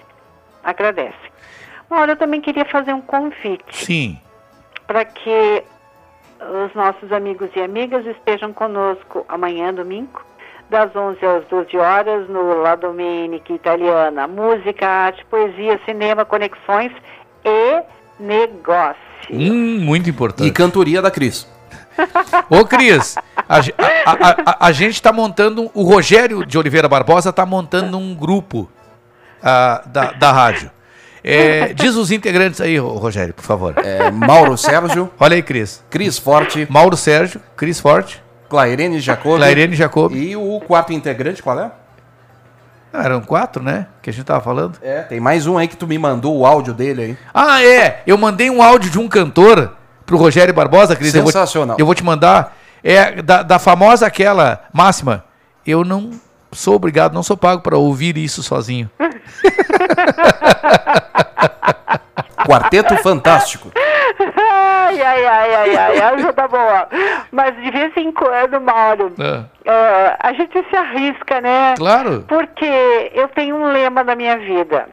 [0.62, 1.32] agradece.
[1.88, 4.20] Mauro, eu também queria fazer um convite Sim.
[4.86, 5.62] Para que
[6.66, 10.20] os nossos amigos e amigas estejam conosco amanhã, domingo,
[10.68, 14.26] das 11 às 12 horas, no La Domenica Italiana.
[14.26, 16.90] Música, arte, poesia, cinema, conexões
[17.44, 17.82] e
[18.18, 18.96] negócio.
[19.30, 20.48] Hum, muito importante.
[20.48, 21.46] E cantoria da Cris.
[22.48, 23.58] Ô, Cris, a, a-
[24.06, 25.70] a- a- a gente está montando.
[25.74, 28.68] O Rogério de Oliveira Barbosa está montando um grupo
[29.42, 30.70] ah, da, da rádio.
[31.24, 33.74] É, diz os integrantes aí, Rogério, por favor.
[33.78, 35.10] É, Mauro Sérgio.
[35.18, 35.82] Olha aí, Cris.
[35.88, 36.66] Cris Forte.
[36.68, 38.22] Mauro Sérgio, Cris Forte.
[38.48, 39.36] Clairene Jacob.
[39.36, 40.12] Clairene Jacob.
[40.12, 41.70] E o quarto integrante, qual é?
[42.92, 43.86] Ah, eram quatro, né?
[44.02, 44.78] Que a gente tava falando.
[44.82, 47.18] É, tem mais um aí que tu me mandou o áudio dele aí.
[47.32, 48.02] Ah, é.
[48.06, 51.14] Eu mandei um áudio de um cantor pro Rogério Barbosa, Cris.
[51.14, 51.76] eu vou Sensacional.
[51.78, 52.54] Eu vou te mandar.
[52.84, 55.24] É da, da famosa aquela máxima.
[55.64, 56.10] Eu não
[56.52, 58.90] sou obrigado, não sou pago para ouvir isso sozinho.
[62.46, 63.70] Quarteto Fantástico.
[64.18, 66.88] Ai, ai, ai, ai, ai, essa tá boa.
[67.30, 69.12] Mas de vez em quando, Mauro,
[69.64, 71.74] é, a gente se arrisca, né?
[71.76, 72.24] Claro.
[72.28, 74.88] Porque eu tenho um lema na minha vida.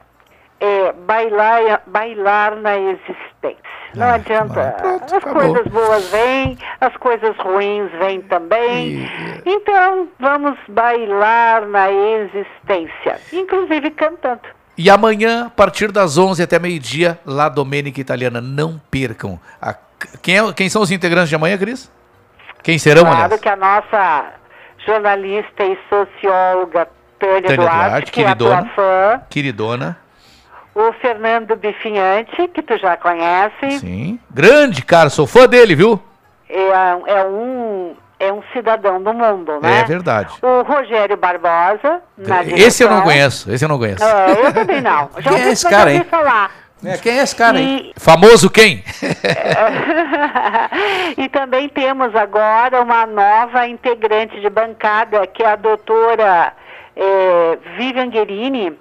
[0.61, 3.57] É bailar, bailar na existência.
[3.95, 4.75] Não adianta.
[5.05, 5.33] as acabou.
[5.53, 9.09] coisas boas vêm, as coisas ruins vêm também.
[9.45, 13.19] Então, vamos bailar na existência.
[13.33, 14.41] Inclusive cantando.
[14.77, 18.39] E amanhã, a partir das 11 até meio-dia, lá Domênica Italiana.
[18.41, 19.39] Não percam.
[19.61, 19.75] A-
[20.21, 21.91] quem, é- quem são os integrantes de amanhã, Cris?
[22.63, 23.41] Quem serão, claro aliás?
[23.41, 24.25] que a nossa
[24.85, 29.21] jornalista e socióloga Tânia, Tânia Duarte, Duarte, que é a tua fã.
[29.29, 29.97] Queridona.
[30.75, 33.79] O Fernando Bifinhante, que tu já conhece.
[33.79, 34.19] Sim.
[34.29, 35.09] Grande, cara.
[35.09, 35.99] Sou fã dele, viu?
[36.49, 39.81] É, é um, é um cidadão do mundo, né?
[39.81, 40.33] É verdade.
[40.41, 43.51] O Rogério Barbosa, na Esse eu não conheço.
[43.51, 44.03] Esse eu não conheço.
[44.03, 45.09] É, eu também não.
[45.19, 46.05] Já Quem é ouvi- esse já cara, hein?
[46.09, 46.51] falar.
[46.85, 47.91] É, quem é esse cara, hein?
[47.97, 48.83] Famoso quem?
[51.17, 56.53] e também temos agora uma nova integrante de bancada, que é a doutora
[56.95, 58.79] eh, Vivian Guerini,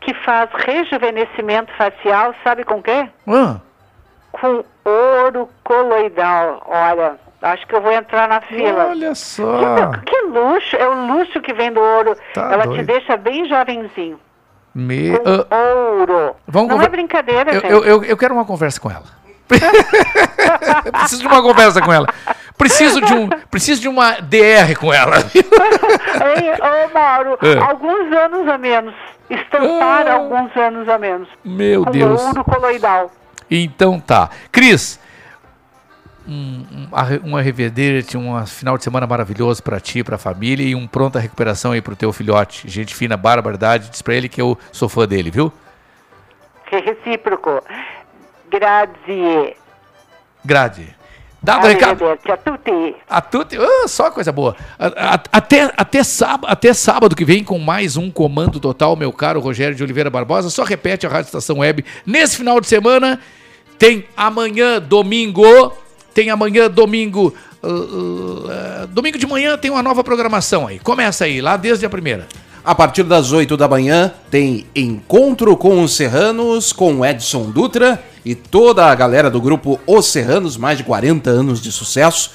[0.00, 3.08] que faz rejuvenescimento facial, sabe com quê?
[3.26, 3.56] Ah,
[4.32, 6.62] Com ouro coloidal.
[6.66, 8.88] Olha, acho que eu vou entrar na fila.
[8.90, 9.44] Olha só.
[10.04, 12.16] Que, que luxo, é o luxo que vem do ouro.
[12.34, 12.86] Tá Ela te doido.
[12.86, 14.18] deixa bem jovenzinho.
[14.74, 15.18] Me...
[15.18, 16.36] Com ah, ouro.
[16.46, 17.72] vamos Não conver- é brincadeira, eu, gente.
[17.72, 19.18] eu, eu, eu quero uma conversa com ela.
[20.92, 22.06] preciso de uma conversa com ela.
[22.58, 25.16] Preciso de, um, preciso de uma DR com ela.
[26.90, 27.58] Ô Mauro, É.
[27.58, 28.94] alguns anos a menos.
[29.30, 31.28] Estampar alguns anos a menos.
[31.44, 32.20] Meu com Deus.
[32.20, 33.10] ouro coloidal.
[33.50, 34.28] Então tá.
[34.50, 34.98] Cris,
[36.26, 36.88] um,
[37.24, 41.72] um, revederte, um final de semana maravilhoso pra ti, pra família e um pronta recuperação
[41.72, 42.68] aí pro teu filhote.
[42.68, 43.88] Gente fina, barbaridade.
[43.90, 45.52] Diz pra ele que eu sou fã dele, viu?
[46.68, 47.62] Que recíproco.
[48.50, 49.56] Grazie.
[50.44, 50.97] Grade.
[51.40, 52.04] Dado o recado.
[52.04, 52.96] Arrivederci a tutti.
[53.08, 54.56] A tutti, ah, só coisa boa.
[54.78, 59.12] A- a- até, até, sábado, até sábado que vem com mais um Comando Total, meu
[59.12, 60.50] caro Rogério de Oliveira Barbosa.
[60.50, 61.84] Só repete a Rádio Estação Web.
[62.04, 63.20] Nesse final de semana,
[63.78, 65.72] tem amanhã, domingo.
[66.12, 67.32] Tem amanhã, domingo.
[67.62, 70.80] uh, uh, domingo de manhã tem uma nova programação aí.
[70.80, 72.26] Começa aí, lá desde a primeira.
[72.68, 78.34] A partir das 8 da manhã tem Encontro com os Serranos, com Edson Dutra e
[78.34, 82.32] toda a galera do grupo Os Serranos, mais de 40 anos de sucesso.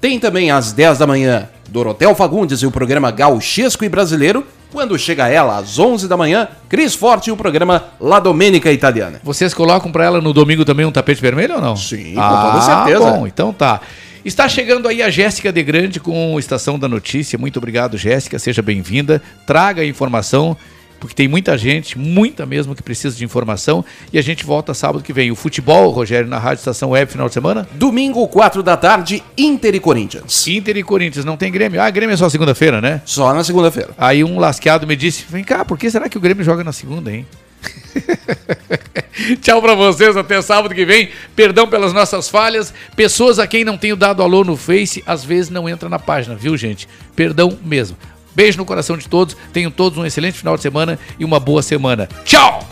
[0.00, 4.44] Tem também às 10 da manhã Dorotel Fagundes e o programa Gauchesco e Brasileiro.
[4.72, 9.20] Quando chega ela às 11 da manhã, Cris Forte e o programa La Domenica Italiana.
[9.22, 11.76] Vocês colocam pra ela no domingo também um tapete vermelho ou não?
[11.76, 13.12] Sim, com toda certeza.
[13.12, 13.80] Bom, então tá.
[14.28, 17.38] Está chegando aí a Jéssica de Grande com Estação da Notícia.
[17.38, 18.38] Muito obrigado, Jéssica.
[18.38, 19.22] Seja bem-vinda.
[19.46, 20.54] Traga a informação,
[21.00, 23.82] porque tem muita gente, muita mesmo, que precisa de informação.
[24.12, 25.30] E a gente volta sábado que vem.
[25.30, 27.66] O futebol, Rogério, na Rádio Estação Web, final de semana?
[27.72, 30.46] Domingo, 4 da tarde, Inter e Corinthians.
[30.46, 31.80] Inter e Corinthians, não tem Grêmio?
[31.80, 33.00] Ah, Grêmio é só segunda-feira, né?
[33.06, 33.92] Só na segunda-feira.
[33.96, 36.72] Aí um lasqueado me disse: vem cá, por que será que o Grêmio joga na
[36.72, 37.24] segunda, hein?
[39.42, 41.10] Tchau para vocês, até sábado que vem.
[41.34, 42.72] Perdão pelas nossas falhas.
[42.94, 46.34] Pessoas a quem não tenho dado alô no Face, às vezes não entra na página,
[46.34, 46.88] viu, gente?
[47.14, 47.96] Perdão mesmo.
[48.34, 49.36] Beijo no coração de todos.
[49.52, 52.08] Tenham todos um excelente final de semana e uma boa semana.
[52.24, 52.66] Tchau!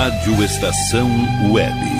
[0.00, 1.10] Rádio Estação
[1.52, 1.99] Web.